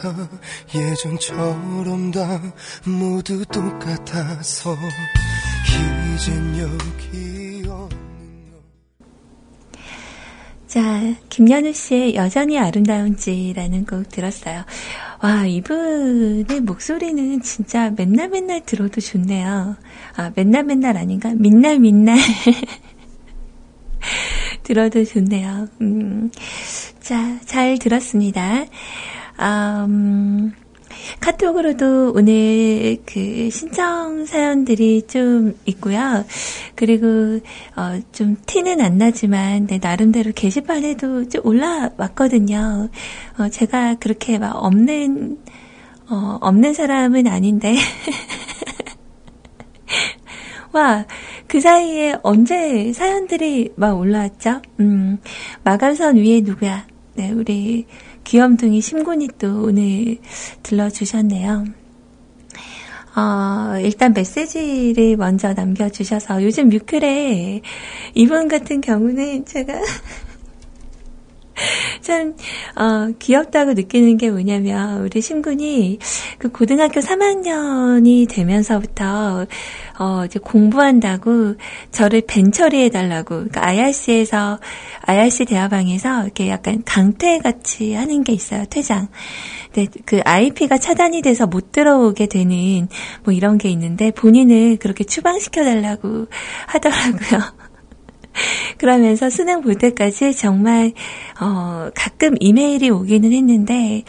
같아 0.04 0.28
예전처럼 0.74 2.10
다 2.10 2.42
모두 2.86 3.44
똑같아서 3.46 4.76
이젠 6.14 6.58
여기 6.58 7.66
없는 7.68 8.50
거 8.50 8.58
자, 10.66 11.14
김연우 11.30 11.72
씨의 11.72 12.16
여전히 12.16 12.58
아름다운지라는 12.58 13.86
곡 13.86 14.10
들었어요. 14.10 14.64
와, 15.22 15.46
이분의 15.46 16.60
목소리는 16.62 17.40
진짜 17.40 17.90
맨날 17.90 18.28
맨날 18.28 18.60
들어도 18.64 19.00
좋네요. 19.00 19.76
아, 20.16 20.32
맨날 20.34 20.64
맨날 20.64 20.98
아닌가? 20.98 21.32
민날 21.34 21.78
민날. 21.78 22.18
들어도 24.64 25.04
좋네요. 25.04 25.68
음, 25.80 26.30
자, 27.00 27.38
잘 27.44 27.78
들었습니다. 27.78 28.64
음, 29.40 30.52
카톡으로도 31.20 32.12
오늘 32.14 32.98
그 33.04 33.50
신청 33.50 34.24
사연들이 34.26 35.02
좀 35.06 35.58
있고요. 35.66 36.24
그리고 36.74 37.40
어, 37.76 38.00
좀 38.12 38.36
티는 38.46 38.80
안 38.80 38.98
나지만 38.98 39.66
네, 39.66 39.78
나름대로 39.82 40.32
게시판에도 40.34 41.28
좀 41.28 41.40
올라왔거든요. 41.44 42.88
어, 43.38 43.48
제가 43.48 43.96
그렇게 43.96 44.38
막 44.38 44.52
없는 44.56 45.38
어, 46.10 46.38
없는 46.40 46.74
사람은 46.74 47.26
아닌데. 47.26 47.74
와, 50.72 51.06
그 51.46 51.60
사이에 51.60 52.16
언제 52.22 52.92
사연들이 52.92 53.72
막 53.76 53.96
올라왔죠? 53.96 54.60
음, 54.80 55.18
마감선 55.62 56.16
위에 56.16 56.40
누구야? 56.40 56.86
네, 57.14 57.30
우리 57.30 57.86
귀염둥이 58.24 58.80
심군이 58.80 59.28
또 59.38 59.64
오늘 59.64 60.18
들러주셨네요. 60.62 61.64
어, 63.16 63.78
일단 63.80 64.12
메시지를 64.12 65.16
먼저 65.16 65.52
남겨주셔서 65.52 66.42
요즘 66.42 66.68
뮤클에 66.68 67.60
이분 68.14 68.48
같은 68.48 68.80
경우는 68.80 69.44
제가 69.44 69.74
참, 72.00 72.34
어, 72.76 73.12
귀엽다고 73.18 73.74
느끼는 73.74 74.16
게 74.16 74.30
뭐냐면, 74.30 75.02
우리 75.02 75.20
신군이 75.20 75.98
그 76.38 76.50
고등학교 76.50 77.00
3학년이 77.00 78.28
되면서부터, 78.28 79.46
어, 79.98 80.24
이제 80.24 80.38
공부한다고 80.40 81.54
저를 81.92 82.22
벤 82.26 82.52
처리해달라고, 82.52 83.28
그러니까 83.28 83.66
IRC에서, 83.66 84.58
IRC 85.02 85.44
대화방에서 85.46 86.24
이렇게 86.24 86.48
약간 86.48 86.82
강퇴 86.84 87.38
같이 87.38 87.94
하는 87.94 88.24
게 88.24 88.32
있어요, 88.32 88.64
퇴장. 88.68 89.08
근데 89.72 89.90
그 90.04 90.20
IP가 90.24 90.78
차단이 90.78 91.22
돼서 91.22 91.46
못 91.46 91.72
들어오게 91.72 92.26
되는 92.26 92.88
뭐 93.24 93.32
이런 93.32 93.58
게 93.58 93.68
있는데, 93.70 94.10
본인을 94.10 94.78
그렇게 94.78 95.04
추방시켜달라고 95.04 96.26
하더라고요. 96.66 97.63
그러면서 98.78 99.30
수능 99.30 99.62
볼 99.62 99.76
때까지 99.76 100.34
정말 100.34 100.92
어 101.40 101.90
가끔 101.94 102.34
이메일이 102.40 102.90
오기는 102.90 103.32
했는데 103.32 104.02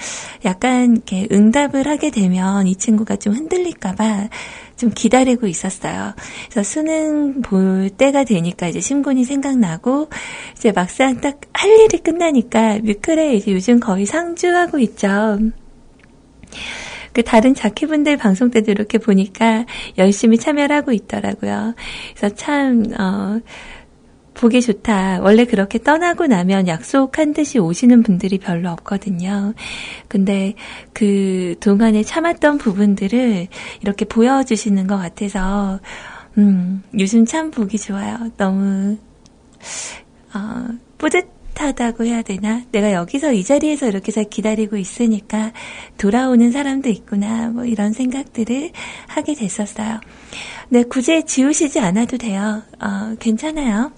약간 0.43 0.93
이렇게 0.93 1.27
응답을 1.31 1.87
하게 1.87 2.11
되면 2.11 2.67
이 2.67 2.75
친구가 2.75 3.17
좀 3.17 3.33
흔들릴까봐 3.33 4.29
좀 4.77 4.91
기다리고 4.93 5.47
있었어요. 5.47 6.13
그래서 6.49 6.63
수능 6.63 7.41
볼 7.41 7.89
때가 7.89 8.25
되니까 8.25 8.67
이제 8.67 8.81
신군이 8.81 9.23
생각나고 9.23 10.09
이제 10.55 10.71
막상 10.71 11.21
딱 11.21 11.39
할 11.65 11.79
일이 11.79 11.97
끝나니까 11.97 12.79
뮤클에 12.83 13.33
이제 13.33 13.51
요즘 13.51 13.79
거의 13.79 14.05
상주하고 14.05 14.77
있죠. 14.79 15.39
그 17.11 17.23
다른 17.23 17.55
자키분들 17.55 18.17
방송 18.17 18.51
때도 18.51 18.71
이렇게 18.71 18.99
보니까 18.99 19.65
열심히 19.97 20.37
참여를 20.37 20.75
하고 20.75 20.91
있더라고요. 20.91 21.73
그래서 22.15 22.35
참, 22.35 22.83
어, 22.99 23.39
보기 24.35 24.61
좋다. 24.61 25.21
원래 25.21 25.45
그렇게 25.45 25.79
떠나고 25.79 26.27
나면 26.27 26.67
약속한 26.67 27.33
듯이 27.33 27.57
오시는 27.57 28.03
분들이 28.03 28.37
별로 28.37 28.69
없거든요. 28.69 29.53
근데 30.07 30.53
그 30.93 31.55
동안에 31.59 32.03
참았던 32.03 32.59
부분들을 32.59 33.47
이렇게 33.81 34.05
보여주시는 34.05 34.87
것 34.87 34.97
같아서, 34.97 35.79
음, 36.37 36.83
요즘 36.99 37.25
참 37.25 37.49
보기 37.49 37.79
좋아요. 37.79 38.29
너무, 38.37 38.97
어, 40.33 40.67
뿌듯하다고 40.97 42.03
해야 42.03 42.21
되나? 42.21 42.61
내가 42.71 42.91
여기서 42.91 43.31
이 43.31 43.43
자리에서 43.43 43.87
이렇게 43.87 44.11
잘 44.11 44.25
기다리고 44.25 44.75
있으니까 44.75 45.53
돌아오는 45.97 46.51
사람도 46.51 46.89
있구나. 46.89 47.49
뭐 47.49 47.63
이런 47.65 47.93
생각들을 47.93 48.71
하게 49.07 49.33
됐었어요. 49.33 50.01
네, 50.69 50.83
굳이 50.83 51.23
지우시지 51.23 51.79
않아도 51.79 52.17
돼요. 52.17 52.63
어, 52.81 53.15
괜찮아요. 53.19 53.91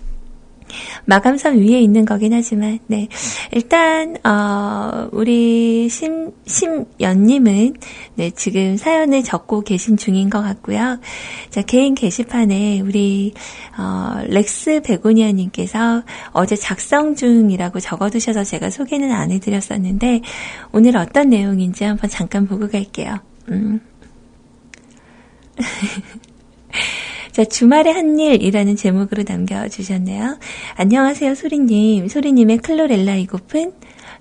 마감선 1.05 1.59
위에 1.59 1.80
있는 1.80 2.05
거긴 2.05 2.34
하지만, 2.34 2.80
네. 2.88 3.07
일단, 3.51 4.18
어, 4.26 5.09
우리 5.11 5.89
심, 5.89 6.32
심연님은, 6.45 7.74
네, 8.15 8.32
지금 8.32 8.78
사연을 8.78 9.24
적고 9.24 9.61
계신 9.61 9.97
중인 9.97 10.30
것 10.30 10.41
같고요. 10.41 10.99
자, 11.49 11.61
개인 11.61 11.95
게시판에 11.95 12.82
우리, 12.82 13.34
어, 13.78 14.22
렉스 14.28 14.82
베고니아님께서 14.84 16.03
어제 16.32 16.55
작성 16.55 17.15
중이라고 17.15 17.80
적어두셔서 17.80 18.43
제가 18.43 18.70
소개는 18.70 19.11
안 19.11 19.32
해드렸었는데, 19.32 20.22
오늘 20.72 20.97
어떤 20.97 21.30
내용인지 21.30 21.84
한번 21.84 22.09
잠깐 22.09 22.47
보고 22.47 22.70
갈게요. 22.70 23.18
음. 23.49 23.80
자, 27.38 27.46
주말의 27.46 27.94
한 27.94 28.18
일이라는 28.18 28.76
제목으로 28.76 29.24
남겨주셨네요. 29.28 30.40
안녕하세요, 30.74 31.36
소리님. 31.36 32.08
소리님의 32.08 32.58
클로렐라 32.58 33.14
이 33.14 33.28
고픈 33.28 33.74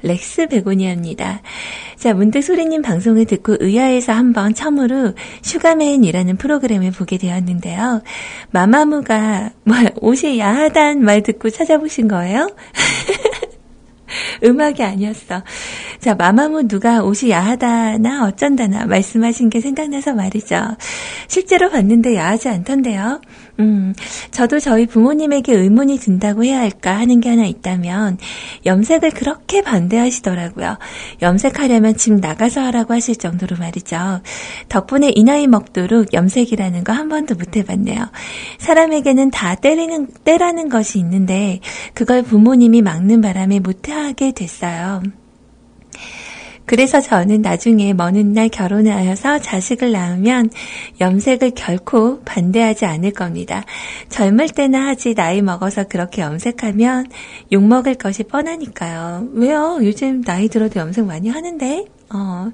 렉스 0.03 0.49
베고니아입니다. 0.49 1.41
자, 1.97 2.13
문득 2.13 2.43
소리님 2.43 2.83
방송을 2.83 3.25
듣고 3.25 3.57
의아해서 3.59 4.13
한번 4.13 4.53
처음으로 4.53 5.15
슈가맨이라는 5.41 6.37
프로그램을 6.37 6.91
보게 6.91 7.17
되었는데요. 7.17 8.03
마마무가 8.51 9.49
뭐 9.65 9.77
옷이 10.03 10.39
야하단 10.39 11.03
말 11.03 11.23
듣고 11.23 11.49
찾아보신 11.49 12.09
거예요? 12.09 12.51
음악이 14.45 14.83
아니었어. 14.83 15.43
자, 16.01 16.15
마마무 16.15 16.69
누가 16.69 17.03
옷이 17.03 17.31
야하다나 17.31 18.27
어쩐다나 18.27 18.87
말씀하신 18.87 19.51
게 19.51 19.61
생각나서 19.61 20.15
말이죠. 20.15 20.77
실제로 21.29 21.71
봤는데 21.71 22.17
야하지 22.17 22.49
않던데요. 22.49 23.21
음, 23.61 23.95
저도 24.33 24.59
저희 24.59 24.87
부모님에게 24.87 25.55
의문이 25.55 25.99
든다고 25.99 26.45
해야 26.45 26.59
할까 26.59 26.99
하는 26.99 27.21
게 27.21 27.29
하나 27.29 27.47
있다면 27.47 28.19
염색을 28.67 29.11
그렇게 29.13 29.63
반대하시더라고요. 29.63 30.79
염색하려면 31.23 31.97
집 31.97 32.15
나가서 32.15 32.63
하라고 32.63 32.95
하실 32.95 33.15
정도로 33.17 33.57
말이죠. 33.59 34.21
덕분에 34.69 35.13
이 35.15 35.23
나이 35.23 35.47
먹도록 35.47 36.13
염색이라는 36.13 36.83
거 36.85 36.97
한 36.97 37.09
번도 37.11 37.35
못 37.35 37.57
해봤네요. 37.57 38.11
사람에게는 38.59 39.31
다 39.31 39.55
때리는 39.55 40.09
때라는 40.25 40.69
것이 40.71 40.99
있는데 40.99 41.61
그걸 41.93 42.23
부모님이 42.23 42.81
막는 42.83 43.21
바람에 43.21 43.61
못하게 43.61 44.33
됐어요. 44.33 45.03
그래서 46.67 47.01
저는 47.01 47.43
나중에 47.43 47.95
먼 47.95 48.17
훗날 48.17 48.49
결혼을 48.49 48.93
하여서 48.93 49.39
자식을 49.39 49.93
낳으면 49.93 50.51
염색을 51.01 51.53
결코 51.55 52.21
반대하지 52.25 52.85
않을 52.85 53.13
겁니다. 53.13 53.65
젊을 54.09 54.49
때나 54.49 54.89
하지 54.89 55.15
나이 55.15 55.43
먹어서 55.43 55.85
그렇게 55.85 56.23
염색하면 56.23 57.07
욕먹을 57.53 57.95
것이 57.95 58.25
뻔하니까요. 58.25 59.29
왜요? 59.33 59.79
요즘 59.83 60.23
나이 60.23 60.49
들어도 60.49 60.81
염색 60.81 61.07
많이 61.07 61.29
하는데? 61.29 61.85
어. 62.13 62.51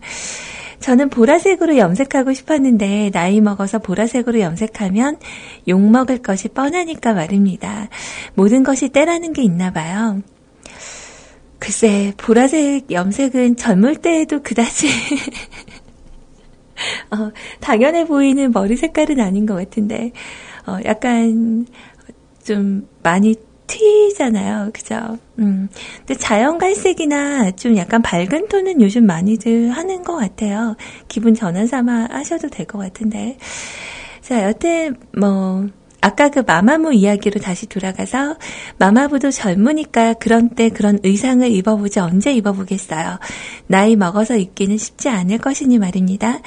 저는 0.81 1.11
보라색으로 1.11 1.79
염색하고 1.79 2.35
싶었는데 2.35 3.11
나이 3.13 3.41
먹어서 3.41 3.79
보라색으로 3.79 4.41
염색하면 4.41 5.17
욕먹을 5.69 6.19
것이 6.19 6.49
뻔하니까 6.49 7.15
말입니다. 7.15 7.89
모든 8.35 8.65
것이 8.65 8.89
때라는 8.89 9.33
게 9.33 9.43
있나 9.43 9.71
봐요. 9.71 10.21
글쎄, 11.63 12.13
보라색 12.17 12.91
염색은 12.91 13.55
젊을 13.55 13.95
때에도 13.97 14.43
그다지 14.43 14.89
어, 17.13 17.31
당연해 17.61 18.05
보이는 18.05 18.51
머리 18.51 18.77
색깔은 18.77 19.21
아닌 19.21 19.47
것 19.47 19.55
같은데, 19.55 20.11
어, 20.67 20.79
약간 20.85 21.65
좀 22.43 22.89
많이 23.05 23.37
튀잖아요. 23.69 24.71
그죠? 24.73 25.19
음. 25.39 25.69
근데 25.99 26.15
자연 26.15 26.59
갈색이나 26.59 27.53
좀 27.53 27.77
약간 27.77 28.03
밝은 28.03 28.49
톤은 28.49 28.81
요즘 28.81 29.07
많이들 29.07 29.71
하는 29.71 30.03
것 30.03 30.17
같아요. 30.17 30.75
기분 31.07 31.33
전환 31.35 31.69
삼아 31.69 32.09
하셔도 32.11 32.49
될 32.49 32.67
것 32.67 32.79
같은데. 32.79 33.37
자, 34.21 34.43
여튼, 34.43 34.97
뭐, 35.17 35.69
아까 36.03 36.29
그 36.29 36.41
마마무 36.45 36.93
이야기로 36.93 37.41
다시 37.41 37.67
돌아가서 37.67 38.37
마마부도 38.77 39.31
젊으니까 39.31 40.15
그런 40.15 40.51
때 40.51 40.69
그런 40.69 40.99
의상을 41.05 41.49
입어보지 41.49 42.01
언제 42.01 42.33
입어보겠어요. 42.33 43.21
나이 43.69 43.95
먹어서 43.95 44.37
입기는 44.37 44.77
쉽지 44.77 45.09
않을 45.09 45.39
것이니 45.39 45.79
말입니다. 45.79 46.41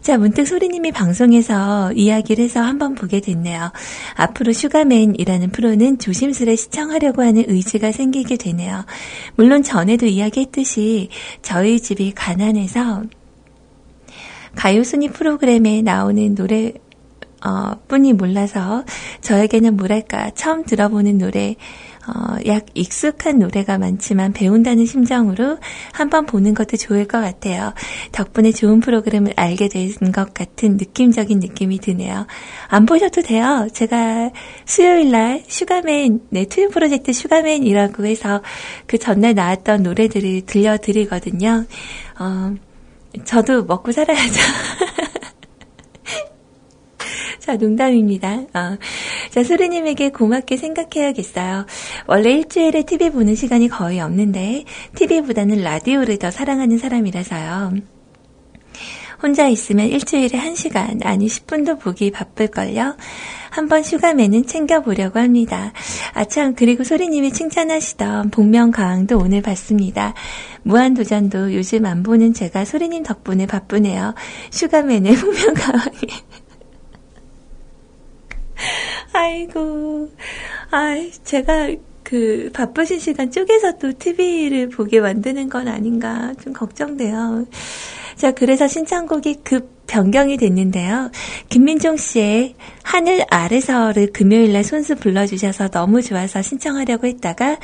자, 0.00 0.16
문득 0.16 0.46
소리님이 0.46 0.92
방송에서 0.92 1.92
이야기를 1.92 2.44
해서 2.44 2.60
한번 2.62 2.94
보게 2.94 3.20
됐네요. 3.20 3.72
앞으로 4.14 4.52
슈가맨이라는 4.52 5.50
프로는 5.50 5.98
조심스레 5.98 6.54
시청하려고 6.54 7.22
하는 7.22 7.44
의지가 7.48 7.90
생기게 7.90 8.36
되네요. 8.36 8.84
물론 9.34 9.64
전에도 9.64 10.06
이야기했듯이 10.06 11.08
저희 11.42 11.80
집이 11.80 12.12
가난해서 12.14 13.02
가요순위 14.54 15.08
프로그램에 15.08 15.82
나오는 15.82 16.36
노래 16.36 16.74
어, 17.44 17.72
뿐이 17.88 18.12
몰라서 18.12 18.84
저에게는 19.20 19.76
뭐랄까 19.76 20.30
처음 20.34 20.64
들어보는 20.64 21.18
노래 21.18 21.56
어, 22.06 22.36
약 22.46 22.66
익숙한 22.74 23.38
노래가 23.38 23.78
많지만 23.78 24.32
배운다는 24.32 24.86
심정으로 24.86 25.58
한번 25.92 26.26
보는 26.26 26.54
것도 26.54 26.76
좋을 26.76 27.06
것 27.06 27.20
같아요. 27.20 27.74
덕분에 28.12 28.52
좋은 28.52 28.80
프로그램을 28.80 29.34
알게 29.36 29.68
된 29.68 29.90
것 30.12 30.34
같은 30.34 30.76
느낌적인 30.76 31.38
느낌이 31.40 31.78
드네요. 31.78 32.26
안 32.68 32.86
보셔도 32.86 33.22
돼요. 33.22 33.68
제가 33.72 34.30
수요일 34.64 35.10
날 35.10 35.42
슈가맨, 35.46 36.20
네, 36.30 36.46
투유 36.46 36.68
프로젝트 36.70 37.12
슈가맨이라고 37.12 38.06
해서 38.06 38.42
그 38.86 38.98
전날 38.98 39.34
나왔던 39.34 39.82
노래들을 39.82 40.42
들려드리거든요. 40.46 41.66
어, 42.18 42.54
저도 43.24 43.64
먹고 43.64 43.92
살아야죠. 43.92 44.40
자, 47.40 47.56
농담입니다. 47.56 48.42
어. 48.52 48.76
자, 49.30 49.42
소리님에게 49.42 50.10
고맙게 50.10 50.58
생각해야겠어요. 50.58 51.66
원래 52.06 52.32
일주일에 52.32 52.82
TV 52.82 53.10
보는 53.10 53.34
시간이 53.34 53.68
거의 53.68 54.00
없는데, 54.00 54.64
TV보다는 54.94 55.62
라디오를 55.62 56.18
더 56.18 56.30
사랑하는 56.30 56.76
사람이라서요. 56.78 57.72
혼자 59.22 59.48
있으면 59.48 59.86
일주일에 59.88 60.38
1시간, 60.38 61.04
아니 61.04 61.26
10분도 61.26 61.78
보기 61.78 62.10
바쁠걸요? 62.10 62.96
한번 63.50 63.82
휴가맨은 63.82 64.46
챙겨보려고 64.46 65.18
합니다. 65.18 65.72
아참, 66.12 66.54
그리고 66.54 66.84
소리님이 66.84 67.32
칭찬하시던 67.32 68.30
복면가왕도 68.30 69.18
오늘 69.18 69.42
봤습니다. 69.42 70.14
무한도전도 70.62 71.54
요즘 71.54 71.84
안 71.86 72.02
보는 72.02 72.32
제가 72.32 72.64
소리님 72.64 73.02
덕분에 73.02 73.46
바쁘네요. 73.46 74.14
슈가맨의 74.50 75.16
복면가왕이. 75.20 75.98
아이고, 79.12 80.10
아이, 80.70 81.10
제가 81.10 81.70
그 82.02 82.50
바쁘신 82.52 82.98
시간 82.98 83.30
쪼개서 83.30 83.78
또 83.78 83.92
TV를 83.96 84.68
보게 84.68 85.00
만드는 85.00 85.48
건 85.48 85.68
아닌가 85.68 86.32
좀 86.42 86.52
걱정돼요. 86.52 87.46
자, 88.16 88.32
그래서 88.32 88.66
신청곡이 88.66 89.40
급 89.44 89.86
변경이 89.86 90.36
됐는데요. 90.36 91.10
김민종 91.48 91.96
씨의 91.96 92.54
하늘 92.82 93.24
아래서를 93.30 94.12
금요일날 94.12 94.62
손수 94.62 94.94
불러주셔서 94.96 95.68
너무 95.68 96.02
좋아서 96.02 96.42
신청하려고 96.42 97.06
했다가 97.06 97.58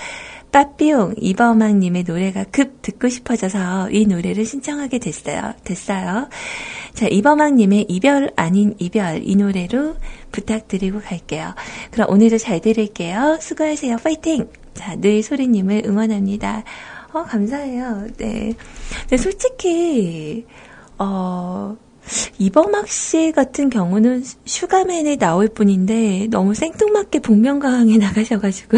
빠삐용 0.51 1.15
이범학님의 1.19 2.05
노래가 2.05 2.45
급 2.51 2.81
듣고 2.83 3.09
싶어져서 3.09 3.91
이 3.91 4.07
노래를 4.07 4.45
신청하게 4.45 4.99
됐어요. 4.99 5.55
됐어요. 5.65 6.29
자, 6.95 7.07
이범학님의 7.07 7.87
이별 7.89 8.33
아닌 8.37 8.75
이별 8.79 9.21
이 9.23 9.37
노래로 9.37 9.97
부탁드리고 10.37 11.01
갈게요. 11.01 11.55
그럼 11.91 12.11
오늘도 12.11 12.39
잘 12.39 12.61
들을게요. 12.61 13.39
수고하세요. 13.41 13.97
파이팅! 13.99 14.49
자, 14.75 14.95
늘 14.97 15.23
소리님을 15.23 15.85
응원합니다. 15.87 16.63
어, 17.13 17.23
감사해요. 17.23 18.09
네. 18.19 18.53
근데 19.01 19.17
솔직히, 19.17 20.45
어, 20.99 21.77
이범학 22.39 22.89
씨 22.89 23.33
같은 23.35 23.71
경우는 23.71 24.23
슈가맨에 24.45 25.17
나올 25.17 25.49
뿐인데 25.49 26.29
너무 26.31 26.55
생뚱맞게 26.55 27.21
복면가왕에 27.21 27.97
나가셔가지고 27.99 28.77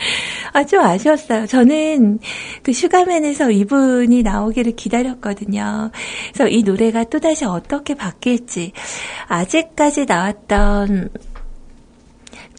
아, 0.52 0.64
좀 0.64 0.80
아쉬웠어요. 0.80 1.46
저는 1.46 2.18
그 2.62 2.72
슈가맨에서 2.72 3.50
이분이 3.50 4.22
나오기를 4.22 4.76
기다렸거든요. 4.76 5.90
그래서 6.32 6.48
이 6.48 6.62
노래가 6.62 7.04
또다시 7.04 7.44
어떻게 7.44 7.94
바뀔지, 7.94 8.72
아직까지 9.28 10.06
나왔던 10.06 11.10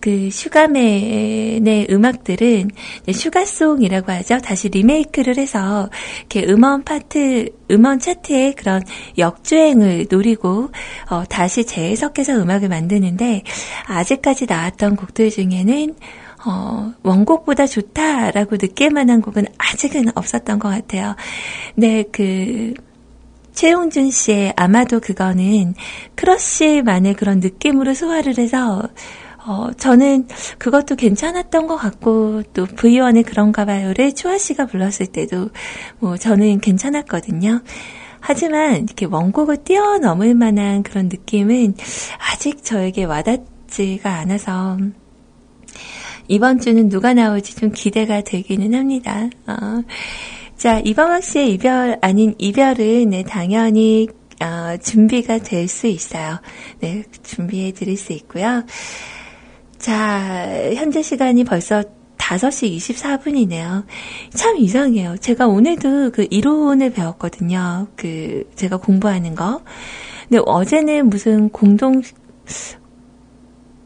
그 0.02 0.32
슈가맨의 0.32 1.88
음악들은 1.92 2.72
sugar 3.14 3.49
song이라고 3.49 4.12
하죠. 4.12 4.40
다시 4.40 4.68
리메이크를 4.70 5.38
해서 5.38 5.92
이렇게 6.22 6.52
음원 6.52 6.84
파트, 6.84 7.50
음원 7.70 8.00
차트의 8.00 8.56
그런 8.56 8.82
역주행을 9.20 10.08
노리고 10.10 10.72
어, 11.12 11.24
다시 11.26 11.66
재해석해서 11.66 12.34
음악을 12.34 12.68
만드는데 12.68 13.44
아직까지 13.86 14.48
나왔던 14.48 14.96
곡들 14.96 15.30
중에는 15.30 15.96
어, 16.46 16.94
원곡보다 17.04 17.68
좋다라고 17.68 18.58
느낄 18.58 18.90
만한 18.92 19.22
곡은 19.22 19.46
아직은 19.58 20.10
없었던 20.16 20.60
것 20.60 20.70
같아요. 20.70 21.16
네, 21.76 22.04
그, 22.12 22.74
최용준 23.54 24.12
씨의 24.12 24.54
아마도 24.56 25.00
그거는 25.00 25.76
크러쉬만의 26.16 27.16
그런 27.16 27.40
느낌으로 27.42 27.94
소화를 27.94 28.38
해서 28.38 28.82
어, 29.46 29.72
저는 29.76 30.28
그것도 30.60 30.96
괜찮았던 30.96 31.66
것 31.66 31.76
같고, 31.76 32.44
또 32.54 32.66
V1의 32.68 33.26
그런가 33.26 33.66
봐요를 33.66 34.14
초아 34.14 34.38
씨가 34.38 34.68
불렀을 34.68 35.08
때도, 35.08 35.50
뭐, 36.00 36.16
저는 36.16 36.60
괜찮았거든요. 36.60 37.62
하지만, 38.20 38.84
이렇게 38.84 39.08
원곡을 39.08 39.64
뛰어넘을 39.64 40.36
만한 40.36 40.84
그런 40.84 41.08
느낌은 41.08 41.74
아직 42.32 42.64
저에게 42.64 43.06
와닿지가 43.06 44.14
않아서, 44.20 44.78
이번 46.28 46.60
주는 46.60 46.90
누가 46.90 47.14
나올지 47.14 47.56
좀 47.56 47.72
기대가 47.72 48.22
되기는 48.22 48.74
합니다. 48.74 49.30
어. 49.48 49.84
자, 50.58 50.80
이범학 50.80 51.24
씨의 51.24 51.54
이별 51.54 51.98
아닌 52.02 52.36
이별은 52.38 53.10
네, 53.10 53.24
당연히 53.24 54.08
어, 54.42 54.78
준비가 54.78 55.38
될 55.40 55.68
수 55.68 55.88
있어요. 55.88 56.40
네, 56.80 57.04
준비해 57.24 57.72
드릴 57.72 57.98
수 57.98 58.14
있고요. 58.14 58.64
자, 59.78 60.72
현재 60.76 61.02
시간이 61.02 61.44
벌써 61.44 61.84
5시 62.18 62.78
24분이네요. 62.78 63.84
참 64.34 64.58
이상해요. 64.58 65.18
제가 65.18 65.48
오늘도 65.48 66.12
그 66.12 66.28
이론을 66.30 66.92
배웠거든요. 66.92 67.88
그, 67.96 68.50
제가 68.56 68.78
공부하는 68.78 69.36
거. 69.36 69.62
근데 70.30 70.42
어제는 70.46 71.10
무슨 71.10 71.50
공동, 71.50 72.02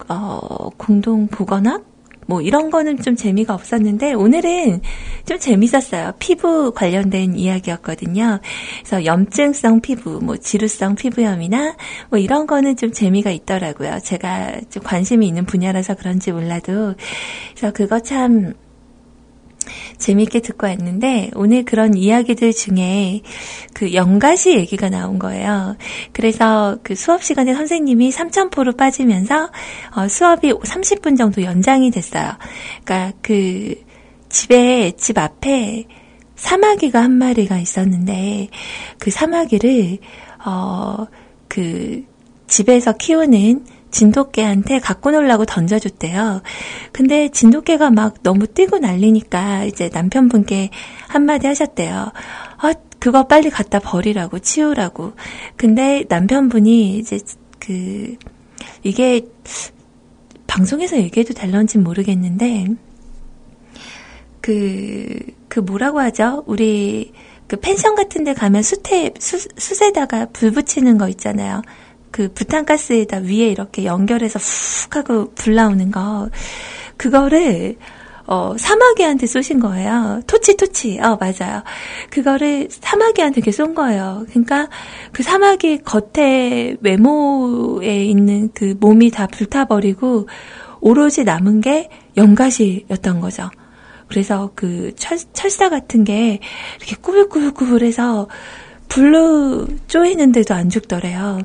어, 0.09 0.69
공동 0.77 1.27
보건학? 1.27 1.83
뭐 2.25 2.41
이런 2.41 2.69
거는 2.69 3.01
좀 3.01 3.15
재미가 3.15 3.53
없었는데 3.53 4.13
오늘은 4.13 4.81
좀 5.25 5.39
재밌었어요. 5.39 6.13
피부 6.19 6.71
관련된 6.73 7.35
이야기였거든요. 7.35 8.39
그래서 8.79 9.05
염증성 9.05 9.81
피부, 9.81 10.19
뭐 10.21 10.37
지루성 10.37 10.95
피부염이나 10.95 11.75
뭐 12.09 12.19
이런 12.19 12.47
거는 12.47 12.77
좀 12.77 12.91
재미가 12.91 13.31
있더라고요. 13.31 13.99
제가 14.03 14.59
좀 14.69 14.83
관심이 14.83 15.27
있는 15.27 15.45
분야라서 15.45 15.95
그런지 15.95 16.31
몰라도 16.31 16.95
그래서 17.55 17.73
그거 17.73 17.99
참 17.99 18.53
재밌게 19.97 20.41
듣고 20.41 20.67
왔는데 20.67 21.31
오늘 21.35 21.65
그런 21.65 21.95
이야기들 21.95 22.53
중에 22.53 23.21
그 23.73 23.93
연가시 23.93 24.55
얘기가 24.55 24.89
나온 24.89 25.19
거예요. 25.19 25.75
그래서 26.11 26.77
그 26.83 26.95
수업 26.95 27.23
시간에 27.23 27.53
선생님이 27.53 28.11
삼천포로 28.11 28.73
빠지면서 28.73 29.49
어, 29.95 30.07
수업이 30.07 30.53
30분 30.53 31.17
정도 31.17 31.43
연장이 31.43 31.91
됐어요. 31.91 32.31
그러니까 32.83 33.17
그 33.21 33.75
집에 34.29 34.91
집 34.97 35.17
앞에 35.17 35.85
사마귀가 36.35 37.01
한 37.01 37.11
마리가 37.11 37.59
있었는데 37.59 38.49
그 38.99 39.09
사마귀를 39.09 39.99
어 40.45 41.07
그 41.55 42.03
집에서 42.47 42.91
키우는 42.91 43.65
진돗개한테 43.95 44.79
갖고 44.79 45.11
놀라고 45.11 45.45
던져줬대요. 45.45 46.41
근데 46.91 47.29
진돗개가 47.29 47.91
막 47.91 48.21
너무 48.23 48.45
뛰고 48.45 48.79
난리니까 48.79 49.63
이제 49.63 49.89
남편분께 49.93 50.69
한마디 51.07 51.47
하셨대요. 51.47 52.11
아, 52.57 52.73
그거 52.99 53.25
빨리 53.27 53.49
갖다 53.49 53.79
버리라고, 53.79 54.39
치우라고. 54.39 55.13
근데 55.55 56.03
남편분이 56.09 56.97
이제 56.97 57.19
그, 57.57 58.17
이게 58.83 59.21
방송에서 60.45 60.97
얘기해도 60.97 61.33
될런지 61.33 61.77
모르겠는데, 61.77 62.67
그, 64.41 65.19
그 65.47 65.61
뭐라고 65.61 66.01
하죠? 66.01 66.43
우리 66.47 67.13
그 67.47 67.55
펜션 67.55 67.95
같은 67.95 68.25
데 68.25 68.33
가면 68.33 68.61
수태, 68.61 69.13
수, 69.19 69.37
숯에다가 69.57 70.27
불 70.33 70.51
붙이는 70.51 70.97
거 70.97 71.07
있잖아요. 71.07 71.61
그 72.15 72.29
부탄가스에다 72.31 73.17
위에 73.17 73.49
이렇게 73.49 73.83
연결해서 73.83 74.39
훅 74.39 74.95
하고 74.95 75.33
불 75.35 75.55
나오는 75.55 75.91
거 75.91 76.29
그거를 76.95 77.75
어, 78.25 78.55
사마귀한테 78.57 79.27
쏘신 79.27 79.59
거예요. 79.59 80.21
토치, 80.25 80.55
토치. 80.55 80.97
어, 81.01 81.19
맞아요. 81.19 81.61
그거를 82.09 82.69
사마귀한테 82.71 83.39
이렇게 83.39 83.51
쏜 83.51 83.75
거예요. 83.75 84.25
그러니까 84.29 84.69
그 85.11 85.23
사마귀 85.23 85.79
겉에 85.79 86.77
외모에 86.79 88.05
있는 88.05 88.49
그 88.53 88.75
몸이 88.79 89.11
다 89.11 89.27
불타버리고 89.27 90.29
오로지 90.79 91.25
남은 91.25 91.59
게 91.59 91.89
연가시였던 92.15 93.19
거죠. 93.19 93.51
그래서 94.07 94.51
그 94.55 94.93
철, 94.95 95.17
철사 95.33 95.67
같은 95.67 96.05
게 96.05 96.39
이렇게 96.77 96.95
꾸불꾸불꾸불해서 96.95 98.29
불로 98.87 99.67
쪼이는데도 99.87 100.53
안 100.53 100.69
죽더래요. 100.69 101.41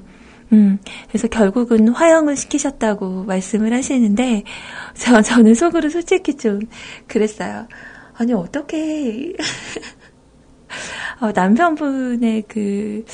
음, 0.52 0.78
그래서 1.08 1.28
결국은 1.28 1.88
화형을 1.88 2.36
시키셨다고 2.36 3.24
말씀을 3.24 3.72
하시는데, 3.72 4.42
저, 4.94 5.22
저는 5.22 5.54
속으로 5.54 5.88
솔직히 5.88 6.36
좀 6.36 6.60
그랬어요. 7.06 7.68
아니, 8.14 8.32
어떻게, 8.32 9.32
어, 11.20 11.30
남편분의 11.32 12.44
그, 12.48 13.04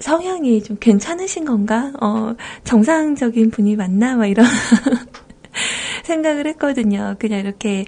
성향이 0.00 0.62
좀 0.62 0.78
괜찮으신 0.80 1.44
건가? 1.44 1.92
어, 2.00 2.34
정상적인 2.64 3.50
분이 3.50 3.76
맞나? 3.76 4.16
막 4.16 4.26
이런 4.26 4.46
생각을 6.04 6.46
했거든요. 6.48 7.16
그냥 7.18 7.40
이렇게 7.40 7.84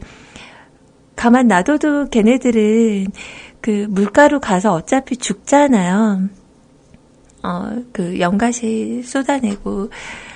가만 1.16 1.48
놔둬도 1.48 2.10
걔네들은 2.10 3.06
그 3.60 3.86
물가로 3.88 4.40
가서 4.40 4.72
어차피 4.72 5.16
죽잖아요. 5.16 6.28
어, 7.42 7.82
그 7.92 8.20
연가시 8.20 9.02
쏟아내고 9.04 9.90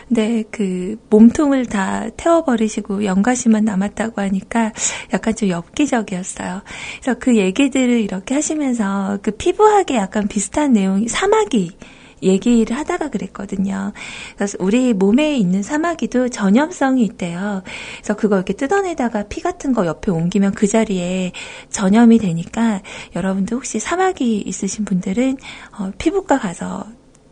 근데 0.09 0.45
그 0.51 0.97
몸통을 1.11 1.67
다 1.67 2.09
태워버리시고 2.17 3.05
연가시만 3.05 3.65
남았다고 3.65 4.21
하니까 4.21 4.73
약간 5.13 5.35
좀 5.35 5.49
엽기적이었어요. 5.49 6.63
그래서 7.01 7.19
그 7.19 7.37
얘기들을 7.37 8.01
이렇게 8.01 8.35
하시면서 8.35 9.19
그 9.23 9.33
피부하게 9.33 9.97
약간 9.97 10.29
비슷한 10.29 10.73
내용이 10.73 11.09
사마귀 11.09 11.77
얘기를 12.23 12.77
하다가 12.77 13.11
그랬거든요. 13.11 13.93
그래서 14.37 14.57
우리 14.61 14.95
몸에 14.95 15.37
있는 15.37 15.63
사마귀도 15.63 16.31
전염성이 16.31 17.05
있대요. 17.05 17.63
그래서 17.97 18.17
그거 18.17 18.37
이렇게 18.37 18.55
뜯어내다가 18.55 19.25
피 19.25 19.41
같은 19.41 19.73
거 19.73 19.87
옆에 19.87 20.11
옮기면 20.11 20.53
그 20.53 20.67
자리에 20.67 21.33
전염이 21.71 22.19
되니까 22.19 22.81
여러분들 23.15 23.57
혹시 23.57 23.79
사마귀 23.79 24.39
있으신 24.47 24.85
분들은 24.85 25.37
어, 25.79 25.91
피부과 25.99 26.39
가서 26.39 26.87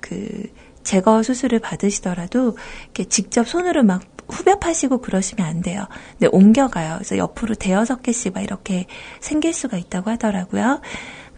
그 0.05 0.43
제거 0.83 1.23
수술을 1.23 1.61
받으시더라도 1.61 2.59
이렇게 2.85 3.05
직접 3.05 3.49
손으로 3.49 3.83
막 3.85 4.03
후벼파시고 4.29 5.01
그러시면 5.01 5.47
안 5.47 5.63
돼요. 5.63 5.87
근데 6.13 6.29
옮겨가요. 6.31 6.97
그래서 6.97 7.17
옆으로 7.17 7.55
대여섯 7.55 8.03
개씩 8.03 8.35
막 8.35 8.43
이렇게 8.43 8.87
생길 9.21 9.55
수가 9.55 9.79
있다고 9.79 10.11
하더라고요. 10.11 10.83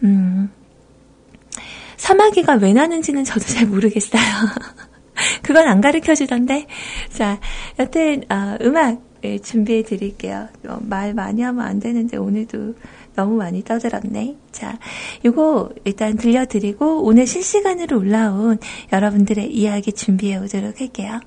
음, 0.03 0.51
사마귀가 1.95 2.55
왜 2.55 2.73
나는지는 2.73 3.23
저도 3.23 3.45
잘 3.45 3.67
모르겠어요. 3.67 4.21
그건 5.43 5.67
안 5.67 5.79
가르쳐 5.79 6.13
주던데. 6.13 6.67
자, 7.09 7.39
여튼, 7.79 8.23
어, 8.29 8.57
음악 8.61 9.01
예, 9.23 9.39
준비해 9.39 9.81
드릴게요. 9.81 10.47
어, 10.67 10.77
말 10.81 11.13
많이 11.13 11.41
하면 11.41 11.65
안 11.65 11.79
되는데 11.79 12.17
오늘도 12.17 12.75
너무 13.17 13.35
많이 13.35 13.63
떠들었네. 13.63 14.37
자, 14.51 14.77
요거 15.25 15.71
일단 15.85 16.17
들려드리고 16.17 17.03
오늘 17.03 17.25
실시간으로 17.25 17.97
올라온 17.97 18.59
여러분들의 18.93 19.51
이야기 19.51 19.91
준비해 19.91 20.37
오도록 20.37 20.79
할게요. 20.79 21.19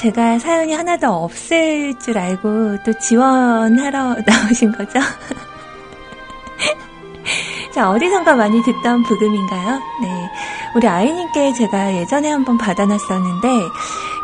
제가 0.00 0.38
사연이 0.38 0.72
하나도 0.72 1.08
없을 1.08 1.92
줄 1.98 2.16
알고 2.16 2.78
또 2.84 2.92
지원하러 2.94 4.16
나오신 4.26 4.72
거죠? 4.72 4.98
자, 7.74 7.90
어디선가 7.90 8.34
많이 8.34 8.62
듣던 8.62 9.02
부금인가요? 9.02 9.78
네. 10.00 10.30
우리 10.74 10.88
아이님께 10.88 11.52
제가 11.52 11.94
예전에 11.96 12.30
한번 12.30 12.56
받아놨었는데, 12.56 13.48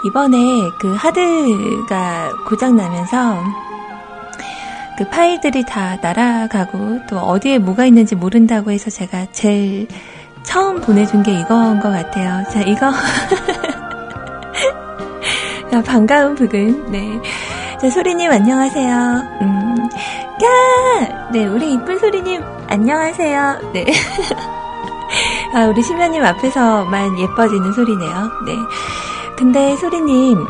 이번에 0.06 0.38
그 0.80 0.94
하드가 0.94 2.32
고장나면서, 2.48 3.44
그 4.96 5.06
파일들이 5.10 5.66
다 5.66 5.98
날아가고, 6.00 7.00
또 7.06 7.18
어디에 7.18 7.58
뭐가 7.58 7.84
있는지 7.84 8.14
모른다고 8.14 8.70
해서 8.70 8.88
제가 8.88 9.26
제일 9.32 9.88
처음 10.42 10.80
보내준 10.80 11.22
게 11.22 11.38
이건 11.38 11.80
것 11.80 11.90
같아요. 11.90 12.44
자, 12.50 12.62
이거. 12.62 12.90
자, 15.76 15.82
반가운 15.82 16.34
부근. 16.34 16.90
네. 16.90 17.20
자, 17.78 17.90
소리님 17.90 18.30
안녕하세요. 18.30 18.96
음, 19.42 19.76
야! 20.42 21.28
네, 21.30 21.44
우리 21.44 21.74
이쁜 21.74 21.98
소리님 21.98 22.42
안녕하세요. 22.66 23.72
네. 23.74 23.84
아, 25.52 25.66
우리 25.66 25.82
심연님 25.82 26.24
앞에서만 26.24 27.18
예뻐지는 27.18 27.72
소리네요. 27.74 28.10
네. 28.46 28.54
근데 29.36 29.76
소리님, 29.76 30.46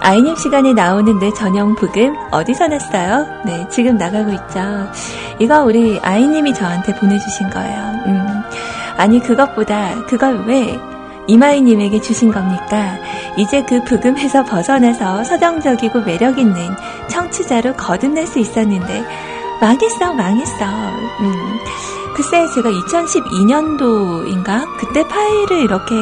아이님 0.00 0.34
시간에 0.34 0.72
나오는 0.72 1.20
내 1.20 1.32
전용 1.34 1.76
부금 1.76 2.12
어디서 2.32 2.66
났어요? 2.66 3.28
네, 3.44 3.68
지금 3.70 3.96
나가고 3.96 4.32
있죠. 4.32 4.90
이거 5.38 5.62
우리 5.62 6.00
아이님이 6.02 6.52
저한테 6.52 6.96
보내주신 6.96 7.48
거예요. 7.50 8.02
음. 8.06 8.42
아니, 8.96 9.20
그것보다 9.20 10.04
그걸 10.06 10.44
왜 10.48 10.76
이마이님에게 11.26 12.00
주신 12.00 12.32
겁니까? 12.32 12.98
이제 13.36 13.62
그 13.64 13.82
부금에서 13.84 14.44
벗어나서 14.44 15.24
서정적이고 15.24 16.00
매력있는 16.00 16.76
청취자로 17.08 17.74
거듭날 17.74 18.26
수 18.26 18.38
있었는데, 18.38 19.04
망했어, 19.60 20.12
망했어. 20.12 20.64
음. 21.20 21.58
글쎄, 22.14 22.46
제가 22.54 22.70
2012년도인가? 22.70 24.66
그때 24.78 25.06
파일을 25.08 25.62
이렇게 25.62 25.94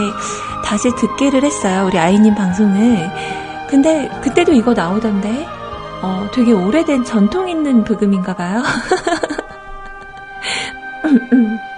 다시 0.64 0.90
듣기를 0.96 1.42
했어요. 1.42 1.86
우리 1.86 1.98
아이님 1.98 2.34
방송을. 2.34 3.10
근데, 3.68 4.10
그때도 4.22 4.52
이거 4.52 4.74
나오던데? 4.74 5.46
어, 6.02 6.28
되게 6.34 6.52
오래된 6.52 7.04
전통 7.04 7.48
있는 7.48 7.84
부금인가 7.84 8.34
봐요. 8.34 8.62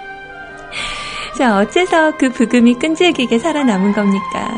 자, 1.37 1.57
어째서 1.57 2.13
그 2.17 2.29
부금이 2.29 2.75
끈질기게 2.75 3.39
살아남은 3.39 3.93
겁니까? 3.93 4.53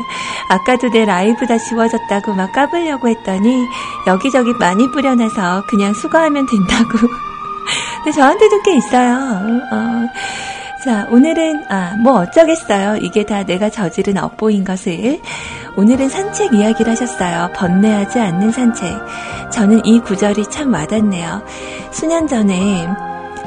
아까도 0.48 0.88
내 0.90 1.04
라이브 1.04 1.46
다 1.46 1.58
지워졌다고 1.58 2.34
막 2.34 2.52
까불려고 2.52 3.08
했더니 3.08 3.66
여기저기 4.06 4.52
많이 4.54 4.88
뿌려놔서 4.92 5.64
그냥 5.66 5.92
수거하면 5.92 6.46
된다고. 6.46 7.08
근데 8.04 8.12
저한테도 8.12 8.62
꽤 8.62 8.76
있어요. 8.76 9.16
어. 9.72 10.06
자, 10.84 11.08
오늘은, 11.10 11.64
아, 11.68 11.96
뭐 12.00 12.20
어쩌겠어요. 12.20 12.98
이게 12.98 13.26
다 13.26 13.42
내가 13.42 13.68
저지른 13.68 14.16
업보인 14.16 14.62
것을. 14.62 15.20
오늘은 15.76 16.08
산책 16.08 16.54
이야기를 16.54 16.92
하셨어요. 16.92 17.50
번뇌하지 17.56 18.20
않는 18.20 18.52
산책. 18.52 18.88
저는 19.50 19.84
이 19.84 19.98
구절이 19.98 20.44
참 20.50 20.72
와닿네요. 20.72 21.42
수년 21.90 22.28
전에 22.28 22.86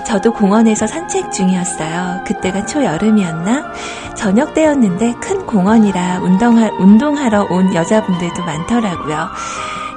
저도 0.05 0.33
공원에서 0.33 0.87
산책 0.87 1.31
중이었어요. 1.31 2.23
그때가 2.25 2.65
초여름이었나? 2.65 3.71
저녁 4.15 4.53
때였는데 4.53 5.15
큰 5.21 5.45
공원이라 5.45 6.19
운동하, 6.19 6.69
운동하러 6.79 7.47
온 7.49 7.73
여자분들도 7.73 8.43
많더라고요. 8.43 9.29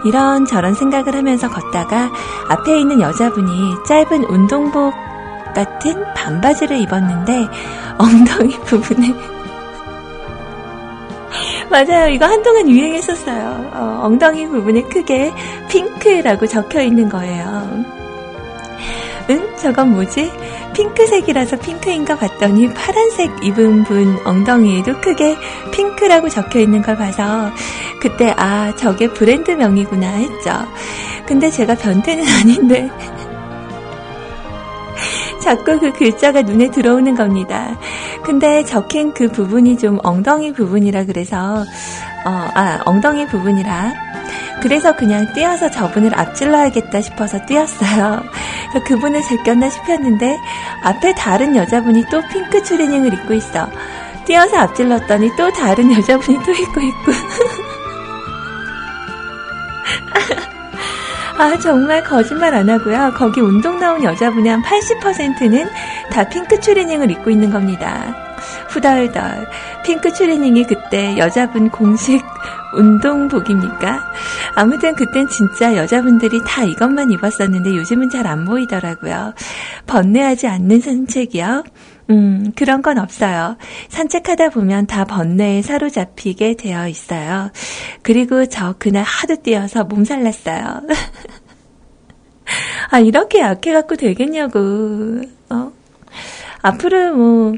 이런 0.05 0.45
저런 0.45 0.75
생각을 0.75 1.15
하면서 1.15 1.49
걷다가 1.49 2.11
앞에 2.49 2.79
있는 2.79 3.01
여자분이 3.01 3.85
짧은 3.87 4.25
운동복 4.25 4.95
같은 5.55 6.05
반바지를 6.15 6.79
입었는데 6.79 7.49
엉덩이 7.99 8.59
부분에 8.61 9.15
맞아요. 11.71 12.09
이거 12.09 12.27
한동안 12.27 12.69
유행했었어요. 12.69 13.71
어, 13.73 14.01
엉덩이 14.05 14.47
부분에 14.47 14.83
크게 14.83 15.33
핑크라고 15.69 16.47
적혀 16.47 16.83
있는 16.83 17.09
거예요. 17.09 18.04
응? 19.31 19.57
저건 19.57 19.93
뭐지? 19.93 20.31
핑크색이라서 20.75 21.57
핑크인가 21.59 22.17
봤더니 22.17 22.73
파란색 22.75 23.45
입은 23.45 23.85
분 23.85 24.19
엉덩이에도 24.25 25.01
크게 25.01 25.37
핑크라고 25.73 26.29
적혀 26.29 26.61
있는 26.61 26.83
걸 26.83 26.97
봐서 26.97 27.51
그때 28.01 28.35
아, 28.37 28.75
저게 28.77 29.09
브랜드 29.09 29.51
명이구나 29.53 30.09
했죠. 30.09 30.51
근데 31.27 31.51
제가 31.51 31.75
변태는 31.75 32.25
아닌데 32.29 32.91
자꾸 35.45 35.79
그 35.79 35.93
글자가 35.93 36.41
눈에 36.41 36.71
들어오는 36.71 37.15
겁니다. 37.15 37.79
근데 38.25 38.65
적힌 38.65 39.13
그 39.13 39.29
부분이 39.29 39.77
좀 39.77 39.99
엉덩이 40.03 40.55
부분이라 40.55 41.05
그래서 41.05 41.59
어, 42.25 42.49
아, 42.55 42.81
엉덩이 42.87 43.27
부분이라 43.27 43.93
그래서 44.63 44.97
그냥 44.97 45.31
뛰어서 45.35 45.71
저분을 45.71 46.19
앞질러야겠다 46.19 47.03
싶어서 47.03 47.45
뛰었어요. 47.45 48.23
그분을 48.87 49.21
제꼈나 49.23 49.69
싶었는데 49.69 50.39
앞에 50.83 51.15
다른 51.15 51.55
여자분이 51.55 52.07
또 52.11 52.23
핑크 52.33 52.63
추리닝을 52.63 53.13
입고 53.13 53.35
있어. 53.35 53.69
뛰어서 54.25 54.57
앞질렀더니 54.57 55.33
또 55.37 55.53
다른 55.53 55.93
여자분이 55.93 56.39
또 56.43 56.53
입고 56.53 56.81
있고. 56.81 57.13
아, 61.37 61.59
정말 61.59 62.03
거짓말 62.05 62.55
안 62.55 62.71
하고요. 62.71 63.13
거기 63.17 63.41
운동 63.41 63.79
나온 63.81 64.03
여자분의 64.05 64.53
한 64.53 64.63
80%는 64.63 65.69
다 66.13 66.29
핑크 66.29 66.61
추리닝을 66.61 67.11
입고 67.11 67.31
있는 67.31 67.51
겁니다. 67.51 68.15
후덜덜. 68.69 69.49
핑크 69.85 70.13
추리닝이 70.13 70.65
그때 70.65 71.17
여자분 71.19 71.71
공식 71.71 72.23
운동복입니까? 72.75 74.01
아무튼 74.55 74.95
그땐 74.95 75.29
진짜 75.29 75.77
여자분들이 75.77 76.41
다 76.47 76.63
이것만 76.65 77.11
입었었는데 77.11 77.77
요즘은 77.77 78.11
잘 78.11 78.27
안 78.27 78.45
보이더라고요. 78.45 79.35
번뇌하지 79.87 80.47
않는 80.47 80.81
산책이요? 80.81 81.65
음, 82.11 82.53
그런 82.55 82.83
건 82.83 82.99
없어요. 82.99 83.57
산책하다 83.89 84.51
보면 84.51 84.87
다 84.87 85.05
번뇌에 85.05 85.63
사로잡히게 85.63 86.57
되어 86.57 86.89
있어요. 86.89 87.51
그리고 88.03 88.47
저 88.47 88.75
그날 88.79 89.05
하도 89.05 89.37
뛰어서 89.37 89.85
몸살 89.85 90.23
났어요. 90.23 90.83
아, 92.91 93.01
이렇게 93.01 93.41
약해갖고 93.41 93.97
되겠냐고, 93.97 95.23
어? 95.51 95.73
앞으로 96.63 97.17
뭐, 97.17 97.53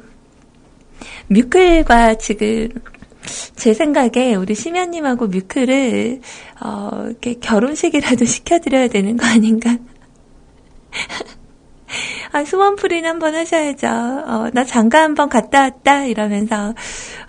뮤클과 1.29 2.19
지금, 2.19 2.69
제 3.57 3.75
생각에 3.75 4.37
우리 4.37 4.55
심연님하고 4.55 5.27
뮤클을, 5.27 6.21
어, 6.61 7.05
이렇게 7.09 7.35
결혼식이라도 7.35 8.25
시켜드려야 8.25 8.89
되는 8.89 9.17
거 9.17 9.27
아닌가? 9.27 9.77
아, 12.33 12.45
수원풀이는 12.45 13.09
한번 13.09 13.35
하셔야죠. 13.35 13.87
어, 13.89 14.51
나 14.53 14.65
장가 14.65 15.03
한번 15.03 15.29
갔다 15.29 15.61
왔다, 15.63 16.05
이러면서, 16.05 16.75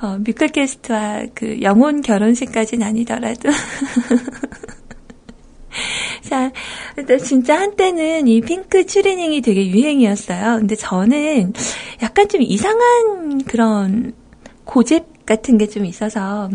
어, 0.01 0.17
뮤클캐스트와 0.25 1.23
그 1.35 1.61
영혼 1.61 2.01
결혼식까지는 2.01 2.85
아니더라도. 2.85 3.49
자, 6.23 6.51
진짜 7.23 7.59
한때는 7.59 8.27
이 8.27 8.41
핑크 8.41 8.85
추리닝이 8.85 9.41
되게 9.41 9.67
유행이었어요. 9.67 10.57
근데 10.59 10.75
저는 10.75 11.53
약간 12.01 12.27
좀 12.27 12.41
이상한 12.41 13.43
그런 13.45 14.13
고집 14.65 15.25
같은 15.25 15.57
게 15.57 15.67
좀 15.67 15.85
있어서, 15.85 16.49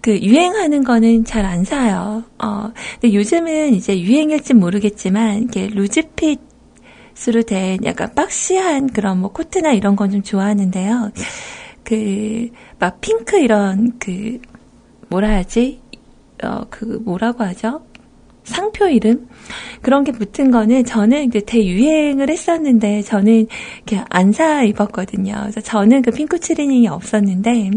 그 0.00 0.18
유행하는 0.20 0.84
거는 0.84 1.24
잘 1.24 1.44
안 1.46 1.64
사요. 1.64 2.24
어, 2.42 2.70
근데 3.00 3.14
요즘은 3.14 3.74
이제 3.74 3.98
유행일지 3.98 4.52
모르겠지만, 4.54 5.44
이게 5.44 5.66
루즈핏 5.68 6.40
으로 7.28 7.42
된 7.42 7.78
약간 7.84 8.12
박시한 8.14 8.88
그런 8.88 9.20
뭐 9.20 9.32
코트나 9.32 9.72
이런 9.72 9.96
건 9.96 10.10
좀 10.10 10.22
좋아하는데요. 10.22 11.12
그, 11.84 12.48
막 12.78 13.00
핑크 13.00 13.38
이런 13.38 13.98
그, 13.98 14.38
뭐라 15.08 15.34
하지? 15.36 15.80
어, 16.42 16.62
그, 16.70 16.84
뭐라고 17.04 17.44
하죠? 17.44 17.82
상표 18.44 18.86
이름? 18.88 19.28
그런 19.80 20.04
게 20.04 20.12
붙은 20.12 20.50
거는 20.50 20.84
저는 20.84 21.30
그 21.30 21.44
대유행을 21.44 22.28
했었는데 22.28 23.02
저는 23.02 23.46
이렇게 23.86 24.04
안 24.10 24.32
사 24.32 24.62
입었거든요. 24.64 25.34
그래서 25.40 25.60
저는 25.60 26.02
그 26.02 26.10
핑크 26.10 26.38
트리닝이 26.38 26.88
없었는데 26.88 27.70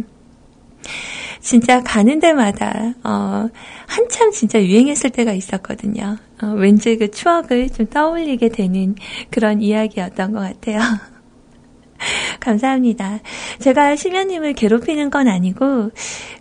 진짜 1.47 1.81
가는 1.81 2.19
데마다 2.19 2.93
어 3.05 3.47
한참 3.87 4.31
진짜 4.31 4.61
유행했을 4.61 5.11
때가 5.11 5.31
있었거든요. 5.31 6.17
어, 6.43 6.47
왠지 6.47 6.97
그 6.97 7.09
추억을 7.09 7.69
좀 7.69 7.85
떠올리게 7.85 8.49
되는 8.49 8.95
그런 9.31 9.61
이야기였던 9.61 10.33
것 10.33 10.39
같아요. 10.39 10.79
감사합니다. 12.41 13.19
제가 13.59 13.95
심연님을 13.95 14.55
괴롭히는 14.55 15.09
건 15.09 15.29
아니고 15.29 15.91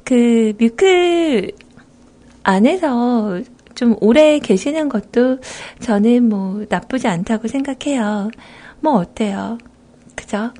그 0.02 0.54
뮤클 0.58 1.52
안에서 2.42 3.42
좀 3.76 3.94
오래 4.00 4.40
계시는 4.40 4.88
것도 4.88 5.38
저는 5.78 6.28
뭐 6.28 6.66
나쁘지 6.68 7.06
않다고 7.06 7.46
생각해요. 7.46 8.32
뭐 8.80 8.94
어때요? 8.94 9.56
그죠? 10.16 10.50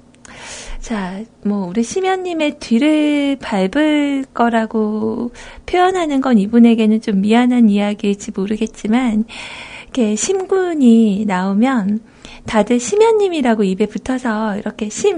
자, 0.87 1.20
뭐, 1.45 1.66
우리 1.66 1.82
심연님의 1.82 2.61
뒤를 2.61 3.37
밟을 3.43 4.24
거라고 4.32 5.32
표현하는 5.66 6.20
건 6.20 6.39
이분에게는 6.39 7.01
좀 7.01 7.22
미안한 7.22 7.68
이야기일지 7.68 8.30
모르겠지만, 8.30 9.24
이렇게 9.82 10.14
심군이 10.14 11.24
나오면 11.26 11.99
다들 12.47 12.78
심연님이라고 12.78 13.64
입에 13.64 13.87
붙어서 13.87 14.59
이렇게 14.59 14.89
심, 14.89 15.16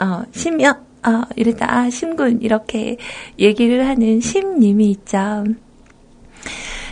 어, 0.00 0.24
심연, 0.32 0.74
어, 0.74 1.22
이랬다, 1.36 1.72
아, 1.72 1.88
심군, 1.88 2.42
이렇게 2.42 2.96
얘기를 3.38 3.86
하는 3.86 4.18
심님이 4.18 4.90
있죠. 4.90 5.44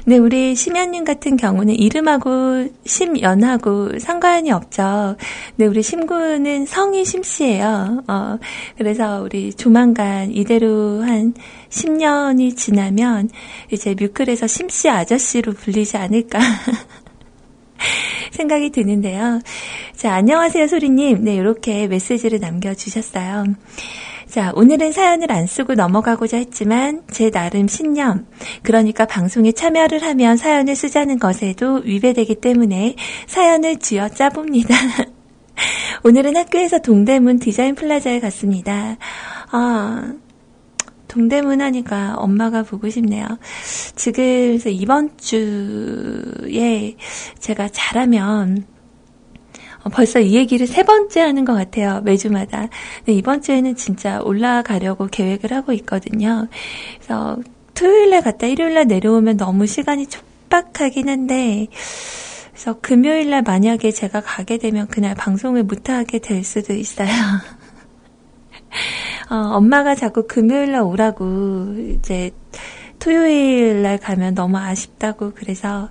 네, 0.06 0.18
우리 0.18 0.54
심연님 0.54 1.04
같은 1.04 1.38
경우는 1.38 1.74
이름하고 1.76 2.68
심연하고 2.84 3.98
상관이 3.98 4.52
없죠. 4.52 5.16
네, 5.56 5.64
우리 5.64 5.82
심구는 5.82 6.66
성이 6.66 7.06
심씨예요. 7.06 8.04
어, 8.06 8.38
그래서 8.76 9.22
우리 9.22 9.54
조만간 9.54 10.30
이대로 10.30 11.02
한 11.02 11.32
10년이 11.70 12.54
지나면 12.54 13.30
이제 13.72 13.94
뮤클에서 13.98 14.46
심씨 14.46 14.90
아저씨로 14.90 15.54
불리지 15.54 15.96
않을까. 15.96 16.38
생각이 18.32 18.72
드는데요. 18.72 19.40
자, 19.96 20.12
안녕하세요, 20.16 20.66
소리님. 20.66 21.24
네, 21.24 21.36
이렇게 21.36 21.86
메시지를 21.86 22.40
남겨주셨어요. 22.40 23.44
자, 24.34 24.50
오늘은 24.56 24.90
사연을 24.90 25.30
안 25.30 25.46
쓰고 25.46 25.74
넘어가고자 25.74 26.38
했지만 26.38 27.04
제 27.08 27.30
나름 27.30 27.68
신념, 27.68 28.26
그러니까 28.64 29.06
방송에 29.06 29.52
참여를 29.52 30.02
하면 30.02 30.36
사연을 30.36 30.74
쓰자는 30.74 31.20
것에도 31.20 31.82
위배되기 31.84 32.40
때문에 32.40 32.96
사연을 33.28 33.78
쥐어 33.78 34.08
짜봅니다. 34.08 34.74
오늘은 36.02 36.36
학교에서 36.36 36.80
동대문 36.80 37.38
디자인 37.38 37.76
플라자에 37.76 38.18
갔습니다. 38.18 38.96
아, 39.52 40.14
동대문 41.06 41.60
하니까 41.60 42.16
엄마가 42.16 42.64
보고 42.64 42.90
싶네요. 42.90 43.24
지금 43.94 44.58
이번 44.66 45.16
주에 45.16 46.96
제가 47.38 47.68
잘하면 47.68 48.64
어, 48.66 48.73
벌써 49.92 50.20
이 50.20 50.34
얘기를 50.34 50.66
세 50.66 50.82
번째 50.82 51.20
하는 51.20 51.44
것 51.44 51.54
같아요. 51.54 52.00
매주마다. 52.02 52.68
이번 53.06 53.42
주에는 53.42 53.76
진짜 53.76 54.20
올라가려고 54.22 55.06
계획을 55.06 55.52
하고 55.52 55.72
있거든요. 55.72 56.48
그래서 56.96 57.38
토요일날 57.74 58.22
갔다 58.22 58.46
일요일날 58.46 58.86
내려오면 58.86 59.36
너무 59.36 59.66
시간이 59.66 60.06
촉박하긴 60.06 61.08
한데, 61.08 61.66
그래서 62.52 62.78
금요일날 62.80 63.42
만약에 63.42 63.90
제가 63.90 64.20
가게 64.20 64.58
되면 64.58 64.86
그날 64.86 65.14
방송을 65.14 65.64
못하게 65.64 66.20
될 66.20 66.44
수도 66.44 66.72
있어요. 66.72 67.08
어, 69.30 69.34
엄마가 69.34 69.94
자꾸 69.94 70.26
금요일날 70.26 70.82
오라고 70.82 71.74
이제 71.98 72.30
토요일날 73.00 73.98
가면 73.98 74.34
너무 74.34 74.58
아쉽다고 74.58 75.32
그래서 75.34 75.90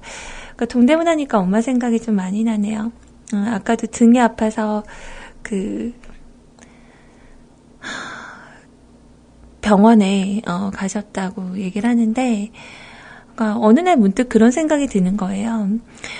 그러니까 0.55 0.65
동대문 0.65 1.07
하니까 1.07 1.39
엄마 1.39 1.61
생각이 1.61 1.99
좀 1.99 2.15
많이 2.15 2.43
나네요. 2.43 2.91
어, 3.33 3.37
아까도 3.37 3.87
등이 3.87 4.19
아파서 4.19 4.83
그 5.41 5.93
병원에 9.61 10.41
어, 10.47 10.71
가셨다고 10.71 11.57
얘기를 11.57 11.89
하는데 11.89 12.51
그러니까 13.35 13.59
어느 13.59 13.79
날 13.79 13.97
문득 13.97 14.29
그런 14.29 14.51
생각이 14.51 14.87
드는 14.87 15.17
거예요. 15.17 15.69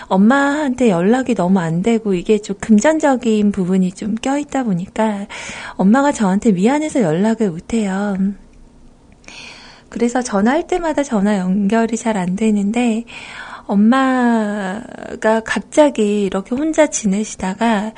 엄마한테 0.08 0.89
연락이 0.89 1.36
너무 1.36 1.60
안 1.60 1.84
되고 1.84 2.14
이게 2.14 2.39
좀 2.39 2.56
금전적인 2.60 3.51
부분이 3.51 3.91
좀 3.91 4.16
껴있다 4.16 4.64
보니까 4.64 5.28
엄마가 5.76 6.12
저한테 6.12 6.51
미안해서 6.54 7.01
연락을 7.01 7.51
못 7.51 7.74
해요. 7.74 8.18
그래서 9.89 10.24
전화할 10.24 10.66
때마다 10.66 11.04
전화 11.04 11.38
연결이 11.38 11.97
잘 11.97 12.18
안 12.18 12.36
되는데 12.36 13.04
엄마가 13.66 15.41
갑자기 15.45 16.24
이렇게 16.24 16.55
혼자 16.55 16.88
지내시다가 16.88 17.93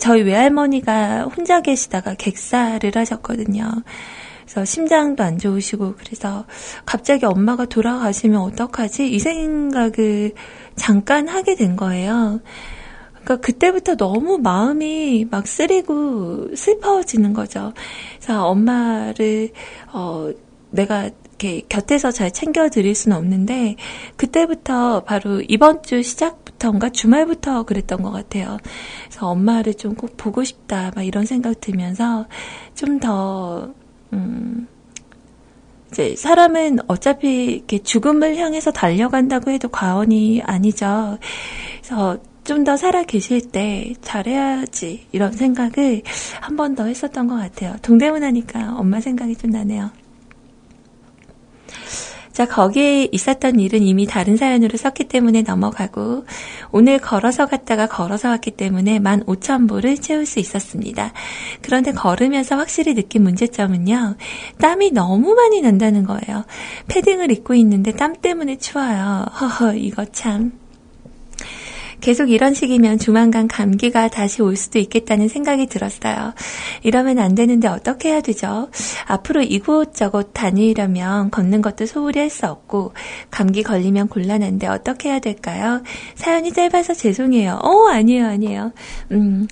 저희 0.00 0.22
외할머니가 0.22 1.24
혼자 1.24 1.60
계시다가 1.60 2.14
객사를 2.14 2.90
하셨거든요. 2.94 3.70
그래서 4.42 4.64
심장도 4.64 5.22
안 5.22 5.38
좋으시고 5.38 5.94
그래서 5.98 6.44
갑자기 6.84 7.26
엄마가 7.26 7.66
돌아가시면 7.66 8.40
어떡하지? 8.40 9.08
이 9.08 9.18
생각을 9.18 10.34
잠깐 10.76 11.28
하게 11.28 11.54
된 11.54 11.76
거예요. 11.76 12.40
그러니까 13.24 13.36
그때부터 13.36 13.96
너무 13.96 14.38
마음이 14.38 15.26
막 15.30 15.46
쓰리고 15.46 16.54
슬퍼지는 16.54 17.32
거죠. 17.32 17.72
그래서 18.16 18.46
엄마를 18.46 19.50
어 19.92 20.30
내가 20.70 21.10
이렇게 21.42 21.62
곁에서 21.68 22.10
잘 22.12 22.30
챙겨 22.30 22.68
드릴 22.68 22.94
수는 22.94 23.16
없는데 23.16 23.76
그때부터 24.16 25.02
바로 25.04 25.40
이번 25.48 25.82
주 25.82 26.02
시작부터인가 26.02 26.90
주말부터 26.90 27.64
그랬던 27.64 28.02
것 28.02 28.10
같아요. 28.12 28.58
그래서 29.08 29.26
엄마를 29.28 29.74
좀 29.74 29.92
꼭 29.96 30.16
보고 30.16 30.42
싶다 30.44 30.90
막 30.96 31.02
이런 31.04 31.26
생각 31.26 31.60
들면서 31.60 32.26
좀더 32.74 33.70
음, 34.14 34.66
이제 35.90 36.14
사람은 36.16 36.78
어차피 36.88 37.44
이렇게 37.44 37.78
죽음을 37.82 38.36
향해서 38.36 38.70
달려간다고 38.72 39.50
해도 39.50 39.68
과언이 39.68 40.42
아니죠. 40.44 41.18
그래서 41.82 42.18
좀 42.44 42.64
더 42.64 42.76
살아 42.76 43.02
계실 43.04 43.50
때 43.52 43.92
잘해야지 44.00 45.06
이런 45.12 45.32
생각을 45.32 46.02
한 46.40 46.56
번 46.56 46.74
더 46.74 46.86
했었던 46.86 47.26
것 47.28 47.36
같아요. 47.36 47.76
동대문 47.82 48.22
하니까 48.24 48.74
엄마 48.78 49.00
생각이 49.00 49.36
좀 49.36 49.50
나네요. 49.50 49.90
자, 52.32 52.46
거기에 52.46 53.08
있었던 53.12 53.60
일은 53.60 53.82
이미 53.82 54.06
다른 54.06 54.38
사연으로 54.38 54.78
썼기 54.78 55.04
때문에 55.04 55.42
넘어가고, 55.42 56.24
오늘 56.70 56.98
걸어서 56.98 57.46
갔다가 57.46 57.86
걸어서 57.86 58.30
왔기 58.30 58.52
때문에 58.52 59.00
15,000보를 59.00 60.00
채울 60.00 60.24
수 60.24 60.38
있었습니다. 60.38 61.12
그런데 61.60 61.92
걸으면서 61.92 62.56
확실히 62.56 62.94
느낀 62.94 63.22
문제점은요, 63.22 64.16
땀이 64.58 64.92
너무 64.92 65.34
많이 65.34 65.60
난다는 65.60 66.04
거예요. 66.04 66.44
패딩을 66.88 67.30
입고 67.30 67.52
있는데 67.54 67.92
땀 67.92 68.16
때문에 68.16 68.56
추워요. 68.56 69.26
허허, 69.38 69.74
이거 69.74 70.06
참. 70.06 70.61
계속 72.02 72.30
이런 72.30 72.52
식이면 72.52 72.98
조만간 72.98 73.46
감기가 73.48 74.08
다시 74.08 74.42
올 74.42 74.56
수도 74.56 74.78
있겠다는 74.80 75.28
생각이 75.28 75.66
들었어요. 75.66 76.34
이러면 76.82 77.18
안 77.18 77.34
되는데 77.36 77.68
어떻게 77.68 78.10
해야 78.10 78.20
되죠? 78.20 78.68
앞으로 79.06 79.40
이곳저곳 79.42 80.32
다니려면 80.34 81.30
걷는 81.30 81.62
것도 81.62 81.86
소홀히 81.86 82.18
할 82.18 82.32
수 82.32 82.46
없고 82.46 82.94
감기 83.30 83.62
걸리면 83.62 84.08
곤란한데 84.08 84.66
어떻게 84.66 85.10
해야 85.10 85.18
될까요? 85.18 85.82
사연이 86.14 86.50
짧아서 86.50 86.94
죄송해요. 86.94 87.60
어, 87.62 87.88
아니에요, 87.88 88.26
아니에요. 88.26 88.72
음, 89.12 89.46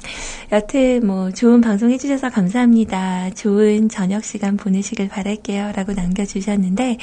여튼 0.50 1.06
뭐 1.06 1.30
좋은 1.30 1.60
방송 1.60 1.90
해주셔서 1.90 2.30
감사합니다. 2.30 3.30
좋은 3.34 3.88
저녁 3.90 4.24
시간 4.24 4.56
보내시길 4.56 5.08
바랄게요. 5.08 5.72
라고 5.76 5.92
남겨주셨는데 5.92 6.96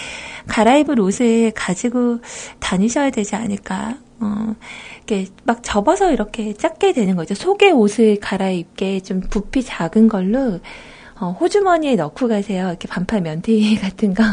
갈아입을 0.48 1.00
옷을 1.00 1.52
가지고 1.56 2.20
다니셔야 2.60 3.12
되지 3.12 3.36
않을까? 3.36 4.07
어, 4.20 4.56
이렇게 4.98 5.28
막 5.44 5.62
접어서 5.64 6.12
이렇게 6.12 6.54
작게 6.54 6.94
되는 6.94 7.16
거죠. 7.16 7.36
속에 7.36 7.72
옷을 7.72 8.20
갈아입게 8.20 9.02
좀 9.02 9.22
부피 9.22 9.64
작은 9.64 10.08
걸로 10.08 10.60
어, 11.20 11.32
호주머니에 11.40 11.96
넣고 11.96 12.28
가세요. 12.28 12.68
이렇게 12.68 12.88
반팔 12.88 13.22
면티 13.22 13.78
같은 13.82 14.14
거. 14.14 14.24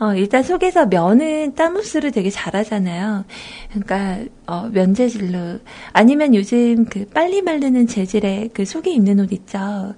어, 0.00 0.14
일단 0.16 0.42
속에서 0.42 0.86
면은 0.86 1.54
땀 1.54 1.76
흡수를 1.76 2.10
되게 2.10 2.28
잘하잖아요. 2.28 3.24
그러니까 3.70 4.18
어, 4.46 4.68
면재질로 4.72 5.60
아니면 5.92 6.34
요즘 6.34 6.86
그 6.86 7.06
빨리 7.06 7.40
말르는 7.40 7.86
재질의 7.86 8.50
그 8.52 8.64
속에 8.64 8.90
입는 8.90 9.20
옷 9.20 9.32
있죠. 9.32 9.94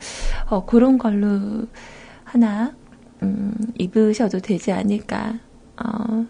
어, 0.51 0.67
그런 0.67 0.99
걸로 0.99 1.67
하나 2.23 2.75
음, 3.23 3.55
입으셔도 3.79 4.41
되지 4.41 4.73
않을까. 4.73 5.39
어, 5.83 6.27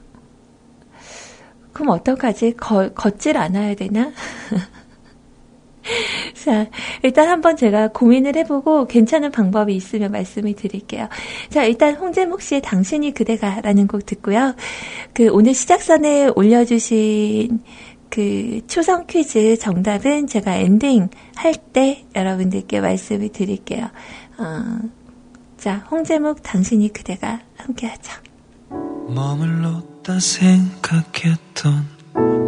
그럼 1.74 1.90
어떡하지? 1.90 2.54
거, 2.56 2.90
걷질 2.94 3.36
않아야 3.36 3.74
되나? 3.74 4.12
자, 6.44 6.66
일단 7.02 7.28
한번 7.28 7.56
제가 7.56 7.88
고민을 7.88 8.36
해보고 8.36 8.86
괜찮은 8.86 9.30
방법이 9.30 9.74
있으면 9.74 10.12
말씀을 10.12 10.54
드릴게요. 10.54 11.08
자, 11.50 11.64
일단 11.64 11.94
홍재목 11.94 12.40
씨의 12.40 12.62
당신이 12.62 13.12
그대가 13.12 13.60
라는 13.60 13.86
곡 13.86 14.06
듣고요. 14.06 14.54
그 15.12 15.28
오늘 15.30 15.52
시작선에 15.52 16.30
올려주신 16.34 17.60
그 18.08 18.60
초성 18.66 19.06
퀴즈 19.06 19.58
정답은 19.58 20.26
제가 20.26 20.56
엔딩 20.56 21.08
할 21.34 21.54
때 21.74 22.04
여러분들께 22.14 22.80
말씀을 22.80 23.30
드릴게요. 23.30 23.90
어, 24.38 24.78
자, 25.58 25.84
홍재목 25.90 26.42
당신이 26.42 26.92
그대가 26.92 27.40
함께 27.56 27.88
하죠. 27.88 28.12
머물 29.08 29.60
렀다 30.04 30.20
생각했던 30.20 31.86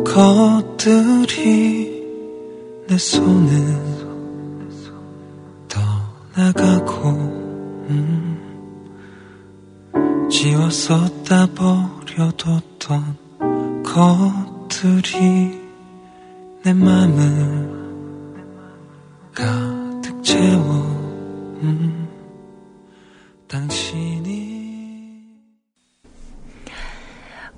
것들이 0.04 1.96
내 2.86 2.98
손을 2.98 3.56
떠나가고 6.34 7.08
음, 7.88 8.38
지웠었다 10.30 11.46
버려뒀던 11.54 13.16
것들이 13.82 15.58
내 16.62 16.74
맘을 16.74 17.74
가득 19.34 20.22
채워 20.22 20.62
음, 21.62 22.06
당신 23.48 24.05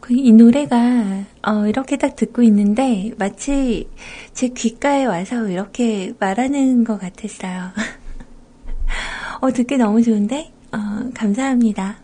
그 0.09 0.15
이 0.15 0.33
노래가 0.33 1.25
어, 1.43 1.67
이렇게 1.67 1.99
딱 1.99 2.17
듣고 2.17 2.43
있는데 2.45 3.11
마치 3.19 3.91
제 4.33 4.49
귓가에 4.49 5.05
와서 5.05 5.47
이렇게 5.49 6.15
말하는 6.19 6.83
것 6.85 6.99
같았어요. 6.99 7.73
어, 9.43 9.53
듣기 9.53 9.77
너무 9.77 10.03
좋은데? 10.03 10.51
어, 10.73 11.11
감사합니다. 11.13 11.99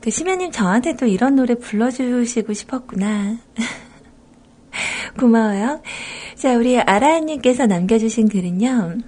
그 0.00 0.10
심연님 0.10 0.52
저한테 0.52 0.94
또 0.94 1.06
이런 1.06 1.34
노래 1.34 1.56
불러주시고 1.56 2.52
싶었구나. 2.52 3.38
고마워요. 5.18 5.82
자, 6.36 6.56
우리 6.56 6.78
아라님께서 6.78 7.66
남겨주신 7.66 8.28
글은요. 8.28 8.98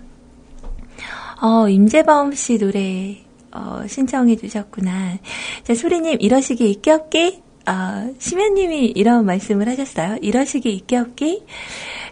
어, 1.40 1.68
임재범 1.68 2.32
씨 2.32 2.58
노래 2.58 3.24
어, 3.52 3.84
신청해 3.86 4.34
주셨구나. 4.36 5.18
자, 5.62 5.74
소리님 5.74 6.16
이러시기 6.20 6.68
있기 6.68 6.90
없기 6.90 7.41
어, 7.66 8.14
심연님이 8.18 8.92
이런 8.96 9.24
말씀을 9.24 9.68
하셨어요. 9.68 10.16
이러시기 10.20 10.72
있기 10.72 10.96
없기? 10.96 11.44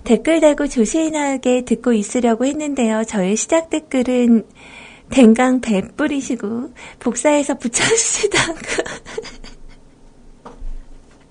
댓글 0.05 0.40
달고 0.40 0.68
조신하게 0.68 1.64
듣고 1.64 1.92
있으려고 1.92 2.46
했는데요. 2.46 3.05
저의 3.05 3.36
시작 3.36 3.70
댓글은 3.70 4.46
댕강 5.11 5.61
배 5.61 5.82
뿌리시고 5.96 6.72
복사해서 7.01 7.55
않고. 8.38 8.61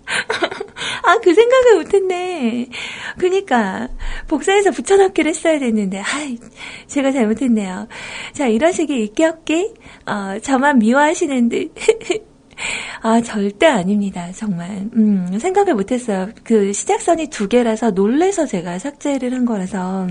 아, 1.04 1.18
그 1.24 1.34
생각을 1.34 1.78
못했네. 1.78 2.68
그니까, 3.18 3.88
복사해서 4.28 4.72
붙여넣기를 4.72 5.30
했어야 5.30 5.60
됐는데, 5.60 6.00
아이, 6.00 6.38
제가 6.88 7.12
잘못했네요. 7.12 7.88
자, 8.34 8.48
이러시기 8.48 9.04
있기 9.04 9.24
없기? 9.24 9.74
어, 10.06 10.40
저만 10.42 10.80
미워하시는 10.80 11.50
듯. 11.50 11.74
아, 13.02 13.22
절대 13.22 13.66
아닙니다. 13.66 14.32
정말. 14.34 14.90
음, 14.96 15.38
생각을 15.40 15.74
못했어요. 15.76 16.30
그 16.44 16.74
시작선이 16.74 17.28
두 17.28 17.48
개라서 17.48 17.92
놀래서 17.92 18.46
제가 18.46 18.80
삭제를 18.80 19.34
한 19.34 19.46
거라서. 19.46 20.08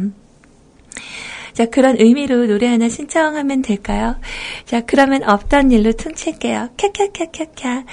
자, 1.53 1.67
그런 1.67 1.97
의미로 1.99 2.47
노래 2.47 2.69
하나 2.69 2.89
신청하면 2.89 3.63
될까요? 3.63 4.17
자, 4.65 4.81
그러면 4.83 5.23
없던 5.25 5.71
일로 5.71 5.93
퉁칠게요. 5.93 6.71
캬캬캬캬캬. 6.77 7.85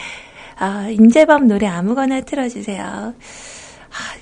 아, 0.57 0.87
임재범 0.89 1.47
노래 1.47 1.67
아무거나 1.67 2.21
틀어주세요. 2.21 2.83
아, 2.83 3.13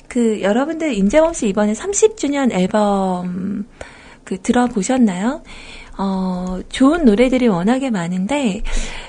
그, 0.08 0.42
여러분들 0.42 0.94
임재범 0.94 1.34
씨 1.34 1.50
이번에 1.50 1.74
30주년 1.74 2.52
앨범 2.52 3.68
그 4.24 4.42
들어보셨나요? 4.42 5.44
어, 5.98 6.60
좋은 6.70 7.06
노래들이 7.06 7.48
워낙에 7.48 7.90
많은데 7.90 8.62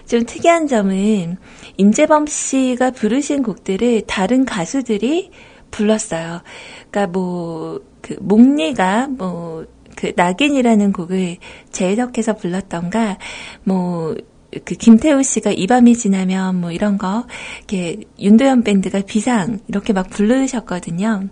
좀 0.06 0.24
특이한 0.24 0.66
점은 0.66 1.38
임재범 1.76 2.26
씨가 2.26 2.90
부르신 2.90 3.42
곡들을 3.42 4.02
다른 4.06 4.44
가수들이 4.44 5.30
불렀어요. 5.70 6.42
그러니까 6.90 7.06
뭐 7.12 7.80
그 8.04 8.16
목리가 8.20 9.08
뭐 9.08 9.64
그 9.94 10.12
낙인이라는 10.14 10.92
곡을 10.92 11.38
재해석해서 11.70 12.34
불렀던가 12.36 13.18
뭐그 13.62 14.74
김태우 14.78 15.22
씨가 15.22 15.52
이 15.52 15.66
밤이 15.66 15.96
지나면 15.96 16.60
뭐 16.60 16.70
이런 16.70 16.98
거 16.98 17.26
이렇게 17.58 18.00
윤도현 18.18 18.64
밴드가 18.64 19.00
비상 19.02 19.60
이렇게 19.68 19.92
막 19.92 20.10
부르셨거든요. 20.10 21.28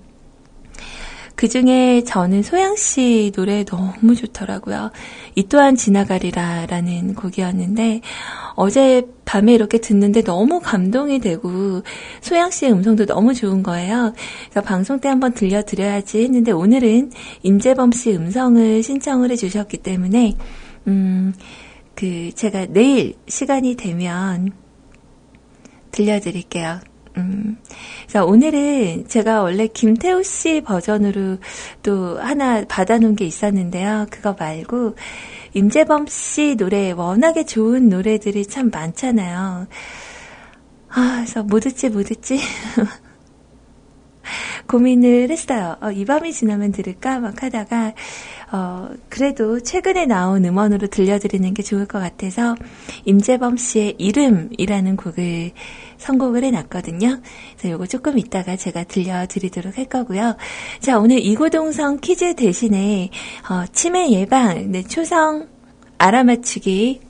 그 1.42 1.48
중에 1.48 2.04
저는 2.04 2.44
소양 2.44 2.76
씨 2.76 3.32
노래 3.34 3.64
너무 3.64 4.14
좋더라고요. 4.14 4.92
이 5.34 5.42
또한 5.48 5.74
지나가리라 5.74 6.66
라는 6.66 7.16
곡이었는데, 7.16 8.00
어제 8.54 9.02
밤에 9.24 9.52
이렇게 9.52 9.78
듣는데 9.78 10.22
너무 10.22 10.60
감동이 10.60 11.18
되고, 11.18 11.82
소양 12.20 12.52
씨의 12.52 12.70
음성도 12.70 13.06
너무 13.06 13.34
좋은 13.34 13.64
거예요. 13.64 14.12
그래서 14.50 14.64
방송 14.64 15.00
때 15.00 15.08
한번 15.08 15.32
들려드려야지 15.32 16.22
했는데, 16.22 16.52
오늘은 16.52 17.10
임재범 17.42 17.90
씨 17.90 18.12
음성을 18.12 18.80
신청을 18.80 19.32
해주셨기 19.32 19.78
때문에, 19.78 20.36
음, 20.86 21.34
그, 21.96 22.30
제가 22.36 22.66
내일 22.66 23.14
시간이 23.26 23.74
되면 23.74 24.52
들려드릴게요. 25.90 26.91
음. 27.16 27.58
자, 28.06 28.24
오늘은 28.24 29.06
제가 29.08 29.42
원래 29.42 29.66
김태우 29.66 30.22
씨 30.22 30.62
버전으로 30.62 31.38
또 31.82 32.18
하나 32.20 32.64
받아놓은 32.64 33.16
게 33.16 33.24
있었는데요. 33.24 34.06
그거 34.10 34.34
말고, 34.38 34.96
임재범 35.54 36.06
씨 36.06 36.56
노래, 36.56 36.92
워낙에 36.92 37.44
좋은 37.44 37.88
노래들이 37.88 38.46
참 38.46 38.70
많잖아요. 38.70 39.66
아, 40.88 41.14
그래서 41.16 41.42
뭐 41.42 41.60
듣지, 41.60 41.90
뭐 41.90 42.02
듣지? 42.02 42.38
고민을 44.66 45.30
했어요. 45.30 45.76
어, 45.82 45.90
이 45.90 46.04
밤이 46.04 46.32
지나면 46.32 46.72
들을까? 46.72 47.18
막 47.18 47.42
하다가, 47.42 47.92
어, 48.52 48.90
그래도 49.08 49.60
최근에 49.60 50.06
나온 50.06 50.44
음원으로 50.44 50.86
들려드리는 50.86 51.52
게 51.54 51.62
좋을 51.62 51.86
것 51.86 51.98
같아서, 51.98 52.54
임재범 53.04 53.56
씨의 53.56 53.96
이름이라는 53.98 54.96
곡을 54.96 55.52
선곡을 56.02 56.44
해놨거든요. 56.44 57.20
그래서 57.56 57.70
요거 57.70 57.86
조금 57.86 58.18
이따가 58.18 58.56
제가 58.56 58.84
들려드리도록 58.84 59.78
할 59.78 59.86
거고요. 59.86 60.36
자, 60.80 60.98
오늘 60.98 61.18
이고동성 61.18 62.00
퀴즈 62.00 62.34
대신에, 62.34 63.10
어, 63.48 63.64
치매 63.72 64.10
예방, 64.10 64.70
네, 64.72 64.82
초성 64.82 65.48
알아맞추기. 65.98 67.00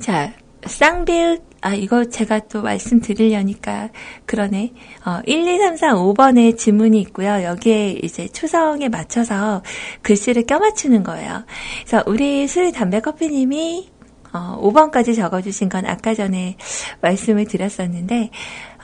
자, 0.00 0.32
쌍빌 0.64 1.40
아, 1.64 1.74
이거 1.74 2.04
제가 2.04 2.40
또 2.48 2.60
말씀드리려니까 2.62 3.90
그러네. 4.26 4.72
어, 5.06 5.20
1, 5.24 5.46
2, 5.46 5.58
3, 5.58 5.76
4, 5.76 5.94
5번에 5.94 6.58
지문이 6.58 7.00
있고요. 7.02 7.44
여기에 7.44 8.00
이제 8.02 8.26
초성에 8.26 8.88
맞춰서 8.88 9.62
글씨를 10.02 10.44
껴맞추는 10.46 11.04
거예요. 11.04 11.44
그래서 11.84 12.02
우리 12.08 12.48
술 12.48 12.72
담배 12.72 13.00
커피님이 13.00 13.91
어, 14.32 14.58
5번까지 14.62 15.14
적어주신 15.14 15.68
건 15.68 15.86
아까 15.86 16.14
전에 16.14 16.56
말씀을 17.00 17.46
드렸었는데, 17.46 18.30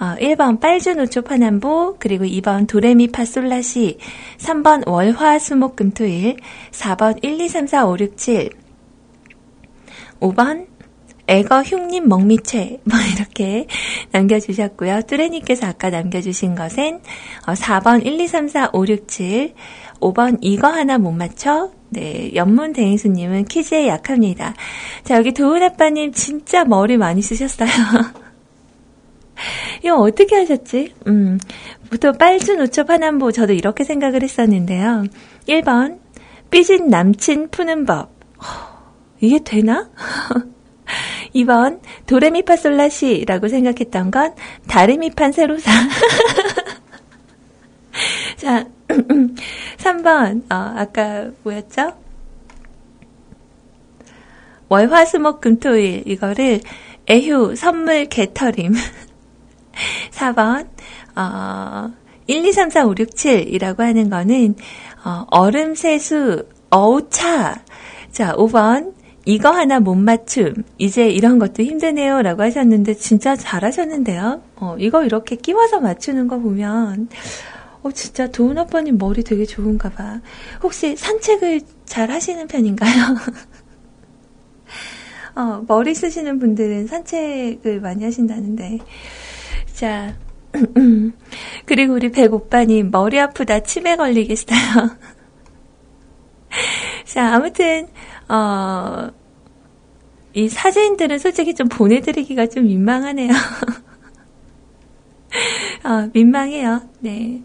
어, 0.01 0.14
1번 0.20 0.61
빨주노초 0.61 1.22
파남보, 1.22 1.96
그리고 1.99 2.24
2번 2.24 2.66
도레미파솔라시, 2.66 3.99
3번 4.38 4.86
월화수목금토일, 4.86 6.36
4번 6.70 7.18
1, 7.22 7.40
2, 7.40 7.49
3, 7.49 7.66
4, 7.66 7.86
5, 7.86 7.96
6, 7.99 8.16
7, 8.16 8.51
5번 10.20 10.66
애거 11.28 11.62
흉님 11.62 12.09
먹미채 12.09 12.80
뭐 12.84 12.99
이렇게 13.14 13.66
남겨주셨고요. 14.12 15.03
뚜레님께서 15.03 15.66
아까 15.66 15.90
남겨주신 15.90 16.55
것은 16.55 17.01
4번 17.42 18.05
1, 18.05 18.18
2, 18.18 18.28
3, 18.28 18.49
4, 18.49 18.70
5, 18.72 18.86
6, 18.86 19.09
7 19.09 19.55
5번 20.01 20.38
이거 20.40 20.68
하나 20.68 20.96
못 20.96 21.12
맞춰 21.12 21.70
네, 21.91 22.32
연문 22.34 22.72
대행수님은 22.72 23.47
퀴즈에 23.47 23.89
약합니다. 23.89 24.55
자, 25.05 25.16
여기 25.16 25.32
도훈 25.32 25.62
아빠님 25.62 26.12
진짜 26.12 26.64
머리 26.64 26.97
많이 26.97 27.22
쓰셨어요. 27.22 27.68
이거 29.82 29.97
어떻게 29.97 30.36
하셨지? 30.36 30.95
음, 31.07 31.39
보통 31.91 32.12
빨순 32.18 32.61
우첩 32.61 32.91
하남보 32.91 33.32
저도 33.32 33.53
이렇게 33.53 33.84
생각을 33.84 34.22
했었는데요. 34.22 35.05
1번, 35.49 35.99
삐진 36.51 36.89
남친 36.89 37.51
푸는 37.51 37.86
법. 37.86 38.11
이게 39.20 39.39
되나? 39.43 39.89
2번 41.34 41.80
도레미파솔라시라고 42.07 43.49
생각했던 43.49 44.11
건 44.11 44.34
다레미판 44.66 45.32
세로사. 45.32 45.70
자, 48.36 48.66
3번 48.89 50.43
어, 50.53 50.72
아까 50.76 51.30
뭐였죠? 51.43 51.93
월 54.68 54.89
화 54.93 55.05
수 55.05 55.16
목 55.18 55.41
금 55.41 55.59
토 55.61 55.76
일 55.76 56.03
이거를 56.07 56.61
애휴 57.11 57.55
선물 57.57 58.07
개터림. 58.07 58.74
4번 60.11 60.66
어, 61.16 61.91
1, 62.26 62.45
2, 62.45 62.53
3, 62.53 62.70
4, 62.70 62.86
5, 62.86 62.95
6, 62.99 63.09
7이라고 63.11 63.78
하는 63.78 64.11
거는 64.11 64.55
어, 65.05 65.24
얼음 65.30 65.74
세수 65.74 66.47
어우차. 66.70 67.62
자, 68.12 68.34
5번 68.34 68.93
이거 69.24 69.51
하나 69.51 69.80
못 69.80 69.95
맞춤. 69.95 70.55
이제 70.78 71.09
이런 71.09 71.39
것도 71.39 71.62
힘드네요. 71.62 72.22
라고 72.22 72.43
하셨는데, 72.43 72.95
진짜 72.95 73.36
잘하셨는데요? 73.36 74.43
어, 74.57 74.76
이거 74.78 75.05
이렇게 75.05 75.36
끼워서 75.36 75.80
맞추는 75.80 76.28
거 76.28 76.39
보면, 76.39 77.09
어, 77.89 77.93
진짜 77.93 78.28
도훈 78.28 78.59
아빠님 78.59 78.99
머리 78.99 79.24
되게 79.24 79.47
좋은가 79.47 79.89
봐. 79.89 80.20
혹시 80.62 80.95
산책을 80.97 81.62
잘 81.86 82.11
하시는 82.11 82.47
편인가요? 82.47 82.93
어, 85.34 85.64
머리 85.66 85.95
쓰시는 85.95 86.39
분들은 86.39 86.86
산책을 86.86 87.80
많이 87.80 88.05
하신다는데. 88.05 88.78
자, 89.72 90.14
그리고 91.64 91.95
우리 91.95 92.11
백 92.11 92.32
오빠님, 92.32 92.91
머리 92.91 93.18
아프다, 93.18 93.61
치매 93.61 93.97
걸리겠어요. 93.97 94.59
자, 97.07 97.34
아무튼, 97.34 97.89
어, 98.28 99.11
이 100.34 100.49
사진들은 100.49 101.18
솔직히 101.18 101.55
좀 101.55 101.68
보내드리기가 101.68 102.49
좀 102.49 102.64
민망하네요. 102.64 103.32
어, 105.84 106.08
민망해요. 106.12 106.82
네. 107.00 107.42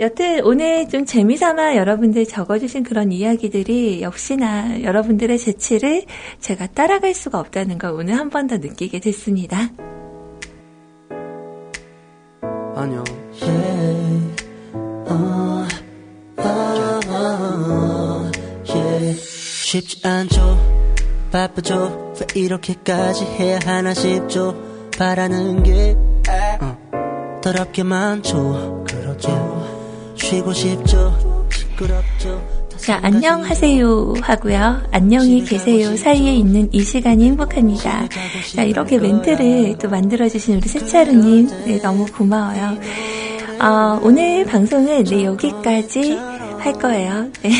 여튼 0.00 0.40
오늘 0.44 0.88
좀 0.88 1.04
재미삼아 1.04 1.76
여러분들 1.76 2.24
적어주신 2.24 2.84
그런 2.84 3.12
이야기들이 3.12 4.00
역시나 4.00 4.82
여러분들의 4.82 5.36
재치를 5.38 6.04
제가 6.40 6.68
따라갈 6.68 7.12
수가 7.14 7.38
없다는 7.38 7.76
걸 7.78 7.90
오늘 7.92 8.14
한 8.18 8.30
번 8.30 8.46
더 8.46 8.56
느끼게 8.56 9.00
됐습니다. 9.00 9.68
안녕. 12.74 13.04
Yeah. 13.42 14.20
Uh, 15.06 15.68
uh, 16.38 17.00
uh, 17.08 18.30
yeah. 18.72 19.20
쉽지 19.20 20.06
않죠. 20.06 20.56
바쁘죠 21.30 22.14
왜 22.34 22.40
이렇게까지 22.40 23.24
해야 23.24 23.58
하나 23.64 23.94
싶죠 23.94 24.56
바라는 24.98 25.62
게 25.62 25.94
어, 25.96 26.09
더럽게 27.40 27.82
많죠 27.82 28.84
그렇죠 28.86 30.14
쉬고 30.16 30.52
싶죠 30.52 31.46
시끄럽죠 31.50 32.60
자, 32.80 32.98
안녕하세요 33.02 34.14
하고요. 34.22 34.80
안녕히 34.90 35.44
계세요 35.44 35.94
사이에 35.98 36.34
있는 36.34 36.70
이 36.72 36.80
시간이 36.82 37.26
행복합니다. 37.26 38.08
자, 38.54 38.62
이렇게 38.62 38.96
멘트를 38.98 39.76
또 39.76 39.90
만들어주신 39.90 40.56
우리 40.56 40.66
세차루님, 40.66 41.48
네, 41.66 41.78
너무 41.82 42.06
고마워요. 42.06 42.78
어, 43.60 44.00
오늘 44.02 44.46
방송은 44.46 45.04
네, 45.04 45.24
여기까지 45.24 46.16
할 46.58 46.72
거예요. 46.72 47.28
네. 47.42 47.50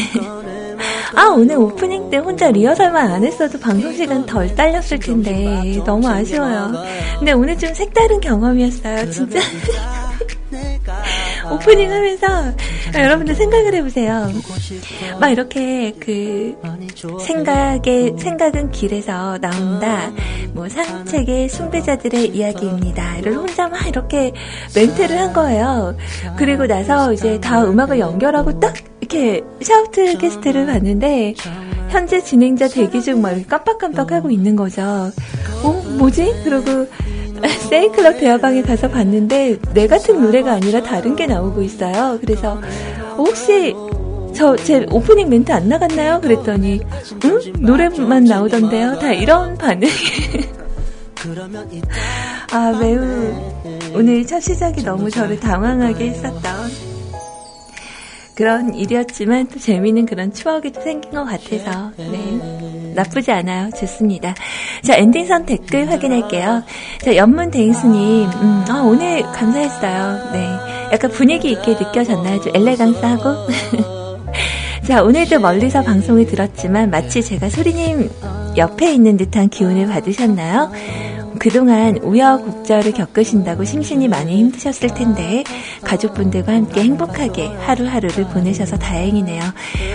아, 1.15 1.27
오늘 1.29 1.57
오프닝 1.57 2.11
때 2.11 2.19
혼자 2.19 2.51
리허설만 2.51 3.11
안 3.11 3.25
했어도 3.25 3.59
방송 3.59 3.93
시간 3.93 4.25
덜 4.27 4.55
딸렸을 4.55 4.99
텐데 5.01 5.83
너무 5.85 6.09
아쉬워요. 6.09 6.73
근데 7.19 7.33
오늘 7.33 7.59
좀 7.59 7.73
색다른 7.75 8.21
경험이었어요. 8.21 9.11
진짜. 9.11 9.41
오프닝 11.51 11.91
하면서 11.91 12.27
여러분들 12.95 13.35
생각을 13.35 13.75
해보세요. 13.75 14.29
막 15.19 15.31
이렇게 15.31 15.93
그 15.99 16.57
생각의 17.21 18.15
생각은 18.19 18.71
길에서 18.71 19.39
나온다. 19.39 20.13
뭐 20.53 20.69
산책의 20.69 21.49
숭배자들의 21.49 22.29
이야기입니다. 22.29 23.19
이를 23.19 23.37
혼자 23.37 23.69
막 23.69 23.87
이렇게 23.87 24.33
멘트를 24.75 25.19
한 25.19 25.33
거예요. 25.33 25.97
그리고 26.37 26.67
나서 26.67 27.13
이제 27.13 27.41
다 27.41 27.65
음악을 27.65 27.99
연결하고 27.99 28.59
딱 28.61 28.75
이렇게 29.13 29.43
샤우트 29.61 30.19
캐스트를 30.19 30.67
봤는데 30.67 31.35
현재 31.89 32.23
진행자 32.23 32.69
대기 32.69 33.03
중 33.03 33.21
막 33.21 33.35
깜빡깜빡 33.49 34.13
하고 34.13 34.31
있는 34.31 34.55
거죠. 34.55 34.83
어 35.65 35.85
뭐지? 35.99 36.33
그러고 36.45 36.87
세이클럽 37.69 38.19
대화방에 38.21 38.63
가서 38.63 38.89
봤는데 38.89 39.59
내 39.75 39.87
같은 39.89 40.21
노래가 40.23 40.53
아니라 40.53 40.81
다른 40.83 41.17
게 41.17 41.27
나오고 41.27 41.61
있어요. 41.63 42.19
그래서 42.21 42.61
혹시 43.19 43.75
저 44.33 44.55
제 44.57 44.87
오프닝 44.91 45.29
멘트 45.29 45.51
안 45.51 45.69
나갔나요? 45.69 46.21
그랬더니 46.21 46.81
응? 47.25 47.41
노래만 47.59 48.25
나오던데요. 48.25 48.99
다 49.01 49.13
이런 49.13 49.59
반응. 49.59 49.89
아 52.53 52.73
매우 52.81 53.01
오늘 53.95 54.25
첫 54.27 54.41
시작이 54.41 54.83
너무 54.85 55.11
저를 55.11 55.39
당황하게 55.41 56.11
했었던 56.11 56.43
그런 58.41 58.75
일이었지만 58.75 59.49
또 59.49 59.59
재미있는 59.61 60.07
그런 60.07 60.33
추억이 60.33 60.73
또 60.73 60.81
생긴 60.81 61.11
것 61.11 61.25
같아서. 61.27 61.93
네. 61.99 62.95
나쁘지 62.95 63.31
않아요. 63.33 63.69
좋습니다. 63.79 64.35
자 64.83 64.97
엔딩선 64.97 65.45
댓글 65.45 65.91
확인할게요. 65.91 66.63
자 67.03 67.17
연문 67.17 67.51
대행수님 67.51 68.31
음, 68.31 68.65
아, 68.71 68.81
오늘 68.83 69.21
감사했어요. 69.21 70.33
네. 70.33 70.49
약간 70.91 71.11
분위기 71.11 71.51
있게 71.51 71.73
느껴졌나요? 71.73 72.41
좀 72.41 72.57
엘레강스하고? 72.57 73.47
자 74.89 75.03
오늘도 75.03 75.39
멀리서 75.39 75.83
방송을 75.83 76.25
들었지만 76.25 76.89
마치 76.89 77.23
제가 77.23 77.51
소리님 77.51 78.11
옆에 78.57 78.95
있는 78.95 79.19
듯한 79.19 79.51
기운을 79.51 79.87
받으셨나요? 79.87 80.73
그동안 81.39 81.97
우여곡절을 81.99 82.93
겪으신다고 82.93 83.65
심신이 83.65 84.09
많이 84.09 84.37
힘드셨을 84.39 84.95
텐데 84.95 85.45
가족분들과 85.83 86.53
함께 86.53 86.83
행복하게 86.83 87.47
하루하루를 87.47 88.25
보내셔서 88.29 88.77
다행이네요. 88.77 89.43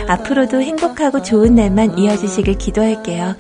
앞으로도 0.08 0.62
행복하고 0.62 1.22
좋은 1.22 1.56
날만 1.56 1.98
이어지시길 1.98 2.58
기도할게요. 2.58 3.36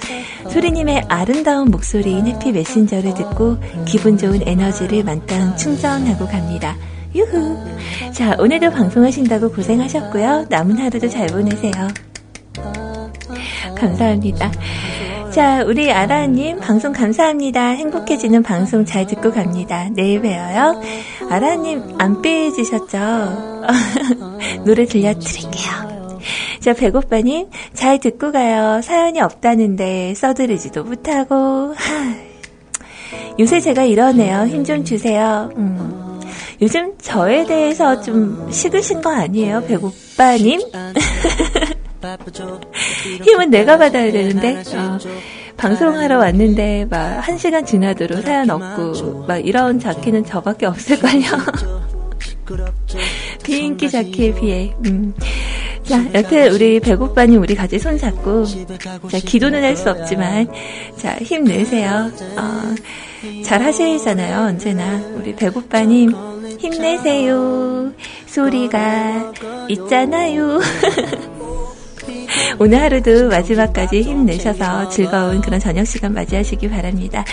소리님의 0.50 1.06
아름다운 1.08 1.72
목소리인 1.72 2.28
해피 2.28 2.52
메신저를 2.52 3.14
듣고 3.14 3.58
기분 3.86 4.18
좋은 4.18 4.42
에너지를 4.46 5.04
만땅 5.04 5.58
충전하고 5.58 6.28
갑니다. 6.28 6.76
유후. 7.16 7.58
자, 8.12 8.36
오늘도 8.38 8.72
방송하신다고 8.72 9.52
고생하셨고요. 9.52 10.48
남은 10.50 10.78
하루도 10.78 11.08
잘 11.08 11.28
보내세요. 11.28 11.72
감사합니다. 13.76 14.52
자, 15.36 15.64
우리 15.66 15.91
아라님 15.91 16.60
방송 16.62 16.94
감사합니다. 16.94 17.72
행복해지는 17.72 18.41
방송 18.41 18.86
잘 18.86 19.06
듣고 19.06 19.34
갑니다. 19.34 19.90
내일 19.91 20.22
봬요. 20.22 20.82
아라님 21.30 21.84
안 21.99 22.22
빼지셨죠? 22.22 22.98
노래 24.66 24.86
들려드릴게요. 24.86 26.20
자, 26.62 26.74
배고파님 26.74 27.49
잘 27.74 27.99
듣고 27.99 28.32
가요. 28.32 28.80
사연이 28.82 29.20
없다는데 29.20 30.14
써드리지도 30.16 30.86
못하고. 30.86 31.74
하, 31.76 32.16
요새 33.38 33.60
제가 33.60 33.84
이러네요. 33.84 34.45
힘 34.45 34.64
좀 34.64 34.86
주세요. 34.86 35.49
음. 35.57 36.22
요즘 36.62 36.98
저에 37.02 37.45
대해서 37.45 37.99
좀 37.99 38.48
식으신 38.49 39.02
거 39.02 39.12
아니에요? 39.14 39.66
배고파님? 39.68 40.62
힘은 43.23 43.49
내가 43.49 43.77
받아야 43.77 44.11
되는데 44.11 44.61
어, 44.76 44.98
방송하러 45.57 46.18
왔는데 46.19 46.86
막 46.90 47.19
한 47.26 47.38
시간 47.38 47.65
지나도록 47.65 48.22
사연 48.22 48.49
없고 48.49 49.26
막 49.27 49.38
이런 49.38 49.80
자키는 49.80 50.26
저밖에 50.26 50.65
없을걸요. 50.68 51.23
비인기 53.44 53.90
자키에 53.90 54.34
비해. 54.36 54.76
음. 54.86 55.14
자, 55.84 56.03
여튼 56.14 56.52
우리 56.52 56.80
배고파님 56.80 57.41
우리 57.41 57.56
같이 57.56 57.77
손 57.80 57.98
잡고 57.98 58.45
자 58.45 59.19
기도는 59.23 59.64
할 59.64 59.76
수 59.76 59.90
없지만 59.90 60.48
자 60.98 61.15
힘내세요. 61.18 62.11
어, 62.38 62.76
잘 63.44 63.61
하셔야잖아요 63.61 64.48
언제나 64.48 64.99
우리 65.15 65.36
배고파님 65.36 66.11
힘내세요. 66.60 67.91
소리가 68.27 69.32
있잖아요. 69.69 70.60
오늘 72.60 72.82
하루도 72.82 73.30
마지막까지 73.30 74.02
힘내셔서 74.02 74.90
즐거운 74.90 75.41
그런 75.41 75.60
저녁 75.60 75.86
시간 75.86 76.14
맞이하시기 76.14 76.70
바랍니다. 76.70 77.26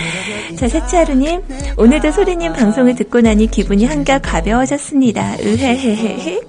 자, 0.55 0.67
세차루님, 0.67 1.41
오늘도 1.77 2.11
소리님 2.11 2.53
방송을 2.53 2.95
듣고 2.95 3.21
나니 3.21 3.47
기분이 3.47 3.85
한결 3.85 4.19
가벼워졌습니다. 4.21 5.37
으헤헤헤. 5.39 6.41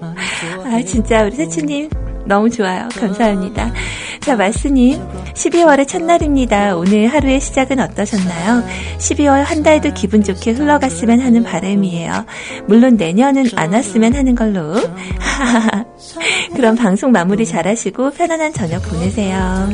아, 0.00 0.82
진짜 0.86 1.24
우리 1.24 1.36
세추님 1.36 1.88
너무 2.26 2.50
좋아요. 2.50 2.88
감사합니다. 2.98 3.72
자, 4.20 4.36
말스님, 4.36 5.00
12월의 5.34 5.86
첫날입니다. 5.86 6.76
오늘 6.76 7.08
하루의 7.08 7.40
시작은 7.40 7.78
어떠셨나요? 7.80 8.64
12월 8.98 9.44
한 9.44 9.62
달도 9.62 9.92
기분 9.94 10.22
좋게 10.22 10.52
흘러갔으면 10.52 11.20
하는 11.20 11.42
바람이에요. 11.42 12.24
물론 12.66 12.96
내년은 12.96 13.46
안 13.56 13.72
왔으면 13.72 14.14
하는 14.14 14.34
걸로. 14.34 14.74
그럼 16.56 16.76
방송 16.76 17.12
마무리 17.12 17.44
잘 17.44 17.66
하시고 17.66 18.10
편안한 18.12 18.52
저녁 18.52 18.82
보내세요. 18.82 19.68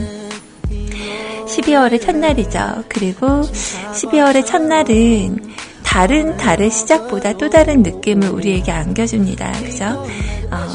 12월의 1.46 2.00
첫날이죠. 2.00 2.84
그리고 2.88 3.42
12월의 3.42 4.46
첫날은 4.46 5.38
다른 5.84 6.36
달의 6.36 6.70
시작보다 6.70 7.32
또 7.32 7.50
다른 7.50 7.82
느낌을 7.82 8.28
우리에게 8.28 8.70
안겨줍니다. 8.70 9.50
그죠? 9.62 10.06
어, 10.50 10.66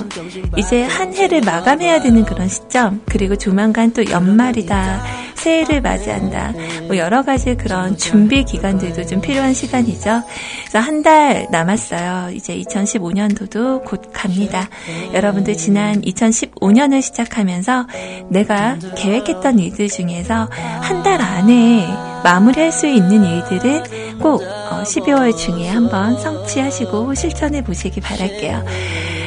이제 0.58 0.84
한 0.84 1.14
해를 1.14 1.42
마감해야 1.42 2.02
되는 2.02 2.24
그런 2.26 2.48
시점, 2.48 3.02
그리고 3.06 3.36
조만간 3.36 3.92
또 3.92 4.10
연말이다, 4.10 5.04
새해를 5.36 5.82
맞이한다, 5.82 6.54
뭐 6.88 6.98
여러 6.98 7.24
가지 7.24 7.56
그런 7.56 7.98
준비 7.98 8.44
기간들도 8.46 9.06
좀 9.06 9.22
필요한 9.22 9.54
시간이죠. 9.54 10.24
그래서 10.62 10.80
한 10.80 11.04
달 11.06 11.46
남았어요. 11.52 12.32
이제 12.34 12.58
2015년도도 12.58 13.84
곧 13.86 14.10
갑니다. 14.12 14.68
여러분들 15.14 15.56
지난 15.56 16.02
2015년을 16.02 17.02
시작하면서 17.04 17.86
내가 18.30 18.78
계획했던 18.98 19.60
일들 19.60 19.88
중에서 19.90 20.50
한 20.82 21.04
달 21.04 21.22
안에 21.22 21.88
마무리할 22.24 22.72
수 22.72 22.88
있는 22.88 23.24
일들은 23.24 24.18
꼭 24.20 24.42
12월 24.42 25.34
어, 25.34 25.36
중에 25.36 25.68
한번 25.70 26.18
성취하시고 26.20 27.14
실천해 27.14 27.64
보시기 27.64 28.02
바랄게요. 28.02 28.64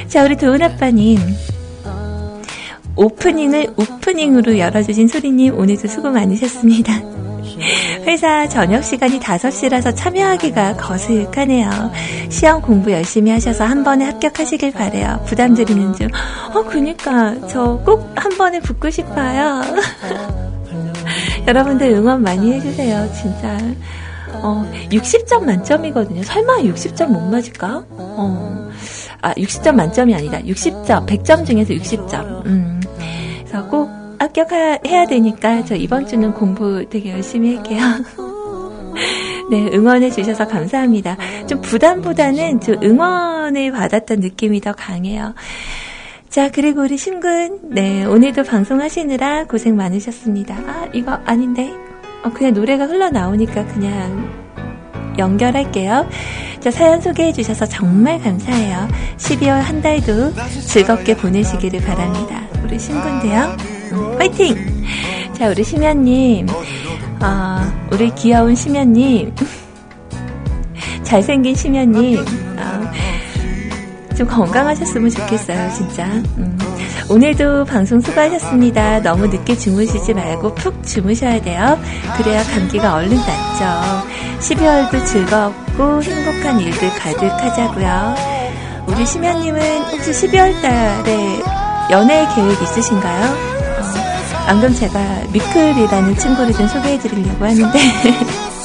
자, 0.09 0.25
우리 0.25 0.37
도은 0.37 0.63
아빠님. 0.63 1.19
오프닝을 2.97 3.69
오프닝으로 3.77 4.59
열어주신 4.59 5.07
소리님 5.07 5.57
오늘도 5.57 5.87
수고 5.87 6.11
많으셨습니다. 6.11 6.93
회사 8.07 8.49
저녁 8.49 8.83
시간이 8.83 9.21
5시라서 9.21 9.95
참여하기가 9.95 10.77
거슬하네요. 10.77 11.71
시험 12.29 12.61
공부 12.61 12.91
열심히 12.91 13.31
하셔서 13.31 13.65
한 13.65 13.85
번에 13.85 14.05
합격하시길 14.07 14.73
바래요. 14.73 15.23
부담드리는 15.27 15.93
중. 15.93 16.09
어, 16.55 16.63
그니까 16.65 17.35
저 17.47 17.81
꼭 17.85 18.13
한 18.17 18.37
번에 18.37 18.59
붙고 18.61 18.91
싶어요. 18.91 19.63
여러분들 21.47 21.89
응원 21.93 22.23
많이 22.23 22.53
해주세요. 22.55 23.09
진짜. 23.13 23.59
어, 24.41 24.69
60점 24.91 25.45
만점이거든요. 25.45 26.23
설마 26.25 26.59
60점 26.59 27.07
못 27.09 27.21
맞을까? 27.31 27.85
어, 27.91 28.68
아, 29.21 29.35
60점 29.35 29.75
만점이 29.75 30.15
아니다. 30.15 30.41
60점, 30.41 31.07
100점 31.07 31.47
중에서 31.47 31.75
60점. 31.75 32.47
음, 32.47 32.81
그래서 33.39 33.67
꼭 33.69 33.91
합격해야 34.19 35.07
되니까 35.09 35.65
저 35.65 35.75
이번 35.75 36.07
주는 36.07 36.33
공부 36.33 36.85
되게 36.89 37.13
열심히 37.13 37.57
할게요. 37.57 37.81
네, 39.51 39.71
응원해 39.73 40.11
주셔서 40.11 40.47
감사합니다. 40.47 41.17
좀 41.47 41.61
부담보다는 41.63 42.61
좀 42.61 42.77
응원을 42.83 43.73
받았던 43.73 44.21
느낌이 44.21 44.61
더 44.61 44.73
강해요. 44.73 45.35
자, 46.29 46.51
그리고 46.51 46.83
우리 46.83 46.99
신군, 46.99 47.71
네, 47.71 48.05
오늘도 48.05 48.45
방송하시느라 48.45 49.45
고생 49.45 49.77
많으셨습니다. 49.77 50.55
아, 50.55 50.89
이거 50.93 51.13
아닌데? 51.25 51.73
어, 52.23 52.31
그냥 52.31 52.53
노래가 52.53 52.87
흘러나오니까 52.87 53.65
그냥 53.67 54.48
연결할게요. 55.19 56.09
자, 56.61 56.71
사연 56.71 57.01
소개해 57.01 57.33
주셔서 57.33 57.67
정말 57.67 58.21
감사해요. 58.21 58.89
12월 59.17 59.61
한 59.61 59.83
달도 59.83 60.33
즐겁게 60.67 61.17
보내시기를 61.17 61.81
바랍니다. 61.81 62.41
우리 62.65 62.79
신군데요. 62.79 63.57
음, 63.93 64.17
화이팅! 64.19 64.57
자, 65.35 65.49
우리 65.49 65.63
심연님, 65.63 66.47
어, 67.21 67.61
우리 67.93 68.13
귀여운 68.15 68.55
심연님, 68.55 69.35
잘생긴 71.05 71.55
심연님, 71.55 72.19
어, 72.19 72.93
좀 74.19 74.27
건강하셨으면 74.27 75.11
좋겠어요, 75.11 75.71
진짜. 75.73 76.05
음. 76.39 76.59
오늘도 77.09 77.65
방송 77.67 78.01
수고하셨습니다. 78.01 79.01
너무 79.01 79.29
늦게 79.29 79.57
주무시지 79.57 80.13
말고 80.13 80.57
푹 80.57 80.85
주무셔야 80.85 81.41
돼요. 81.41 81.79
그래야 82.17 82.43
감기가 82.43 82.97
얼른 82.97 83.17
낫죠. 83.17 84.09
12월도 84.41 85.07
즐겁고 85.07 86.03
행복한 86.03 86.59
일들 86.59 86.91
가득하자고요. 86.99 88.17
우리 88.89 89.07
심연님은 89.07 89.61
혹시 89.93 90.11
12월 90.11 90.61
달에 90.63 91.41
연애 91.93 92.27
계획 92.35 92.61
있으신가요? 92.61 93.25
어, 93.25 94.45
방금 94.47 94.75
제가 94.75 94.99
미클이라는 95.33 96.17
친구를 96.17 96.53
좀 96.55 96.67
소개해 96.67 96.99
드리려고 96.99 97.45
하는데. 97.45 97.79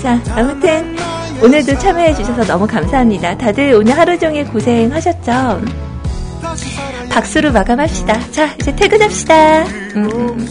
자, 0.00 0.20
아무튼 0.36 0.97
오늘도 1.42 1.78
참여해 1.78 2.14
주셔서 2.14 2.44
너무 2.44 2.66
감사합니다. 2.66 3.38
다들 3.38 3.72
오늘 3.74 3.96
하루 3.96 4.18
종일 4.18 4.44
고생하셨죠? 4.46 5.62
박수로 7.10 7.52
마감합시다. 7.52 8.30
자, 8.32 8.54
이제 8.60 8.74
퇴근합시다. 8.74 9.62
음, 9.96 10.48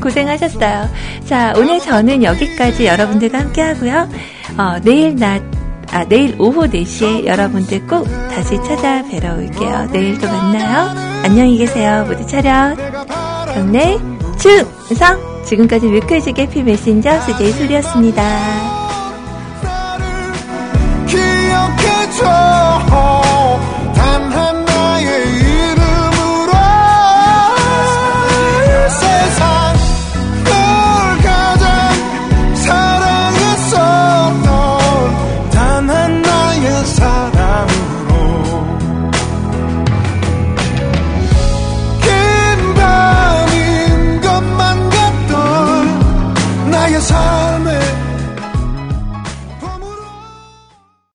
고생하셨어요. 0.00 0.88
자, 1.26 1.52
오늘 1.56 1.80
저는 1.80 2.22
여기까지 2.22 2.86
여러분들과 2.86 3.38
함께 3.40 3.62
하고요. 3.62 4.08
어, 4.56 4.76
내일 4.82 5.16
낮, 5.16 5.42
아, 5.90 6.04
내일 6.04 6.34
오후 6.38 6.66
4시에 6.68 7.26
여러분들 7.26 7.86
꼭 7.86 8.06
다시 8.30 8.56
찾아뵈러 8.56 9.34
올게요. 9.34 9.88
내일 9.92 10.18
또 10.18 10.26
만나요. 10.28 10.90
안녕히 11.24 11.58
계세요. 11.58 12.04
모두 12.06 12.26
차렷. 12.26 12.76
경례, 13.54 13.98
충성! 14.38 15.18
지금까지 15.44 15.86
뮤클즈 15.86 16.32
개피 16.32 16.62
메신저 16.62 17.20
수제이 17.22 17.52
소리였습니다. 17.52 18.77
control. 22.18 22.47